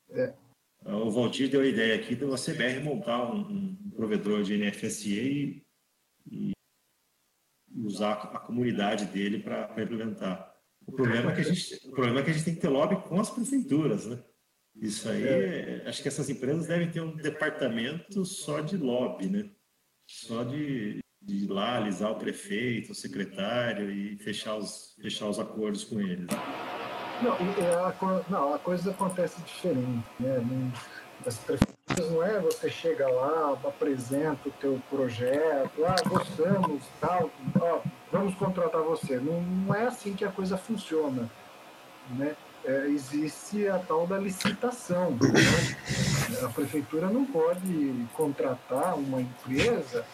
É. 0.09 0.33
O 0.83 1.11
Valdir 1.11 1.49
deu 1.49 1.61
a 1.61 1.67
ideia 1.67 1.95
aqui 1.95 2.15
da 2.15 2.35
CBR 2.35 2.83
montar 2.83 3.31
um, 3.31 3.75
um 3.85 3.89
provedor 3.91 4.41
de 4.41 4.57
NFSE 4.57 5.63
e, 6.25 6.51
e, 6.51 6.51
usar 7.75 8.13
a 8.13 8.39
comunidade 8.39 9.05
dele 9.05 9.39
para 9.43 9.71
implementar. 9.81 10.50
O 10.85 10.91
problema, 10.91 11.31
é 11.31 11.35
que 11.35 11.41
a 11.41 11.43
gente, 11.43 11.87
o 11.87 11.91
problema 11.91 12.19
é 12.19 12.23
que 12.23 12.29
a 12.31 12.33
gente 12.33 12.45
tem 12.45 12.55
que 12.55 12.61
ter 12.61 12.69
lobby 12.69 12.95
com 13.07 13.19
as 13.19 13.29
prefeituras, 13.29 14.07
né? 14.07 14.19
Isso 14.75 15.09
aí, 15.09 15.23
é. 15.23 15.83
acho 15.85 16.01
que 16.01 16.07
essas 16.07 16.29
empresas 16.29 16.67
devem 16.67 16.89
ter 16.89 17.01
um 17.01 17.15
departamento 17.15 18.25
só 18.25 18.61
de 18.61 18.77
lobby, 18.77 19.27
né? 19.27 19.49
Só 20.07 20.43
de, 20.43 20.99
de 21.21 21.35
ir 21.35 21.47
lá 21.47 21.77
alisar 21.77 22.11
o 22.11 22.15
prefeito, 22.15 22.91
o 22.91 22.95
secretário 22.95 23.91
e 23.91 24.17
fechar 24.17 24.55
os, 24.57 24.95
fechar 25.01 25.27
os 25.27 25.39
acordos 25.39 25.83
com 25.83 25.99
eles. 25.99 26.27
Não, 27.21 27.33
a, 27.33 28.25
não, 28.29 28.53
a 28.53 28.59
coisa 28.59 28.91
acontece 28.91 29.41
diferente. 29.41 30.05
Né? 30.19 30.37
As 31.25 31.37
prefeituras 31.37 31.80
não 31.99 32.23
é 32.23 32.39
você 32.39 32.69
chega 32.69 33.07
lá, 33.09 33.57
apresenta 33.63 34.49
o 34.49 34.51
teu 34.51 34.81
projeto, 34.89 35.85
ah, 35.85 35.95
gostamos, 36.07 36.83
tal, 36.99 37.29
ó, 37.59 37.79
vamos 38.11 38.35
contratar 38.35 38.81
você. 38.81 39.17
Não, 39.17 39.41
não 39.41 39.75
é 39.75 39.85
assim 39.85 40.13
que 40.13 40.25
a 40.25 40.31
coisa 40.31 40.57
funciona. 40.57 41.29
Né? 42.09 42.35
É, 42.63 42.87
existe 42.87 43.67
a 43.67 43.79
tal 43.79 44.05
da 44.05 44.17
licitação. 44.17 45.11
Né? 45.11 46.39
A 46.43 46.49
prefeitura 46.49 47.07
não 47.07 47.25
pode 47.25 48.05
contratar 48.13 48.95
uma 48.95 49.21
empresa 49.21 50.05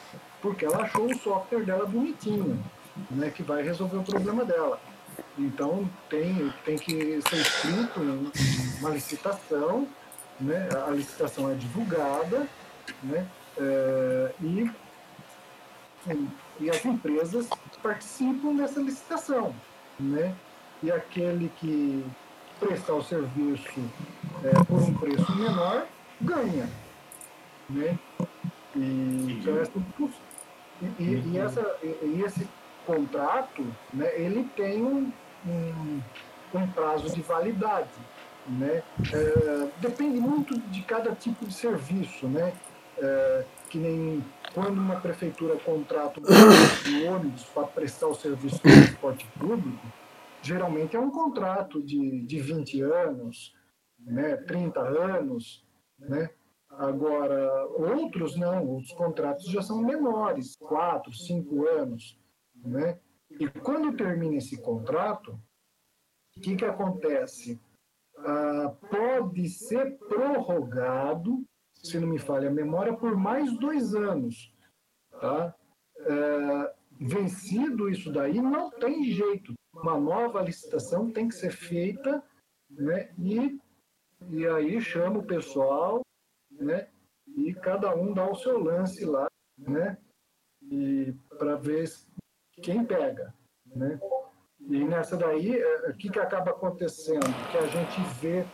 porque 0.42 0.66
ela 0.66 0.84
achou 0.84 1.06
o 1.06 1.18
software 1.18 1.64
dela 1.64 1.86
bonitinho, 1.86 2.64
né, 3.10 3.30
que 3.30 3.44
vai 3.44 3.64
resolver 3.64 3.98
o 3.98 4.04
problema 4.04 4.46
dela. 4.46 4.80
Então 5.38 5.90
tem, 6.10 6.54
tem 6.64 6.78
que 6.78 7.22
ser 7.22 7.38
escrito 7.38 8.00
uma 8.80 8.90
licitação, 8.90 9.88
né, 10.40 10.70
a 10.88 10.92
licitação 10.92 11.52
é 11.52 11.56
divulgada, 11.56 12.48
né, 13.04 13.28
é, 13.58 14.32
e, 14.42 14.72
e 16.60 16.70
as 16.70 16.86
empresas 16.86 17.48
participam 17.82 18.56
dessa 18.56 18.80
licitação. 18.80 19.54
Né, 20.00 20.36
e 20.84 20.92
aquele 20.92 21.52
que 21.60 22.06
prestar 22.60 22.94
o 22.94 23.04
serviço 23.04 23.82
é, 24.44 24.64
por 24.64 24.82
um 24.82 24.94
preço 24.94 25.36
menor 25.36 25.86
ganha. 26.22 26.70
Né? 27.70 27.98
E, 28.76 29.40
então, 29.40 29.58
essa, 29.60 29.72
e, 30.82 31.04
e, 31.04 31.32
e, 31.34 31.38
essa, 31.38 31.78
e 31.84 32.24
esse 32.26 32.48
contrato, 32.86 33.66
né, 33.94 34.10
ele 34.20 34.44
tem 34.56 34.84
um, 34.84 35.12
um, 35.46 36.02
um 36.54 36.68
prazo 36.68 37.14
de 37.14 37.22
validade. 37.22 37.90
Né? 38.48 38.82
É, 39.14 39.70
depende 39.82 40.20
muito 40.20 40.58
de 40.58 40.82
cada 40.84 41.14
tipo 41.14 41.46
de 41.46 41.54
serviço, 41.54 42.28
né? 42.28 42.54
É, 42.98 43.46
que 43.70 43.78
nem 43.78 44.24
quando 44.54 44.80
uma 44.80 45.00
prefeitura 45.00 45.58
contrata 45.58 46.20
um 46.20 47.08
ônibus 47.14 47.44
para 47.44 47.68
prestar 47.68 48.08
o 48.08 48.16
serviço 48.16 48.56
de 48.56 48.62
transporte 48.62 49.28
público, 49.38 49.86
geralmente 50.42 50.96
é 50.96 51.00
um 51.00 51.12
contrato 51.12 51.84
de, 51.84 52.22
de 52.22 52.40
20 52.40 52.82
anos, 52.82 53.54
né, 54.00 54.38
30 54.38 54.80
anos, 54.80 55.66
né? 56.00 56.30
Agora, 56.70 57.66
outros 57.68 58.36
não, 58.36 58.78
os 58.78 58.92
contratos 58.92 59.46
já 59.46 59.62
são 59.62 59.82
menores, 59.82 60.56
quatro, 60.56 61.12
cinco 61.12 61.66
anos. 61.66 62.20
Né? 62.56 63.00
E 63.40 63.48
quando 63.48 63.96
termina 63.96 64.36
esse 64.36 64.62
contrato, 64.62 65.40
o 66.36 66.40
que, 66.40 66.56
que 66.56 66.66
acontece? 66.66 67.60
Ah, 68.18 68.76
pode 68.90 69.48
ser 69.50 69.98
prorrogado, 69.98 71.44
se 71.74 72.00
não 72.00 72.08
me 72.08 72.18
falha 72.18 72.50
a 72.50 72.54
memória, 72.54 72.96
por 72.96 73.16
mais 73.16 73.58
dois 73.60 73.94
anos. 73.94 74.54
Tá? 75.12 75.56
É, 76.00 76.76
vencido 77.00 77.90
isso 77.90 78.12
daí, 78.12 78.42
não 78.42 78.70
tem 78.72 79.04
jeito. 79.04 79.54
Uma 79.74 80.00
nova 80.00 80.42
licitação 80.42 81.12
tem 81.12 81.28
que 81.28 81.36
ser 81.36 81.52
feita 81.52 82.24
né? 82.70 83.12
e, 83.20 83.60
e 84.30 84.48
aí 84.48 84.82
chama 84.82 85.20
o 85.20 85.26
pessoal 85.26 86.02
né? 86.52 86.90
e 87.28 87.54
cada 87.54 87.96
um 87.96 88.14
dá 88.14 88.30
o 88.30 88.36
seu 88.36 88.58
lance 88.58 89.06
lá 89.06 89.28
né? 89.58 89.98
e 90.64 91.14
para 91.38 91.56
ver 91.56 91.88
quem 92.64 92.84
pega. 92.84 93.34
Né? 93.66 94.00
E 94.70 94.84
nessa 94.84 95.16
daí, 95.16 95.60
é, 95.60 95.90
o 95.90 95.94
que, 95.94 96.10
que 96.10 96.20
acaba 96.20 96.52
acontecendo? 96.52 97.26
Que 97.52 97.58
a 97.58 97.68
gente 97.68 98.02
vê 98.20 98.46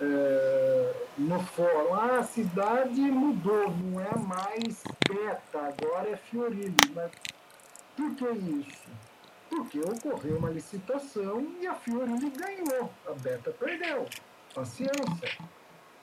é, 0.00 0.94
no 1.18 1.40
fórum, 1.40 1.94
ah, 1.94 2.18
a 2.18 2.22
cidade 2.22 3.00
mudou, 3.00 3.70
não 3.70 4.00
é 4.00 4.16
mais 4.16 4.84
Beta, 5.08 5.58
agora 5.58 6.10
é 6.10 6.16
Fiorilli. 6.16 6.76
Mas 6.94 7.10
por 7.96 8.14
que 8.14 8.28
isso? 8.28 8.88
Porque 9.48 9.80
ocorreu 9.80 10.36
uma 10.38 10.50
licitação 10.50 11.44
e 11.60 11.66
a 11.66 11.74
Fiorilli 11.74 12.30
ganhou, 12.30 12.90
a 13.06 13.12
Beta 13.12 13.50
perdeu. 13.50 14.06
Paciência. 14.54 15.38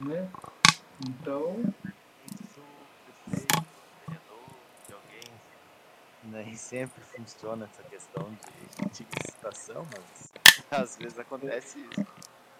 Né? 0.01 0.27
Então, 1.07 1.63
nem 6.25 6.55
sempre 6.55 7.01
funciona 7.01 7.65
essa 7.65 7.83
questão 7.83 8.29
de, 8.31 8.89
de 8.89 9.07
licitação, 9.15 9.85
mas 9.93 10.31
às 10.71 10.97
vezes 10.97 11.19
acontece 11.19 11.79
isso. 11.79 12.05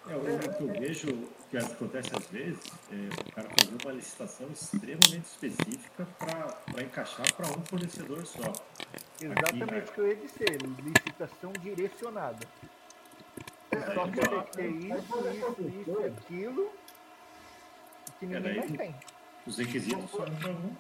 É, 0.05 0.17
o 0.17 0.53
que 0.53 0.63
eu 0.63 0.67
vejo 0.67 1.29
que 1.49 1.57
acontece 1.57 2.09
às 2.13 2.27
vezes 2.27 2.59
é 2.91 3.21
o 3.21 3.31
cara 3.33 3.49
fazer 3.57 3.77
uma 3.83 3.93
licitação 3.93 4.49
extremamente 4.51 5.23
específica 5.23 6.05
para 6.19 6.83
encaixar 6.83 7.33
para 7.33 7.47
um 7.47 7.65
fornecedor 7.65 8.25
só. 8.25 8.51
Exatamente 9.21 9.89
o 9.89 9.93
que 9.93 9.99
eu 9.99 10.07
ia 10.07 10.15
dizer, 10.17 10.57
licitação 10.83 11.53
direcionada. 11.53 12.45
É, 13.71 13.93
só 13.93 14.07
que 14.07 14.19
tem 14.19 14.41
que 14.41 14.51
ter 14.51 14.69
isso, 14.69 15.17
isso, 15.29 15.81
isso, 15.81 15.99
aquilo, 16.05 16.73
que 18.19 18.25
ninguém 18.25 18.57
mais 18.57 18.71
tem. 18.71 18.95
Os 19.47 19.57
requisitos 19.57 20.11
só 20.11 20.25
para 20.25 20.51
um. 20.51 20.75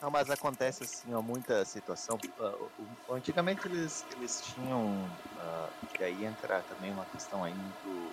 Não, 0.00 0.10
mas 0.10 0.30
acontece 0.30 0.84
assim, 0.84 1.12
ó, 1.12 1.20
muita 1.20 1.64
situação. 1.64 2.16
Uh, 2.38 3.14
antigamente 3.14 3.66
eles, 3.66 4.06
eles 4.16 4.40
tinham, 4.42 4.84
uh, 4.84 5.68
e 5.98 6.04
aí 6.04 6.24
entra 6.24 6.62
também 6.62 6.92
uma 6.92 7.04
questão 7.06 7.42
aí 7.42 7.52
muito 7.52 8.12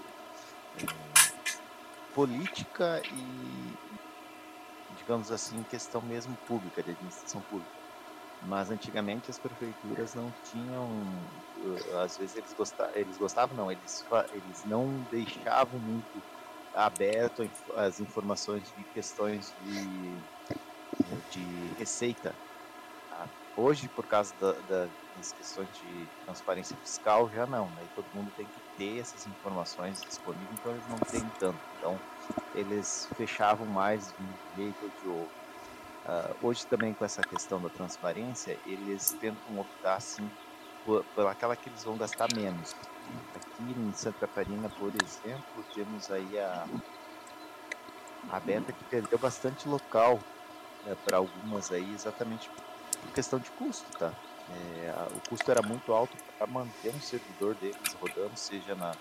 uh, 0.81 1.45
política 2.15 3.03
e, 3.05 3.73
digamos 4.97 5.31
assim, 5.31 5.61
questão 5.69 6.01
mesmo 6.01 6.36
pública, 6.47 6.81
de 6.81 6.89
administração 6.89 7.41
pública. 7.41 7.69
Mas 8.41 8.71
antigamente 8.71 9.29
as 9.29 9.38
prefeituras 9.38 10.15
não 10.15 10.33
tinham, 10.51 10.88
às 12.03 12.17
vezes 12.17 12.36
eles 12.36 12.53
gostavam, 12.53 12.95
eles 12.95 13.17
gostavam 13.17 13.55
não, 13.55 13.71
eles, 13.71 14.05
eles 14.33 14.65
não 14.65 14.88
deixavam 15.11 15.79
muito 15.79 16.21
aberto 16.73 17.49
as 17.77 17.99
informações 17.99 18.63
de 18.75 18.83
questões 18.86 19.53
de 19.63 20.13
de 21.32 21.73
receita. 21.78 22.34
Tá? 23.09 23.28
Hoje, 23.57 23.88
por 23.88 24.05
causa 24.05 24.34
da, 24.39 24.51
da, 24.69 24.88
das 25.17 25.32
questões 25.32 25.67
de 25.73 26.07
transparência 26.26 26.76
fiscal, 26.78 27.30
já 27.34 27.45
não. 27.45 27.67
Né? 27.67 27.84
Todo 27.95 28.05
mundo 28.13 28.32
tem 28.36 28.45
que 28.45 28.78
ter 28.78 28.99
essas 28.99 29.26
informações 29.28 30.01
disponíveis, 30.01 30.49
então 30.53 30.71
eles 30.71 30.88
não 30.89 30.97
têm 30.97 31.30
tanto. 31.39 31.59
Então, 31.78 31.99
eles 32.53 33.07
fechavam 33.15 33.65
mais 33.65 34.07
de 34.07 34.23
um 34.23 34.55
jeito 34.57 34.78
ou 34.84 34.89
de 34.89 35.19
outro. 35.19 35.45
Uh, 36.05 36.47
hoje 36.47 36.67
também 36.67 36.93
com 36.93 37.03
essa 37.03 37.23
questão 37.23 37.59
da 37.59 37.67
transparência, 37.67 38.59
eles 38.67 39.17
tentam 39.19 39.59
optar 39.59 39.95
assim 39.95 40.30
por, 40.86 41.03
por 41.15 41.26
aquela 41.26 41.55
que 41.55 41.67
eles 41.67 41.84
vão 41.84 41.97
gastar 41.97 42.28
menos. 42.36 42.76
Aqui 43.36 43.63
em 43.63 43.91
Santa 43.93 44.28
Catarina, 44.28 44.69
por 44.69 44.91
exemplo, 45.03 45.65
temos 45.73 46.11
aí 46.11 46.38
a, 46.38 46.67
a 48.32 48.39
Beta 48.39 48.71
que 48.71 48.84
perdeu 48.84 49.17
bastante 49.17 49.67
local 49.67 50.19
né, 50.86 50.95
para 51.05 51.17
algumas 51.17 51.71
aí 51.71 51.93
exatamente 51.93 52.49
por 52.49 53.11
questão 53.13 53.39
de 53.39 53.49
custo, 53.51 53.86
tá? 53.97 54.13
É, 54.49 54.93
o 55.15 55.29
custo 55.29 55.49
era 55.49 55.61
muito 55.61 55.91
alto 55.91 56.15
para 56.38 56.45
manter 56.45 56.89
um 56.89 57.01
servidor 57.01 57.55
deles 57.55 57.77
rodando, 57.99 58.38
seja 58.38 58.75
na, 58.75 58.95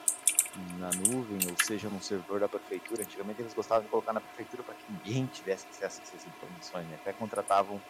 na 0.78 0.90
nuvem 0.90 1.38
ou 1.50 1.64
seja 1.64 1.88
no 1.88 2.02
servidor 2.02 2.40
da 2.40 2.48
prefeitura. 2.48 3.02
Antigamente 3.02 3.42
eles 3.42 3.52
gostavam 3.52 3.84
de 3.84 3.90
colocar 3.90 4.12
na 4.12 4.20
prefeitura 4.20 4.62
para 4.62 4.74
que 4.74 4.84
ninguém 4.88 5.26
tivesse 5.26 5.66
acesso 5.70 6.00
a 6.00 6.04
essas 6.04 6.26
informações, 6.26 6.86
né? 6.86 6.96
até 7.00 7.12
contratavam 7.12 7.80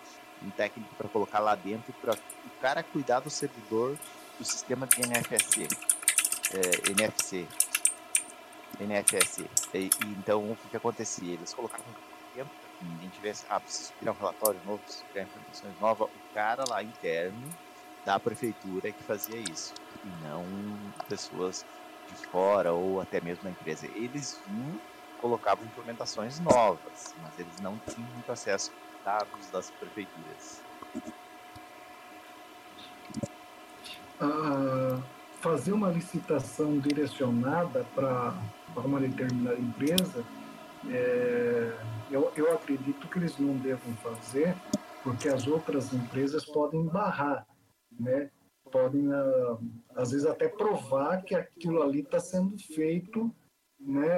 um 0.42 0.50
técnico 0.50 0.94
para 0.96 1.08
colocar 1.08 1.38
lá 1.38 1.54
dentro 1.54 1.92
para 1.94 2.14
o 2.14 2.60
cara 2.60 2.82
cuidar 2.82 3.20
do 3.20 3.30
servidor 3.30 3.96
do 4.38 4.44
sistema 4.44 4.86
de 4.86 5.00
NFSC, 5.00 5.68
é, 6.52 6.90
NFC, 6.90 7.46
NFSC. 8.80 9.46
E, 9.72 9.78
e, 9.78 9.90
então 10.18 10.50
o 10.50 10.56
que, 10.56 10.68
que 10.70 10.76
acontecia? 10.76 11.34
Eles 11.34 11.54
colocavam 11.54 11.86
ninguém 12.82 13.08
tivesse, 13.10 13.44
ah, 13.48 13.60
preciso 13.60 13.92
criar 13.98 14.12
um 14.12 14.16
relatório 14.16 14.60
novo, 14.64 14.78
preciso 14.78 15.04
criar 15.12 15.24
informações 15.24 15.80
novas, 15.80 16.08
o 16.08 16.34
cara 16.34 16.64
lá 16.68 16.82
interno 16.82 17.48
da 18.04 18.18
prefeitura 18.18 18.92
que 18.92 19.02
fazia 19.02 19.38
isso, 19.38 19.72
e 20.04 20.24
não 20.24 20.44
pessoas 21.08 21.64
de 22.08 22.26
fora 22.26 22.72
ou 22.72 23.00
até 23.00 23.20
mesmo 23.20 23.44
da 23.44 23.50
empresa. 23.50 23.86
Eles 23.94 24.40
vinham, 24.46 24.78
colocavam 25.20 25.64
implementações 25.64 26.38
novas, 26.40 27.14
mas 27.22 27.38
eles 27.38 27.60
não 27.60 27.78
tinham 27.88 28.08
muito 28.10 28.30
acesso 28.30 28.72
a 29.00 29.18
dados 29.18 29.50
das 29.50 29.70
prefeituras. 29.70 30.60
Ah, 34.20 35.00
fazer 35.40 35.72
uma 35.72 35.90
licitação 35.90 36.78
direcionada 36.78 37.84
para 37.94 38.34
uma 38.76 39.00
determinada 39.00 39.58
empresa 39.58 40.24
é, 40.90 41.76
eu, 42.10 42.30
eu 42.36 42.52
acredito 42.52 43.08
que 43.08 43.18
eles 43.18 43.38
não 43.38 43.56
devam 43.58 43.94
fazer, 43.96 44.54
porque 45.02 45.28
as 45.28 45.46
outras 45.46 45.92
empresas 45.92 46.44
podem 46.44 46.86
barrar, 46.86 47.46
né? 47.98 48.30
podem, 48.70 49.12
ah, 49.12 49.58
às 49.94 50.10
vezes, 50.10 50.26
até 50.26 50.48
provar 50.48 51.22
que 51.22 51.34
aquilo 51.34 51.82
ali 51.82 52.00
está 52.00 52.18
sendo 52.18 52.58
feito, 52.58 53.30
né? 53.78 54.08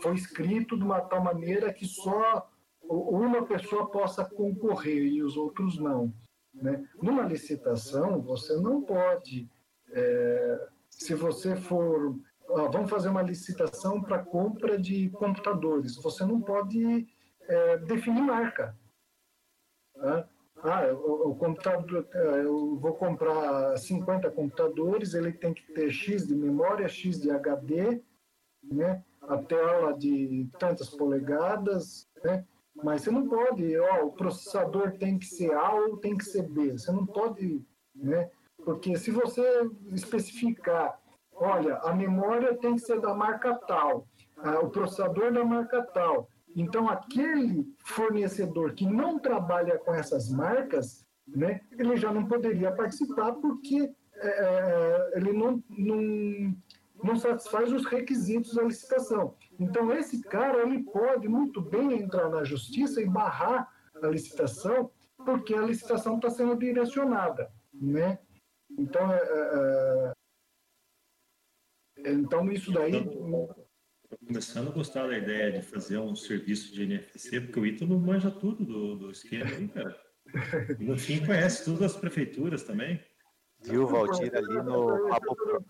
foi 0.00 0.14
escrito 0.14 0.76
de 0.76 0.84
uma 0.84 1.00
tal 1.00 1.22
maneira 1.22 1.72
que 1.72 1.86
só 1.86 2.48
uma 2.82 3.44
pessoa 3.44 3.90
possa 3.90 4.24
concorrer 4.24 5.04
e 5.04 5.22
os 5.22 5.36
outros 5.36 5.78
não. 5.78 6.12
Né? 6.54 6.86
Numa 7.02 7.24
licitação, 7.24 8.20
você 8.20 8.56
não 8.56 8.82
pode, 8.82 9.48
é, 9.90 10.68
se 10.90 11.14
você 11.14 11.56
for 11.56 12.18
vamos 12.48 12.90
fazer 12.90 13.08
uma 13.08 13.22
licitação 13.22 14.00
para 14.00 14.24
compra 14.24 14.78
de 14.78 15.10
computadores. 15.10 15.96
Você 15.96 16.24
não 16.24 16.40
pode 16.40 17.06
é, 17.42 17.76
definir 17.78 18.22
marca. 18.22 18.76
Né? 19.96 20.24
Ah, 20.62 20.86
o, 20.92 21.30
o, 21.30 21.36
computador, 21.36 22.08
é, 22.12 22.40
eu 22.44 22.76
vou 22.76 22.94
comprar 22.94 23.76
50 23.76 24.30
computadores, 24.30 25.14
ele 25.14 25.32
tem 25.32 25.54
que 25.54 25.62
ter 25.72 25.90
X 25.90 26.26
de 26.26 26.34
memória, 26.34 26.88
X 26.88 27.20
de 27.20 27.30
HD, 27.30 28.02
né? 28.62 29.04
a 29.22 29.36
tela 29.38 29.92
de 29.92 30.48
tantas 30.58 30.88
polegadas, 30.88 32.08
né? 32.24 32.44
mas 32.74 33.02
você 33.02 33.10
não 33.10 33.28
pode, 33.28 33.78
ó, 33.78 34.06
o 34.06 34.12
processador 34.12 34.92
tem 34.98 35.18
que 35.18 35.26
ser 35.26 35.52
A 35.52 35.74
ou 35.74 35.98
tem 35.98 36.16
que 36.16 36.24
ser 36.24 36.42
B, 36.42 36.72
você 36.72 36.90
não 36.90 37.06
pode, 37.06 37.64
né? 37.94 38.30
porque 38.64 38.96
se 38.96 39.10
você 39.10 39.42
especificar 39.92 41.00
olha, 41.40 41.76
a 41.78 41.94
memória 41.94 42.56
tem 42.56 42.74
que 42.74 42.80
ser 42.80 43.00
da 43.00 43.14
marca 43.14 43.54
tal, 43.66 44.06
o 44.62 44.68
processador 44.68 45.32
da 45.32 45.44
marca 45.44 45.82
tal. 45.82 46.28
Então, 46.54 46.88
aquele 46.88 47.66
fornecedor 47.84 48.72
que 48.72 48.86
não 48.86 49.18
trabalha 49.18 49.78
com 49.78 49.94
essas 49.94 50.30
marcas, 50.30 51.06
né, 51.26 51.60
ele 51.78 51.96
já 51.96 52.12
não 52.12 52.26
poderia 52.26 52.72
participar 52.72 53.32
porque 53.32 53.92
é, 54.16 54.28
é, 54.28 55.12
ele 55.14 55.32
não, 55.32 55.62
não, 55.68 56.56
não 57.02 57.16
satisfaz 57.16 57.72
os 57.72 57.84
requisitos 57.86 58.54
da 58.54 58.62
licitação. 58.62 59.34
Então, 59.60 59.92
esse 59.92 60.20
cara 60.22 60.62
ele 60.62 60.82
pode 60.84 61.28
muito 61.28 61.60
bem 61.60 61.92
entrar 62.00 62.28
na 62.28 62.42
justiça 62.44 63.00
e 63.00 63.06
barrar 63.06 63.70
a 64.02 64.06
licitação, 64.08 64.90
porque 65.24 65.54
a 65.54 65.62
licitação 65.62 66.16
está 66.16 66.30
sendo 66.30 66.56
direcionada. 66.56 67.50
Né? 67.72 68.18
Então, 68.76 69.12
é 69.12 70.12
então, 72.04 72.50
isso 72.50 72.72
daí. 72.72 72.94
Estou 72.94 74.26
começando 74.26 74.68
a 74.68 74.72
gostar 74.72 75.06
da 75.06 75.18
ideia 75.18 75.52
de 75.52 75.62
fazer 75.62 75.98
um 75.98 76.16
serviço 76.16 76.72
de 76.72 76.82
NFC, 76.84 77.40
porque 77.42 77.60
o 77.60 77.66
Ítalo 77.66 78.00
manja 78.00 78.30
tudo 78.30 78.64
do, 78.64 78.96
do 78.96 79.10
esquema, 79.10 79.50
hein, 79.50 79.68
cara? 79.68 80.00
E 80.78 80.84
no 80.84 80.98
fim 80.98 81.24
conhece 81.24 81.64
todas 81.64 81.82
as 81.82 81.96
prefeituras 81.96 82.62
também. 82.62 83.02
Viu, 83.60 83.86
Valdir, 83.86 84.34
ali 84.34 84.62
no 84.62 85.10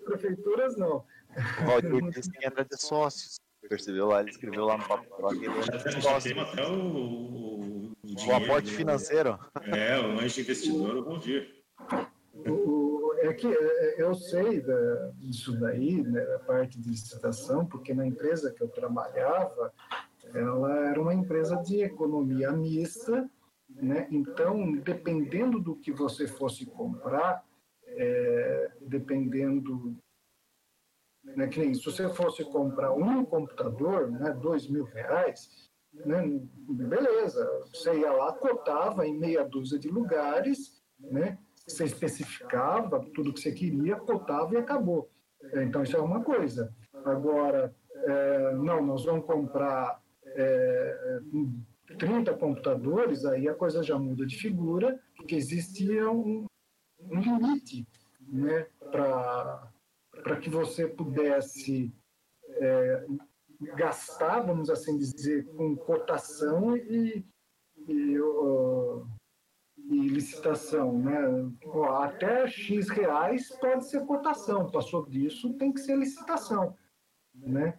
Prefeituras 0.04 0.76
não. 0.76 1.04
O 1.62 1.66
Valdir 1.66 2.10
disse 2.10 2.30
que 2.30 2.46
entra 2.46 2.64
de 2.64 2.80
sócios. 2.80 3.36
Percebeu 3.68 4.06
lá? 4.06 4.20
Ele 4.20 4.30
escreveu 4.30 4.64
lá 4.64 4.78
no 4.78 4.86
Papo 4.86 5.34
entra 5.34 5.78
de 5.78 6.02
sócios. 6.02 6.32
Tem 6.32 6.40
até 6.40 6.66
o, 6.66 6.74
o, 6.74 7.60
o, 7.60 7.94
o 8.28 8.32
aporte 8.34 8.70
financeiro. 8.70 9.38
É, 9.64 9.98
o 9.98 10.18
anjo 10.18 10.40
investidor, 10.40 10.96
o 10.96 11.04
bom 11.04 11.18
dia. 11.18 11.46
O, 12.32 12.87
é 13.26 13.32
que 13.32 13.46
é, 13.46 14.02
eu 14.02 14.14
sei 14.14 14.60
da, 14.60 15.10
disso 15.16 15.58
daí, 15.58 16.02
né, 16.02 16.22
a 16.34 16.38
parte 16.40 16.80
de 16.80 16.90
licitação, 16.90 17.66
porque 17.66 17.92
na 17.94 18.06
empresa 18.06 18.52
que 18.52 18.62
eu 18.62 18.68
trabalhava, 18.68 19.72
ela 20.34 20.88
era 20.88 21.00
uma 21.00 21.14
empresa 21.14 21.56
de 21.56 21.80
economia 21.82 22.52
mista, 22.52 23.28
né? 23.68 24.08
Então, 24.10 24.72
dependendo 24.78 25.60
do 25.60 25.76
que 25.76 25.92
você 25.92 26.26
fosse 26.26 26.66
comprar, 26.66 27.44
é, 27.86 28.70
dependendo 28.80 29.96
né, 31.36 31.46
que 31.48 31.60
nem 31.60 31.74
se 31.74 31.84
você 31.84 32.08
fosse 32.08 32.44
comprar 32.44 32.92
um 32.92 33.24
computador, 33.24 34.10
né, 34.10 34.32
dois 34.32 34.68
mil 34.68 34.84
reais, 34.84 35.68
né, 35.92 36.22
beleza, 36.68 37.46
você 37.72 37.98
ia 37.98 38.12
lá, 38.12 38.32
cotava 38.32 39.06
em 39.06 39.18
meia 39.18 39.44
dúzia 39.44 39.78
de 39.78 39.88
lugares, 39.88 40.82
né, 40.98 41.38
você 41.72 41.84
especificava 41.84 43.04
tudo 43.14 43.32
que 43.32 43.40
você 43.40 43.52
queria, 43.52 43.96
cotava 43.96 44.54
e 44.54 44.56
acabou. 44.56 45.10
É, 45.52 45.62
então, 45.62 45.82
isso 45.82 45.96
é 45.96 46.00
uma 46.00 46.22
coisa. 46.22 46.74
Agora, 47.04 47.74
é, 47.94 48.54
não, 48.54 48.84
nós 48.84 49.04
vamos 49.04 49.26
comprar 49.26 50.02
é, 50.24 51.20
30 51.98 52.34
computadores, 52.34 53.24
aí 53.24 53.48
a 53.48 53.54
coisa 53.54 53.82
já 53.82 53.98
muda 53.98 54.26
de 54.26 54.36
figura, 54.36 54.98
porque 55.16 55.34
existia 55.34 56.10
um, 56.10 56.46
um 57.00 57.20
limite 57.20 57.86
né, 58.20 58.66
para 58.90 60.36
que 60.40 60.50
você 60.50 60.86
pudesse 60.86 61.92
é, 62.50 63.06
gastar, 63.76 64.40
vamos 64.40 64.70
assim 64.70 64.96
dizer, 64.96 65.46
com 65.54 65.76
cotação 65.76 66.76
e, 66.76 67.24
e 67.88 68.20
uh, 68.20 69.06
e 69.88 70.08
licitação, 70.08 70.98
né? 70.98 71.18
Até 72.00 72.46
X 72.46 72.88
reais 72.90 73.50
pode 73.58 73.88
ser 73.88 74.04
cotação, 74.04 74.70
passou 74.70 75.06
disso 75.06 75.54
tem 75.54 75.72
que 75.72 75.80
ser 75.80 75.96
licitação, 75.96 76.76
né? 77.34 77.78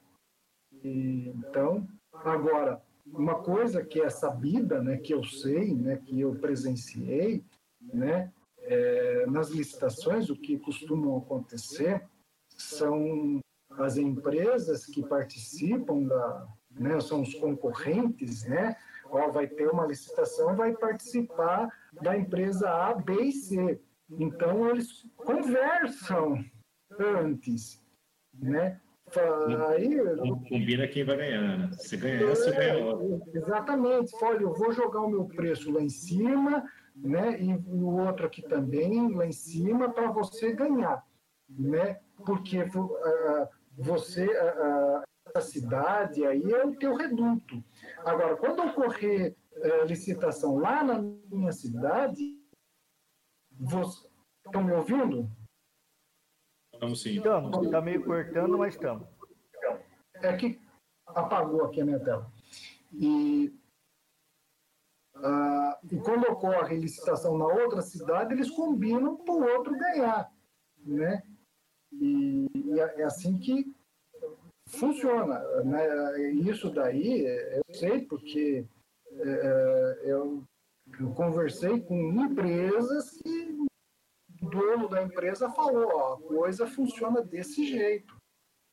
E, 0.84 1.30
então, 1.30 1.88
agora, 2.14 2.82
uma 3.06 3.36
coisa 3.44 3.84
que 3.84 4.02
é 4.02 4.10
sabida, 4.10 4.82
né, 4.82 4.98
que 4.98 5.14
eu 5.14 5.24
sei, 5.24 5.74
né, 5.76 5.98
que 5.98 6.20
eu 6.20 6.36
presenciei, 6.36 7.44
né, 7.82 8.32
é, 8.60 9.26
nas 9.28 9.50
licitações, 9.50 10.30
o 10.30 10.36
que 10.36 10.60
costuma 10.60 11.18
acontecer 11.18 12.08
são 12.50 13.40
as 13.72 13.98
empresas 13.98 14.86
que 14.86 15.04
participam 15.04 16.04
da, 16.04 16.48
né, 16.72 17.00
são 17.00 17.22
os 17.22 17.34
concorrentes, 17.36 18.44
né, 18.46 18.76
ó, 19.10 19.30
vai 19.30 19.48
ter 19.48 19.68
uma 19.68 19.86
licitação, 19.86 20.56
vai 20.56 20.74
participar 20.74 21.70
da 22.02 22.18
empresa 22.18 22.70
A, 22.70 22.94
B 22.94 23.14
e 23.22 23.32
C. 23.32 23.80
Então, 24.12 24.70
eles 24.70 25.06
conversam 25.18 26.44
antes, 27.00 27.84
né? 28.34 28.80
Aí, 29.70 29.98
combina 30.48 30.88
quem 30.88 31.04
vai 31.04 31.18
ganhar, 31.18 31.58
né? 31.58 31.70
Se 31.74 31.98
ganhar, 31.98 32.28
você 32.28 32.52
ganha 32.52 32.78
logo. 32.78 33.24
Exatamente. 33.34 34.14
Olha, 34.22 34.42
eu 34.42 34.54
vou 34.54 34.72
jogar 34.72 35.02
o 35.02 35.10
meu 35.10 35.26
preço 35.26 35.72
lá 35.72 35.82
em 35.82 35.90
cima, 35.90 36.64
né? 36.96 37.42
E 37.42 37.54
o 37.56 37.98
outro 37.98 38.28
aqui 38.28 38.42
também 38.42 39.12
lá 39.14 39.26
em 39.26 39.32
cima 39.32 39.90
para 39.90 40.12
você 40.12 40.54
ganhar, 40.54 41.04
né? 41.50 42.00
Porque 42.26 42.60
uh, 42.62 43.48
você 43.78 44.26
uh, 44.26 45.02
a 45.34 45.42
cidade 45.42 46.26
aí 46.26 46.44
é 46.52 46.66
o 46.66 46.76
teu 46.76 46.96
reduto. 46.96 47.64
Agora, 48.06 48.36
quando 48.38 48.64
ocorrer 48.64 49.36
uh, 49.58 49.86
licitação 49.86 50.58
lá 50.58 50.84
na 50.84 51.00
minha 51.00 51.52
cidade, 51.52 52.40
você... 53.52 54.08
estão 54.46 54.64
me 54.64 54.72
ouvindo? 54.72 55.30
Estamos 56.74 57.02
sim. 57.02 57.18
Estamos, 57.18 57.66
está 57.66 57.82
meio 57.82 58.04
cortando, 58.06 58.58
mas 58.58 58.74
estamos. 58.74 59.08
É 60.16 60.36
que 60.38 60.60
apagou 61.06 61.66
aqui 61.66 61.82
a 61.82 61.86
minha 61.86 62.00
tela. 62.00 62.32
E, 62.94 63.54
uh, 65.16 65.88
e 65.92 66.00
quando 66.00 66.24
ocorre 66.30 66.78
licitação 66.78 67.38
na 67.38 67.48
outra 67.48 67.82
cidade, 67.82 68.34
eles 68.34 68.50
combinam 68.50 69.18
para 69.18 69.34
o 69.34 69.44
outro 69.44 69.78
ganhar. 69.78 70.32
Né? 70.78 71.24
E, 71.92 72.48
e 72.56 72.80
é, 72.80 73.02
é 73.02 73.04
assim 73.04 73.38
que 73.38 73.74
funciona. 74.70 75.40
Né? 75.64 76.32
Isso 76.32 76.70
daí 76.70 77.26
eu 77.26 77.76
sei 77.76 78.02
porque 78.02 78.66
é, 79.12 80.02
eu, 80.04 80.44
eu, 81.00 81.12
conversei 81.14 81.82
com 81.82 82.12
empresas 82.24 83.12
que 83.12 83.58
o 84.42 84.50
dono 84.50 84.88
da 84.88 85.04
empresa 85.04 85.50
falou, 85.50 85.90
ó, 85.94 86.14
a 86.14 86.22
coisa 86.22 86.68
funciona 86.68 87.22
desse 87.22 87.66
jeito. 87.66 88.16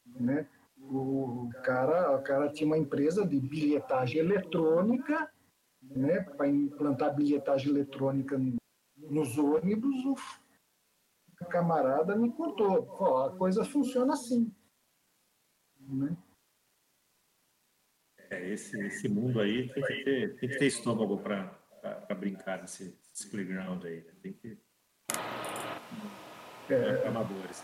Né? 0.07 0.47
O 0.78 1.51
cara, 1.64 2.16
o 2.16 2.22
cara 2.22 2.53
tinha 2.53 2.66
uma 2.66 2.78
empresa 2.78 3.26
de 3.26 3.40
bilhetagem 3.40 4.20
eletrônica, 4.20 5.30
né, 5.82 6.20
para 6.20 6.49
implantar 6.49 7.14
bilhetagem 7.14 7.70
eletrônica 7.70 8.38
nos 8.97 9.38
ônibus, 9.38 10.05
o 10.05 11.44
camarada 11.47 12.16
me 12.16 12.32
contou, 12.32 12.86
ó, 12.99 13.26
a 13.26 13.36
coisa 13.36 13.64
funciona 13.64 14.14
assim. 14.14 14.53
Né? 15.89 16.16
É, 18.30 18.49
esse, 18.51 18.78
esse 18.87 19.09
mundo 19.09 19.41
aí 19.41 19.68
tem 19.68 19.82
que 19.82 20.05
ter, 20.05 20.37
tem 20.37 20.49
que 20.49 20.59
ter 20.59 20.66
estômago 20.66 21.18
para 21.18 22.14
brincar 22.16 22.61
nesse, 22.61 22.99
nesse, 23.11 23.30
playground 23.30 23.84
aí. 23.84 23.97
Né? 23.97 24.12
Tem 24.22 24.32
que. 24.32 24.59
É, 26.68 26.74
é, 26.74 27.09
amadores. 27.09 27.62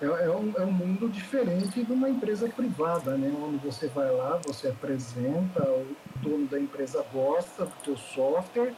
É, 0.00 0.06
é, 0.06 0.30
um, 0.30 0.54
é 0.56 0.64
um 0.64 0.72
mundo 0.72 1.08
diferente 1.10 1.84
de 1.84 1.92
uma 1.92 2.08
empresa 2.08 2.48
privada, 2.48 3.16
né? 3.18 3.28
Onde 3.42 3.58
você 3.58 3.88
vai 3.88 4.10
lá, 4.10 4.36
você 4.38 4.68
apresenta, 4.68 5.62
o 5.68 5.96
dono 6.22 6.46
da 6.46 6.58
empresa 6.58 7.04
gosta 7.12 7.66
do 7.66 7.74
teu 7.82 7.96
software 7.96 8.74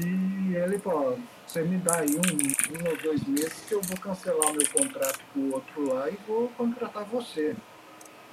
e 0.00 0.56
ele 0.56 0.78
fala, 0.78 1.18
você 1.46 1.62
me 1.62 1.76
dá 1.76 2.00
aí 2.00 2.08
um, 2.16 2.78
um 2.78 2.90
ou 2.90 2.96
dois 3.02 3.22
meses 3.24 3.64
que 3.66 3.74
eu 3.74 3.82
vou 3.82 3.98
cancelar 3.98 4.52
meu 4.52 4.66
contrato 4.70 5.20
com 5.32 5.40
o 5.40 5.52
outro 5.52 5.94
lá 5.94 6.08
e 6.08 6.16
vou 6.26 6.48
contratar 6.50 7.04
você 7.04 7.54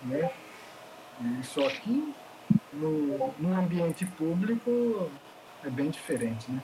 né? 0.03 0.31
E 1.21 1.43
só 1.43 1.69
que 1.69 2.13
no, 2.73 3.33
no 3.37 3.57
ambiente 3.57 4.05
público 4.05 5.09
é 5.63 5.69
bem 5.69 5.89
diferente, 5.89 6.51
né? 6.51 6.61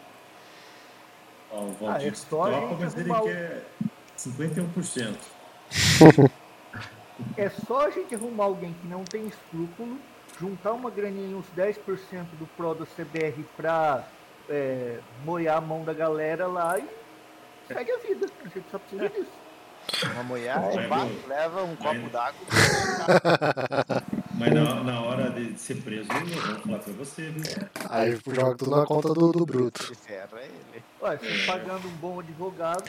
Ó, 1.52 1.62
o 1.62 1.72
Valdir 1.74 2.10
ah, 2.10 2.12
história 2.12 2.62
topa, 2.62 2.78
mas 2.80 2.98
ele 2.98 3.14
quer 3.14 3.66
51%. 4.18 5.18
é 7.38 7.50
só 7.50 7.86
a 7.86 7.90
gente 7.90 8.16
arrumar 8.16 8.46
alguém 8.46 8.74
que 8.74 8.88
não 8.88 9.04
tem 9.04 9.28
escrúpulo, 9.28 9.98
juntar 10.40 10.74
uma 10.74 10.90
graninha, 10.90 11.36
uns 11.36 11.46
10% 11.56 11.78
do 12.40 12.48
Pro 12.56 12.74
do 12.74 12.86
CBR 12.86 13.44
pra 13.56 14.08
é, 14.50 15.00
moiar 15.24 15.58
a 15.58 15.62
mão 15.62 15.84
da 15.84 15.94
galera 15.94 16.48
lá 16.48 16.80
e 16.80 16.88
segue 17.68 17.92
a 17.92 17.98
vida. 17.98 18.28
A 18.44 18.48
gente 18.48 18.70
só 18.70 18.80
precisa 18.80 19.10
disso. 19.10 19.45
Uma 20.14 20.24
mulher, 20.24 20.58
leva 21.28 21.64
um 21.64 21.76
copo 21.76 22.10
d'água. 22.10 22.42
Mas 24.34 24.54
na, 24.54 24.84
na, 24.84 25.02
hora 25.02 25.30
de 25.30 25.58
ser 25.58 25.76
preso, 25.76 26.10
eu 26.12 26.26
vou 26.26 26.60
falar 26.60 26.80
pra 26.80 26.94
você, 26.94 27.30
viu? 27.30 27.44
Aí 27.90 28.20
joga 28.28 28.56
tudo 28.56 28.72
na 28.72 28.86
conta 28.86 29.14
do, 29.14 29.32
do 29.32 29.46
Bruto. 29.46 29.96
Ferro 29.96 30.38
é 30.38 30.46
ele. 30.46 30.84
Ué, 31.02 31.18
você 31.18 31.46
pagando 31.46 31.88
um 31.88 31.96
bom 31.98 32.20
advogado. 32.20 32.84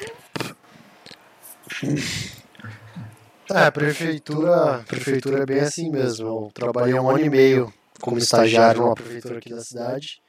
É, 3.51 3.67
a 3.67 3.73
prefeitura, 3.73 4.77
a 4.77 4.79
prefeitura 4.79 5.43
é 5.43 5.47
bem 5.47 5.61
assim 5.61 5.91
mesmo. 5.91 6.27
Eu 6.27 6.51
trabalhei 6.53 6.99
um 6.99 7.09
ano 7.09 7.21
e 7.21 7.31
meio 7.31 7.73
como 8.01 8.19
estagiário 8.19 8.83
numa 8.83 8.95
prefeitura 8.95 9.39
aqui 9.39 9.51
da 9.51 9.61
cidade. 9.61 10.21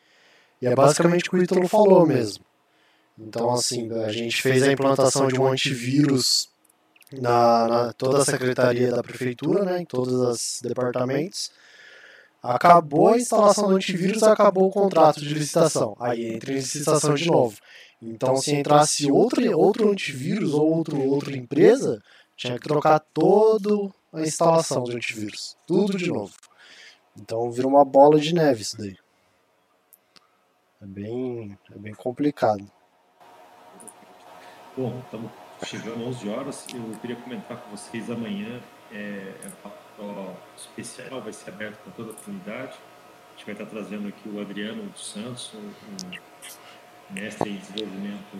E 0.61 0.67
é 0.67 0.75
basicamente 0.75 1.27
o 1.27 1.31
que 1.31 1.37
o 1.37 1.43
Ítalo 1.43 1.67
falou 1.67 2.05
mesmo. 2.05 2.43
Então, 3.17 3.51
assim, 3.51 3.91
a 4.03 4.11
gente 4.11 4.41
fez 4.41 4.61
a 4.61 4.71
implantação 4.71 5.27
de 5.27 5.39
um 5.39 5.47
antivírus 5.47 6.49
na, 7.13 7.67
na, 7.67 7.93
toda 7.93 8.21
a 8.21 8.25
secretaria 8.25 8.91
da 8.91 9.01
prefeitura, 9.01 9.63
né, 9.63 9.81
em 9.81 9.85
todos 9.85 10.13
os 10.13 10.59
departamentos. 10.61 11.51
Acabou 12.41 13.09
a 13.09 13.17
instalação 13.17 13.67
do 13.67 13.75
antivírus, 13.75 14.23
acabou 14.23 14.67
o 14.67 14.71
contrato 14.71 15.19
de 15.19 15.33
licitação. 15.33 15.95
Aí 15.99 16.27
entra 16.27 16.51
em 16.51 16.55
licitação 16.55 17.15
de 17.15 17.27
novo. 17.27 17.57
Então, 18.01 18.37
se 18.37 18.55
entrasse 18.55 19.11
outro, 19.11 19.41
outro 19.57 19.89
antivírus 19.89 20.53
ou 20.53 20.71
outro, 20.71 21.01
outra 21.01 21.35
empresa, 21.35 22.01
tinha 22.35 22.59
que 22.59 22.67
trocar 22.67 22.99
toda 22.99 23.91
a 24.13 24.21
instalação 24.21 24.83
do 24.83 24.95
antivírus. 24.95 25.57
Tudo 25.65 25.97
de 25.97 26.09
novo. 26.09 26.33
Então, 27.19 27.51
vira 27.51 27.67
uma 27.67 27.83
bola 27.83 28.19
de 28.19 28.33
neve 28.33 28.61
isso 28.61 28.77
daí. 28.77 28.95
É 30.79 30.85
bem, 30.85 31.57
é 31.73 31.77
bem 31.79 31.93
complicado. 31.95 32.69
Bom, 34.77 35.01
estamos 35.03 35.31
chegando 35.65 36.05
11 36.07 36.29
horas. 36.29 36.67
Eu 36.73 36.99
queria 36.99 37.15
comentar 37.15 37.57
com 37.57 37.71
vocês 37.71 38.09
amanhã 38.09 38.59
é, 38.91 39.33
ó, 39.99 40.33
especial, 40.55 41.21
vai 41.21 41.33
ser 41.33 41.49
aberto 41.49 41.77
para 41.83 41.93
toda 41.93 42.11
a 42.11 42.15
comunidade. 42.15 42.73
A 42.73 43.37
gente 43.37 43.45
vai 43.45 43.53
estar 43.53 43.65
trazendo 43.65 44.07
aqui 44.07 44.29
o 44.29 44.39
Adriano 44.39 44.91
Santos, 44.95 45.51
um 45.53 47.13
mestre 47.13 47.49
em 47.49 47.57
desenvolvimento 47.57 48.37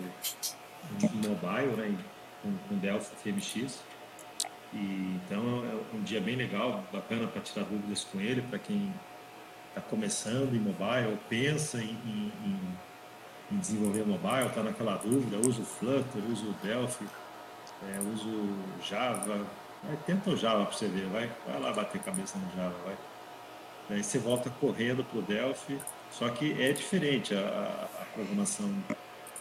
mobile, 1.14 1.76
né, 1.76 1.98
com, 2.42 2.56
com 2.68 2.76
Delphi 2.78 3.16
CMX. 3.24 3.84
E, 4.74 5.20
então 5.26 5.64
é 5.66 5.96
um 5.96 6.02
dia 6.02 6.20
bem 6.20 6.36
legal, 6.36 6.84
bacana 6.92 7.28
para 7.28 7.42
tirar 7.42 7.66
dúvidas 7.66 8.04
com 8.06 8.20
ele, 8.20 8.42
para 8.42 8.60
quem 8.60 8.94
está 9.70 9.82
começando 9.82 10.56
em 10.56 10.60
mobile, 10.60 11.12
ou 11.12 11.18
pensa 11.30 11.78
em, 11.78 11.92
em 12.46 12.62
desenvolver 13.52 14.06
mobile, 14.06 14.48
está 14.48 14.64
naquela 14.64 14.98
dúvida, 14.98 15.38
usa 15.38 15.62
o 15.62 15.66
Flutter, 15.66 16.22
usa 16.30 16.46
o 16.46 16.54
Delphi, 16.64 17.06
é, 17.90 18.00
usa 18.00 18.28
o 18.28 18.84
Java, 18.84 19.46
vai, 19.84 19.98
tenta 20.06 20.30
o 20.30 20.36
Java 20.36 20.66
para 20.66 20.76
você 20.76 20.88
ver, 20.88 21.08
vai, 21.08 21.32
vai 21.46 21.60
lá 21.60 21.72
bater 21.72 22.02
cabeça 22.02 22.38
no 22.38 22.56
Java, 22.56 22.76
vai. 22.86 22.98
Aí 23.90 24.04
você 24.04 24.20
volta 24.20 24.50
correndo 24.60 25.04
para 25.04 25.20
o 25.20 25.22
Delphi, 25.22 25.80
só 26.12 26.28
que 26.30 26.62
é 26.62 26.74
diferente 26.74 27.34
a, 27.34 27.88
a 28.02 28.06
programação 28.14 28.70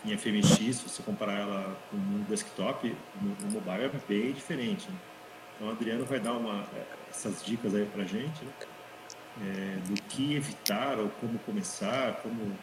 em 0.05 0.17
FMX, 0.17 0.77
se 0.77 0.89
você 0.89 1.03
comparar 1.03 1.41
ela 1.41 1.77
com 1.91 1.97
o 1.97 2.25
desktop, 2.29 2.97
no, 3.21 3.29
no 3.41 3.51
mobile 3.51 3.85
é 3.85 3.91
bem 4.07 4.33
diferente. 4.33 4.89
Né? 4.89 4.97
Então, 5.57 5.69
o 5.69 5.71
Adriano 5.73 6.05
vai 6.05 6.21
dar 6.21 6.35
uma, 6.35 6.65
essas 7.11 7.45
dicas 7.45 7.75
aí 7.75 7.87
para 7.87 8.05
gente, 8.05 8.45
né? 8.45 8.53
é, 9.43 9.79
do 9.87 10.01
que 10.03 10.35
evitar 10.35 10.99
ou 10.99 11.09
como 11.21 11.39
começar, 11.41 12.15
como, 12.23 12.57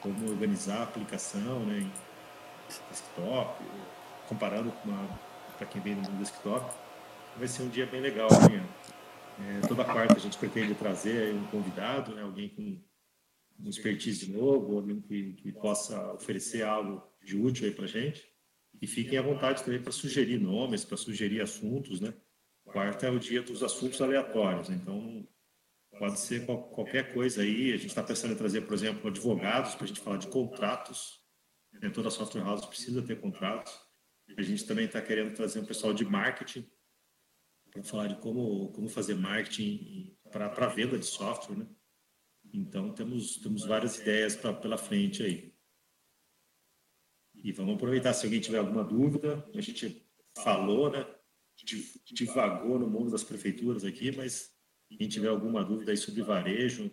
como 0.00 0.30
organizar 0.30 0.78
a 0.78 0.82
aplicação 0.84 1.64
né, 1.66 1.80
em 1.80 1.92
desktop, 2.90 3.62
comparando 4.28 4.70
com 4.70 4.90
para 5.56 5.66
quem 5.66 5.82
vem 5.82 5.94
no 5.96 6.02
desktop. 6.18 6.72
Vai 7.36 7.48
ser 7.48 7.62
um 7.62 7.68
dia 7.68 7.86
bem 7.86 8.00
legal 8.00 8.28
amanhã. 8.32 8.64
É, 9.40 9.66
toda 9.66 9.84
quarta 9.84 10.16
a 10.16 10.18
gente 10.18 10.36
pretende 10.38 10.74
trazer 10.74 11.34
um 11.34 11.46
convidado, 11.46 12.14
né, 12.14 12.22
alguém 12.22 12.48
com 12.48 12.80
um 13.60 13.68
expertise 13.68 14.30
novo, 14.30 14.76
alguém 14.76 15.00
que, 15.00 15.32
que 15.34 15.52
possa 15.52 16.12
oferecer 16.12 16.62
algo 16.62 17.02
de 17.22 17.36
útil 17.36 17.72
para 17.74 17.86
gente. 17.86 18.24
E 18.80 18.86
fiquem 18.86 19.18
à 19.18 19.22
vontade 19.22 19.64
também 19.64 19.82
para 19.82 19.92
sugerir 19.92 20.38
nomes, 20.38 20.84
para 20.84 20.96
sugerir 20.96 21.40
assuntos, 21.40 22.00
né? 22.00 22.14
Quarta 22.64 23.06
é 23.06 23.10
o 23.10 23.18
dia 23.18 23.42
dos 23.42 23.62
assuntos 23.62 24.00
aleatórios, 24.00 24.70
então 24.70 25.26
pode 25.98 26.18
ser 26.18 26.46
qualquer 26.46 27.12
coisa 27.12 27.42
aí. 27.42 27.72
A 27.72 27.76
gente 27.76 27.88
está 27.88 28.02
pensando 28.02 28.32
em 28.32 28.36
trazer, 28.36 28.62
por 28.62 28.74
exemplo, 28.74 29.08
advogados 29.08 29.74
para 29.74 29.84
a 29.84 29.86
gente 29.86 30.00
falar 30.00 30.16
de 30.16 30.28
contratos. 30.28 31.20
Né? 31.72 31.90
Toda 31.90 32.10
software 32.10 32.42
house 32.42 32.64
precisa 32.64 33.02
ter 33.02 33.20
contratos. 33.20 33.78
A 34.36 34.42
gente 34.42 34.66
também 34.66 34.86
está 34.86 35.00
querendo 35.00 35.34
trazer 35.34 35.60
um 35.60 35.64
pessoal 35.64 35.92
de 35.92 36.04
marketing 36.04 36.70
para 37.70 37.82
falar 37.82 38.06
de 38.08 38.16
como, 38.16 38.72
como 38.72 38.88
fazer 38.88 39.14
marketing 39.14 40.16
para 40.30 40.68
venda 40.68 40.98
de 40.98 41.06
software, 41.06 41.56
né? 41.56 41.66
Então, 42.52 42.92
temos, 42.94 43.36
temos 43.38 43.64
várias 43.64 43.98
ideias 43.98 44.34
pra, 44.34 44.52
pela 44.52 44.78
frente 44.78 45.22
aí. 45.22 45.54
E 47.34 47.52
vamos 47.52 47.74
aproveitar, 47.74 48.14
se 48.14 48.24
alguém 48.24 48.40
tiver 48.40 48.58
alguma 48.58 48.82
dúvida, 48.82 49.46
a 49.54 49.60
gente 49.60 50.08
falou, 50.36 50.90
né? 50.90 51.06
Divagou 52.12 52.78
no 52.78 52.88
mundo 52.88 53.10
das 53.10 53.24
prefeituras 53.24 53.84
aqui, 53.84 54.12
mas 54.16 54.57
quem 54.96 55.08
tiver 55.08 55.28
alguma 55.28 55.64
dúvida 55.64 55.90
aí 55.90 55.96
sobre 55.96 56.22
varejo, 56.22 56.90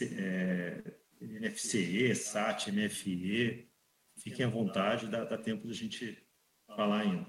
é, 0.00 0.82
NFCE, 1.20 2.14
SAT, 2.14 2.68
NFE, 2.68 3.68
fiquem 4.16 4.46
à 4.46 4.48
vontade, 4.48 5.08
dá, 5.08 5.24
dá 5.24 5.36
tempo 5.36 5.66
da 5.66 5.74
gente 5.74 6.18
falar 6.66 7.00
ainda. 7.00 7.26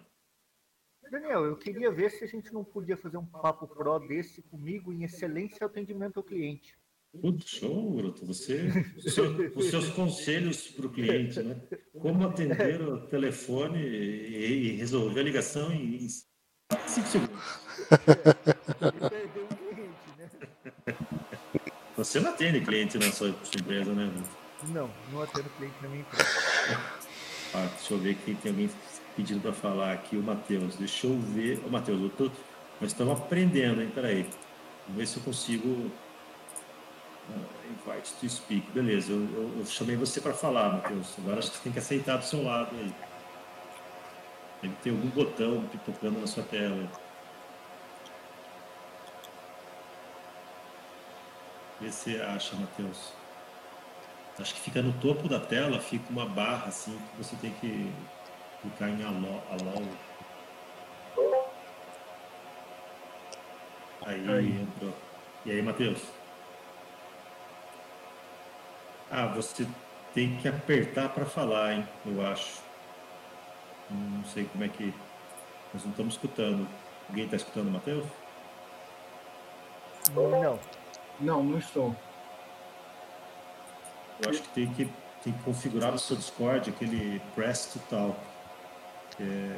Daniel, 1.11 1.45
eu 1.45 1.57
queria 1.57 1.91
ver 1.91 2.09
se 2.09 2.23
a 2.23 2.27
gente 2.27 2.51
não 2.51 2.63
podia 2.63 2.97
fazer 2.97 3.17
um 3.17 3.25
papo 3.25 3.67
pro 3.67 3.99
desse 3.99 4.41
comigo 4.41 4.91
em 4.91 5.03
excelência 5.03 5.65
atendimento 5.65 6.17
ao 6.17 6.23
cliente. 6.23 6.75
Tudo 7.21 7.47
show, 7.47 7.91
Bruto. 7.91 8.25
Você, 8.25 8.71
os 9.55 9.69
seus 9.69 9.89
conselhos 9.89 10.69
para 10.69 10.87
o 10.87 10.89
cliente, 10.91 11.39
né? 11.43 11.61
Como 11.99 12.25
atender 12.25 12.81
o 12.81 13.05
telefone 13.07 13.79
e, 13.79 14.71
resolver 14.71 15.19
a 15.19 15.23
ligação 15.23 15.71
em 15.71 16.09
5 16.09 16.27
segundos. 17.07 17.43
Você 22.03 22.19
não 22.19 22.31
atende 22.31 22.59
cliente 22.61 22.97
na 22.97 23.11
sua, 23.11 23.33
sua 23.43 23.59
empresa, 23.59 23.93
né? 23.93 24.11
Não, 24.67 24.89
não 25.11 25.21
atendo 25.21 25.49
cliente 25.57 25.75
na 25.81 25.87
minha 25.87 26.01
empresa. 26.01 26.29
Ah, 27.53 27.67
deixa 27.77 27.93
eu 27.93 27.97
ver 27.97 28.15
que 28.15 28.35
tem 28.35 28.51
alguém 28.51 28.69
pedindo 29.15 29.41
para 29.41 29.53
falar 29.53 29.93
aqui, 29.93 30.17
o 30.17 30.21
Matheus. 30.21 30.75
Deixa 30.75 31.07
eu 31.07 31.17
ver. 31.19 31.61
Ô, 31.65 31.69
Matheus, 31.69 32.01
eu 32.01 32.09
tô... 32.09 32.25
nós 32.81 32.91
estamos 32.91 33.19
aprendendo, 33.19 33.81
hein? 33.81 33.91
Peraí. 33.93 34.23
Vamos 34.85 34.97
ver 34.97 35.07
se 35.07 35.17
eu 35.17 35.23
consigo 35.23 35.91
invite 37.69 38.13
to 38.19 38.29
speak. 38.29 38.69
Beleza, 38.71 39.11
eu, 39.11 39.19
eu, 39.19 39.59
eu 39.59 39.65
chamei 39.65 39.95
você 39.95 40.19
para 40.19 40.33
falar, 40.33 40.73
Matheus. 40.73 41.13
Agora 41.17 41.39
acho 41.39 41.51
que 41.51 41.57
você 41.57 41.63
tem 41.63 41.73
que 41.73 41.79
aceitar 41.79 42.17
do 42.17 42.25
seu 42.25 42.43
lado 42.43 42.75
aí. 42.75 42.93
Deve 44.61 44.75
ter 44.83 44.89
algum 44.91 45.09
botão 45.09 45.63
pipocando 45.71 46.19
na 46.19 46.27
sua 46.27 46.43
tela. 46.43 46.89
Vê 51.83 51.91
se 51.91 52.13
você 52.13 52.21
acha, 52.21 52.55
Matheus. 52.55 53.11
Acho 54.39 54.53
que 54.55 54.61
fica 54.61 54.81
no 54.81 54.93
topo 54.93 55.27
da 55.27 55.37
tela, 55.37 55.81
fica 55.81 56.09
uma 56.09 56.25
barra 56.25 56.67
assim, 56.67 56.97
que 56.97 57.17
você 57.17 57.35
tem 57.35 57.51
que 57.55 57.91
clicar 58.61 58.87
em 58.87 59.03
alô. 59.03 59.41
alô. 59.51 59.85
Aí, 64.05 64.29
aí 64.29 64.61
entrou. 64.61 64.93
E 65.45 65.51
aí, 65.51 65.61
Matheus? 65.61 66.01
Ah, 69.11 69.27
você 69.27 69.67
tem 70.13 70.37
que 70.37 70.47
apertar 70.47 71.09
para 71.09 71.25
falar, 71.25 71.73
hein? 71.73 71.87
Eu 72.05 72.25
acho. 72.25 72.61
Não 73.89 74.23
sei 74.23 74.45
como 74.45 74.63
é 74.63 74.69
que. 74.69 74.93
Nós 75.73 75.83
não 75.83 75.91
estamos 75.91 76.13
escutando. 76.13 76.65
Alguém 77.09 77.25
está 77.25 77.35
escutando, 77.35 77.69
Matheus? 77.69 78.05
Não. 80.15 80.82
Não, 81.23 81.41
não 81.41 81.57
estou. 81.57 81.95
Eu 84.21 84.29
acho 84.29 84.41
que 84.41 84.49
tem 84.49 84.73
que, 84.73 84.85
tem 85.23 85.31
que 85.31 85.43
configurar 85.43 85.91
no 85.91 85.97
seu 85.97 86.17
Discord 86.17 86.69
aquele 86.69 87.21
Press 87.33 87.67
to 87.67 87.79
Talk. 87.89 88.19
É, 89.19 89.57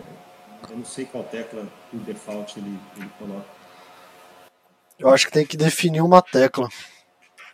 eu 0.70 0.78
não 0.78 0.86
sei 0.86 1.06
qual 1.06 1.24
tecla 1.24 1.68
por 1.90 2.00
default 2.02 2.60
ele, 2.60 2.80
ele 2.98 3.10
coloca. 3.18 3.48
Eu 5.00 5.10
acho 5.10 5.26
que 5.26 5.34
tem 5.34 5.46
que 5.46 5.58
definir 5.58 6.02
uma 6.02 6.22
tecla. 6.22 6.70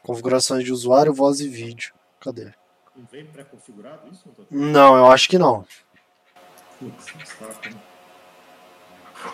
Configurações 0.03 0.65
de 0.65 0.73
usuário, 0.73 1.13
voz 1.13 1.39
e 1.39 1.47
vídeo. 1.47 1.93
Cadê? 2.19 2.53
Não 2.95 3.05
vem 3.09 3.25
pré-configurado 3.25 4.11
isso? 4.11 4.29
Não, 4.49 4.97
eu 4.97 5.09
acho 5.09 5.29
que 5.29 5.37
não. 5.37 5.65
Putz, 6.77 7.05
saco, 7.25 7.69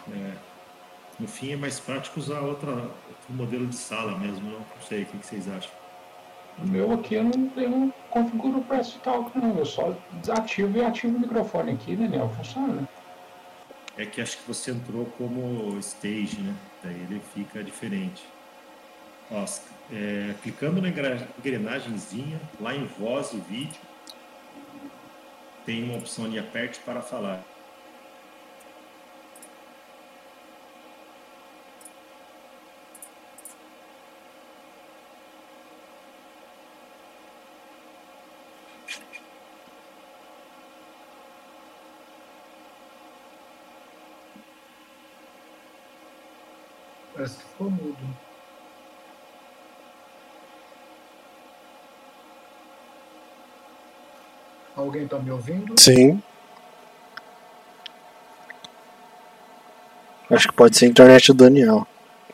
né? 0.09 0.37
É, 0.37 0.46
no 1.19 1.27
fim 1.27 1.53
é 1.53 1.55
mais 1.55 1.79
prático 1.79 2.19
usar 2.19 2.41
outra, 2.41 2.71
outro 2.71 3.29
modelo 3.29 3.65
de 3.65 3.75
sala 3.75 4.17
mesmo, 4.17 4.49
não, 4.49 4.59
não 4.59 4.81
sei, 4.87 5.03
o 5.03 5.05
que, 5.05 5.17
que 5.17 5.25
vocês 5.25 5.47
acham? 5.47 5.71
O 6.59 6.67
meu 6.67 6.91
aqui 6.91 7.15
eu 7.15 7.23
não, 7.23 7.51
eu 7.55 7.69
não 7.69 7.93
configuro 8.09 8.59
o 8.59 8.63
Press 8.63 8.93
Talk 9.03 9.37
não, 9.37 9.57
eu 9.57 9.65
só 9.65 9.95
desativo 10.13 10.77
e 10.77 10.83
ativo 10.83 11.15
o 11.15 11.19
microfone 11.19 11.73
aqui, 11.73 11.95
Daniel, 11.95 12.29
funciona. 12.35 12.87
É 13.97 14.05
que 14.05 14.21
acho 14.21 14.37
que 14.37 14.47
você 14.47 14.71
entrou 14.71 15.05
como 15.17 15.77
stage, 15.79 16.39
né? 16.39 16.53
Daí 16.83 16.93
ele 16.93 17.21
fica 17.33 17.63
diferente. 17.63 18.23
Ó, 19.31 19.43
é, 19.91 20.33
clicando 20.41 20.81
na 20.81 20.89
engrenagemzinha, 20.89 22.39
lá 22.59 22.75
em 22.75 22.85
voz 22.85 23.33
e 23.33 23.37
vídeo, 23.37 23.81
tem 25.65 25.83
uma 25.83 25.97
opção 25.97 26.29
de 26.29 26.39
aperte 26.39 26.79
para 26.79 27.01
falar. 27.01 27.43
Ficou 47.57 47.71
mudo. 47.71 47.97
Alguém 54.75 55.05
está 55.05 55.17
me 55.17 55.31
ouvindo? 55.31 55.73
Sim. 55.79 56.21
Acho 60.29 60.49
que 60.49 60.53
pode 60.53 60.77
ser 60.77 60.85
a 60.85 60.89
internet 60.89 61.33
do 61.33 61.45
Daniel. 61.45 61.87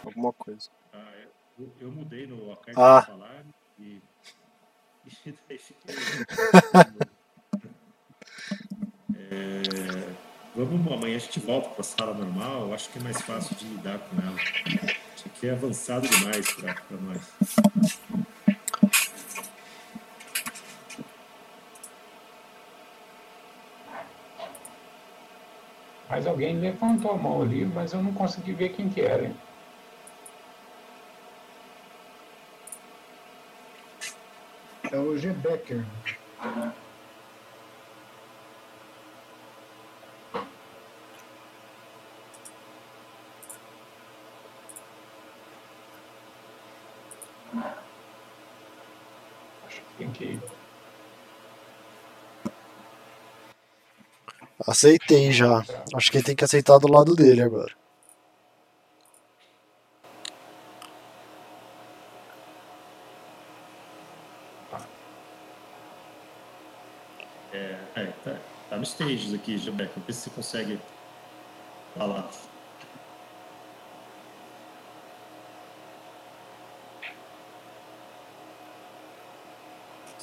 Alguma 0.03 0.33
coisa. 0.33 0.67
Ah, 0.91 0.99
eu, 1.57 1.71
eu, 1.79 1.89
mudei 1.91 2.27
no 2.27 2.51
acarte 2.51 2.77
ah. 2.77 3.03
falar 3.03 3.45
e, 3.79 4.01
e 5.25 5.33
daí 5.47 5.57
fiquei. 5.57 5.95
é, 9.31 9.61
vamos 10.53 10.91
amanhã 10.91 11.15
a 11.15 11.19
gente 11.19 11.39
volta 11.39 11.69
para 11.69 11.81
a 11.81 11.83
sala 11.83 12.13
normal, 12.13 12.73
acho 12.73 12.89
que 12.89 12.99
é 12.99 13.01
mais 13.01 13.21
fácil 13.21 13.55
de 13.55 13.63
lidar 13.65 13.99
com 13.99 14.19
ela. 14.19 14.35
É 15.43 15.49
avançado 15.49 16.07
demais 16.07 16.49
para 16.53 16.97
nós. 17.01 17.21
Mas 26.09 26.27
alguém 26.27 26.59
levantou 26.59 27.11
a 27.11 27.17
mão 27.17 27.41
ali, 27.41 27.65
mas 27.65 27.91
eu 27.91 28.01
não 28.01 28.13
consegui 28.13 28.53
ver 28.53 28.69
quem 28.69 28.87
que 28.87 29.01
era. 29.01 29.25
Hein? 29.25 29.35
É 34.91 34.99
o 34.99 35.17
G. 35.17 35.33
Becker. 35.33 35.83
Acho 49.65 49.81
que 49.81 49.95
tem 49.97 50.11
que 50.11 50.39
Aceitei 54.73 55.31
já. 55.31 55.63
Acho 55.93 56.09
que 56.09 56.17
ele 56.17 56.25
tem 56.25 56.35
que 56.35 56.43
aceitar 56.43 56.79
do 56.79 56.91
lado 56.91 57.15
dele 57.15 57.43
agora. 57.43 57.71
É, 67.53 67.77
é 67.95 68.05
tá, 68.23 68.35
tá 68.71 68.77
no 68.77 68.83
stages 68.83 69.31
aqui, 69.31 69.59
Gilberto. 69.59 69.93
Não 69.99 70.05
sei 70.05 70.15
se 70.15 70.21
você 70.21 70.29
consegue 70.31 70.79
falar. 71.95 72.27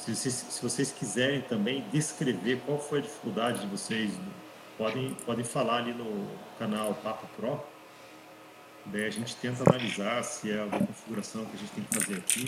Se, 0.01 0.15
se, 0.15 0.31
se, 0.31 0.61
vocês 0.63 0.91
quiserem 0.91 1.41
também 1.41 1.85
descrever 1.91 2.59
qual 2.65 2.79
foi 2.79 2.99
a 2.99 3.01
dificuldade 3.03 3.59
de 3.59 3.67
vocês, 3.67 4.11
podem, 4.75 5.13
podem 5.25 5.45
falar 5.45 5.77
ali 5.77 5.93
no 5.93 6.27
canal 6.57 6.95
Papo 6.95 7.27
Pro. 7.37 7.63
Daí 8.87 9.05
a 9.05 9.11
gente 9.11 9.35
tenta 9.35 9.63
analisar 9.69 10.23
se 10.23 10.51
é 10.51 10.59
alguma 10.59 10.87
configuração 10.87 11.45
que 11.45 11.55
a 11.55 11.59
gente 11.59 11.71
tem 11.73 11.83
que 11.83 11.99
fazer 11.99 12.17
aqui. 12.17 12.47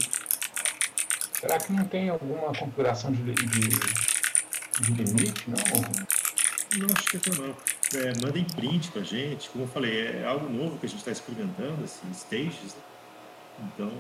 Será 1.39 1.59
que 1.59 1.71
não 1.71 1.85
tem 1.85 2.09
alguma 2.09 2.47
configuração 2.55 3.11
de, 3.11 3.21
de, 3.21 3.33
de 3.35 5.03
limite? 5.03 5.47
Não? 5.47 5.57
Não, 6.79 6.87
acho 6.97 7.19
que 7.19 7.29
não. 7.39 7.55
É, 8.01 8.25
mandem 8.25 8.45
print 8.45 8.89
pra 8.89 9.03
gente. 9.03 9.47
Como 9.51 9.65
eu 9.65 9.67
falei, 9.67 10.07
é 10.07 10.25
algo 10.25 10.49
novo 10.49 10.79
que 10.79 10.87
a 10.87 10.89
gente 10.89 10.99
está 10.99 11.11
experimentando, 11.11 11.83
assim, 11.83 12.09
stages. 12.13 12.73
Né? 12.73 12.81
Então, 13.59 13.91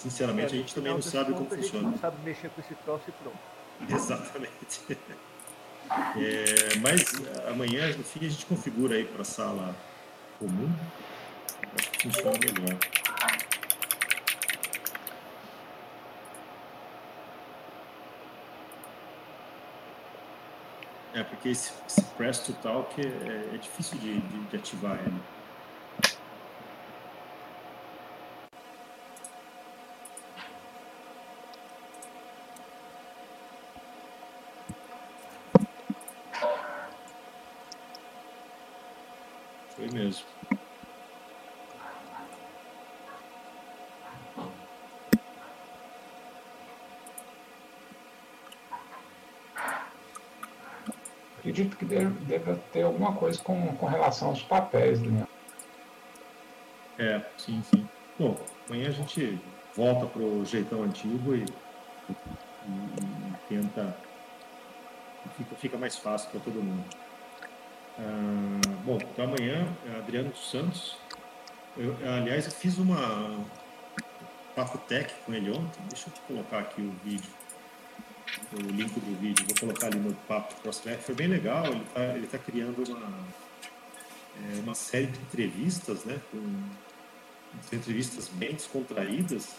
Sinceramente, 0.00 0.54
a 0.54 0.56
gente 0.56 0.74
também 0.74 0.94
não 0.94 1.02
sabe 1.02 1.34
como 1.34 1.44
funciona. 1.44 1.60
A 1.60 1.82
gente 1.82 1.82
não 1.92 1.98
sabe 1.98 2.16
mexer 2.24 2.48
com 2.48 2.60
esse 2.62 2.74
troço 2.76 3.04
e 3.06 3.12
pronto. 3.12 3.38
Exatamente. 3.94 4.98
É, 6.16 6.78
mas 6.80 7.12
amanhã, 7.46 7.94
no 7.94 8.02
fim, 8.02 8.24
a 8.24 8.30
gente 8.30 8.46
configura 8.46 8.96
aí 8.96 9.04
para 9.04 9.20
a 9.20 9.24
sala 9.26 9.76
comum. 10.38 10.72
Acho 11.76 11.90
que 11.90 12.02
funciona 12.04 12.38
melhor. 12.38 12.78
É, 21.12 21.22
porque 21.24 21.50
esse, 21.50 21.72
esse 21.86 22.02
Press 22.16 22.38
to 22.38 22.54
Talk 22.54 22.98
é, 22.98 23.54
é 23.54 23.58
difícil 23.58 23.98
de, 23.98 24.18
de, 24.18 24.38
de 24.46 24.56
ativar 24.56 24.98
ele. 24.98 25.20
mesmo. 39.92 40.26
Acredito 51.60 51.76
que 51.76 51.84
deve, 51.84 52.54
ter 52.72 52.82
alguma 52.82 53.12
coisa 53.12 53.38
com, 53.42 53.76
com 53.76 53.86
relação 53.86 54.28
aos 54.28 54.42
papéis, 54.42 55.00
né? 55.00 55.26
É, 56.98 57.20
sim, 57.36 57.62
sim. 57.62 57.86
Bom, 58.18 58.36
amanhã 58.68 58.88
a 58.88 58.92
gente 58.92 59.38
volta 59.76 60.06
para 60.06 60.22
o 60.22 60.44
jeitão 60.44 60.82
antigo 60.82 61.34
e, 61.34 61.44
e, 62.08 62.12
e 62.12 63.34
tenta. 63.48 63.94
Fica, 65.36 65.54
fica 65.56 65.78
mais 65.78 65.96
fácil 65.96 66.30
para 66.30 66.40
todo 66.40 66.62
mundo. 66.62 66.84
Ah, 67.98 68.60
bom, 68.84 68.96
então 68.96 69.26
amanhã, 69.26 69.66
Adriano 69.98 70.34
Santos. 70.34 70.96
Eu, 71.76 71.94
aliás, 72.16 72.46
eu 72.46 72.52
fiz 72.52 72.78
uma 72.78 73.44
papo 74.54 74.78
tech 74.78 75.12
com 75.26 75.34
ele 75.34 75.50
ontem. 75.50 75.82
Deixa 75.88 76.08
eu 76.08 76.12
colocar 76.26 76.60
aqui 76.60 76.80
o 76.80 76.90
vídeo, 77.04 77.30
o 78.52 78.60
link 78.60 78.92
do 78.92 79.20
vídeo. 79.20 79.44
Vou 79.46 79.56
colocar 79.60 79.86
ali 79.86 79.98
no 79.98 80.14
papo 80.14 80.54
Prospect. 80.62 81.04
Foi 81.04 81.14
bem 81.14 81.28
legal. 81.28 81.66
Ele 81.66 81.82
está 81.82 82.04
ele 82.16 82.26
tá 82.26 82.38
criando 82.38 82.82
uma, 82.88 83.26
é, 84.36 84.60
uma 84.60 84.74
série 84.74 85.06
de 85.06 85.18
entrevistas, 85.20 86.04
né? 86.04 86.20
Com 86.30 86.62
entrevistas 87.72 88.28
bem 88.28 88.52
descontraídas. 88.52 89.56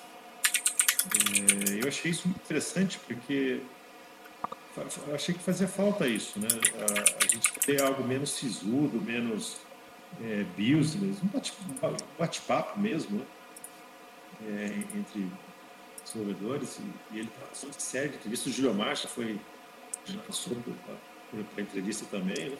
É, 1.05 1.83
eu 1.83 1.87
achei 1.87 2.11
isso 2.11 2.27
interessante 2.27 2.99
porque 3.07 3.61
eu 5.07 5.15
achei 5.15 5.35
que 5.35 5.41
fazia 5.41 5.67
falta 5.67 6.07
isso, 6.07 6.39
né? 6.39 6.47
A, 6.79 7.25
a 7.25 7.27
gente 7.27 7.51
ter 7.65 7.81
algo 7.81 8.03
menos 8.03 8.31
sisudo, 8.31 9.01
menos 9.01 9.57
é, 10.21 10.45
business, 10.57 11.17
um 11.23 11.29
bate-papo 12.17 12.79
mesmo, 12.79 13.19
né? 13.19 13.25
é, 14.47 14.97
entre 14.97 15.27
desenvolvedores. 16.13 16.79
E, 16.79 17.15
e 17.15 17.19
ele 17.19 17.29
passou 17.49 17.69
de 17.69 17.81
série 17.81 18.09
de 18.09 18.15
entrevistas. 18.15 18.53
O 18.53 18.55
Júlio 18.55 18.73
Marcha 18.73 19.07
foi, 19.07 19.39
já 20.05 20.19
passou 20.19 20.55
por, 20.55 20.73
por, 20.73 21.43
por 21.43 21.59
entrevista 21.59 22.05
também. 22.05 22.49
Né? 22.49 22.57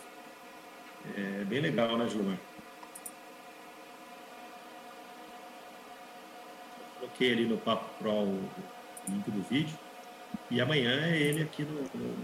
É 1.16 1.43
bem 1.45 1.62
legal, 1.62 1.97
né, 1.97 2.08
Júlio 2.08 2.39
Coloquei 6.99 7.32
ali 7.32 7.45
no 7.45 7.58
Papo 7.58 7.86
Pro 7.97 8.12
o 8.12 8.49
link 9.08 9.32
do 9.32 9.41
vídeo. 9.43 9.78
E 10.49 10.62
amanhã 10.62 11.08
é 11.08 11.18
ele 11.18 11.43
aqui 11.43 11.64
no, 11.64 11.82
no, 11.95 12.16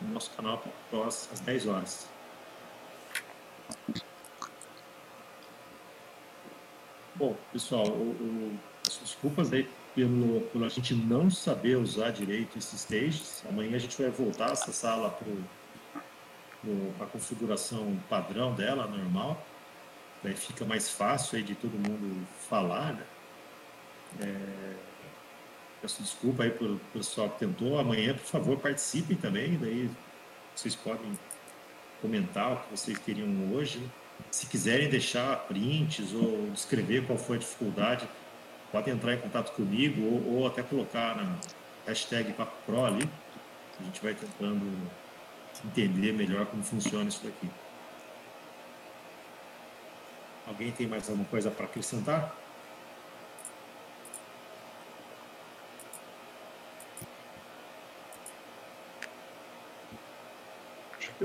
no 0.00 0.14
nosso 0.14 0.30
canal 0.32 0.62
às 1.06 1.40
10 1.40 1.66
horas. 1.66 2.08
Bom, 7.14 7.36
pessoal, 7.52 7.86
o, 7.86 8.12
o, 8.12 8.58
desculpas 8.98 9.52
aí 9.52 9.68
pelo, 9.94 10.40
pelo 10.52 10.64
a 10.64 10.68
gente 10.68 10.94
não 10.94 11.30
saber 11.30 11.76
usar 11.76 12.10
direito 12.10 12.58
esses 12.58 12.80
stages. 12.80 13.42
Amanhã 13.48 13.76
a 13.76 13.78
gente 13.78 14.00
vai 14.00 14.10
voltar 14.10 14.52
essa 14.52 14.72
sala 14.72 15.10
para 15.10 17.04
a 17.04 17.08
configuração 17.08 17.98
padrão 18.08 18.54
dela, 18.54 18.86
normal. 18.86 19.44
Daí 20.22 20.34
fica 20.34 20.64
mais 20.64 20.90
fácil 20.90 21.38
aí 21.38 21.42
de 21.42 21.54
todo 21.54 21.72
mundo 21.72 22.26
falar, 22.48 22.92
né? 22.92 23.06
É, 24.20 24.74
Peço 25.80 26.02
desculpa 26.02 26.42
aí 26.42 26.50
pelo 26.50 26.78
pessoal 26.92 27.30
que 27.30 27.38
tentou. 27.38 27.78
Amanhã, 27.78 28.12
por 28.12 28.26
favor, 28.26 28.58
participem 28.58 29.16
também. 29.16 29.56
Daí 29.56 29.90
vocês 30.54 30.74
podem 30.74 31.18
comentar 32.02 32.52
o 32.52 32.56
que 32.56 32.70
vocês 32.70 32.98
queriam 32.98 33.54
hoje. 33.54 33.80
Se 34.30 34.46
quiserem 34.46 34.90
deixar 34.90 35.34
prints 35.46 36.12
ou 36.12 36.50
descrever 36.50 37.06
qual 37.06 37.18
foi 37.18 37.36
a 37.36 37.40
dificuldade, 37.40 38.06
podem 38.70 38.94
entrar 38.94 39.14
em 39.14 39.18
contato 39.18 39.52
comigo 39.52 40.02
ou, 40.02 40.40
ou 40.40 40.46
até 40.46 40.62
colocar 40.62 41.16
na 41.16 41.36
hashtag 41.86 42.32
Papo 42.32 42.56
Pro 42.64 42.84
ali. 42.84 43.08
A 43.78 43.82
gente 43.82 44.02
vai 44.02 44.14
tentando 44.14 44.90
entender 45.64 46.12
melhor 46.12 46.46
como 46.46 46.62
funciona 46.62 47.08
isso 47.08 47.24
daqui. 47.24 47.50
Alguém 50.46 50.72
tem 50.72 50.86
mais 50.86 51.08
alguma 51.08 51.26
coisa 51.28 51.50
para 51.50 51.64
acrescentar? 51.64 52.34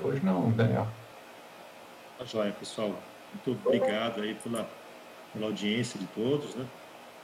Hoje 0.04 0.24
não, 0.24 0.52
Daniel. 0.52 0.88
Tá 2.18 2.26
joia, 2.26 2.52
pessoal. 2.52 2.94
Muito 3.34 3.68
obrigado 3.68 4.22
aí 4.22 4.36
pela, 4.36 4.70
pela 5.34 5.48
audiência 5.48 6.00
de 6.00 6.06
todos, 6.08 6.54
né? 6.56 6.66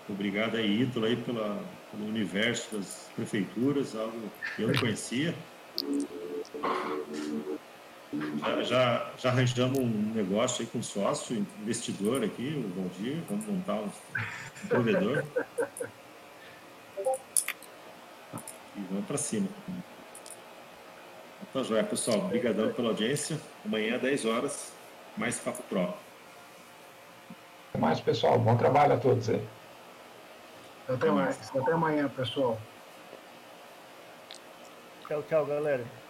Obrigado 0.09 0.57
aí, 0.57 0.81
Ítalo, 0.81 1.05
aí 1.05 1.15
pela, 1.15 1.63
pelo 1.91 2.05
universo 2.07 2.75
das 2.75 3.09
prefeituras, 3.15 3.95
algo 3.95 4.31
que 4.55 4.63
eu 4.63 4.67
não 4.69 4.79
conhecia. 4.79 5.33
Já, 8.39 8.63
já, 8.63 9.11
já 9.17 9.29
arranjamos 9.29 9.79
um 9.79 10.11
negócio 10.13 10.63
aí 10.63 10.67
com 10.67 10.83
sócio, 10.83 11.35
investidor 11.61 12.23
aqui, 12.23 12.53
o 12.57 12.81
Valdir. 12.81 13.17
Vamos 13.29 13.45
montar 13.45 13.75
um, 13.75 13.89
provedor. 14.67 15.23
E 18.75 18.79
vamos 18.89 19.05
para 19.05 19.17
cima. 19.17 19.47
Então, 21.49 21.63
joia, 21.63 21.83
pessoal. 21.83 22.19
Obrigadão 22.19 22.73
pela 22.73 22.89
audiência. 22.89 23.39
Amanhã, 23.65 23.97
10 23.97 24.25
horas, 24.25 24.73
mais 25.15 25.39
Papo 25.39 25.63
Pro. 25.63 25.93
Até 27.69 27.79
mais, 27.79 28.01
pessoal. 28.01 28.37
Bom 28.39 28.57
trabalho 28.57 28.93
a 28.93 28.97
todos 28.97 29.29
aí. 29.29 29.41
Até 30.93 31.09
mais. 31.11 31.55
Até 31.55 31.71
amanhã, 31.71 32.09
pessoal. 32.09 32.61
Tchau, 35.07 35.23
tchau, 35.23 35.45
galera. 35.45 36.00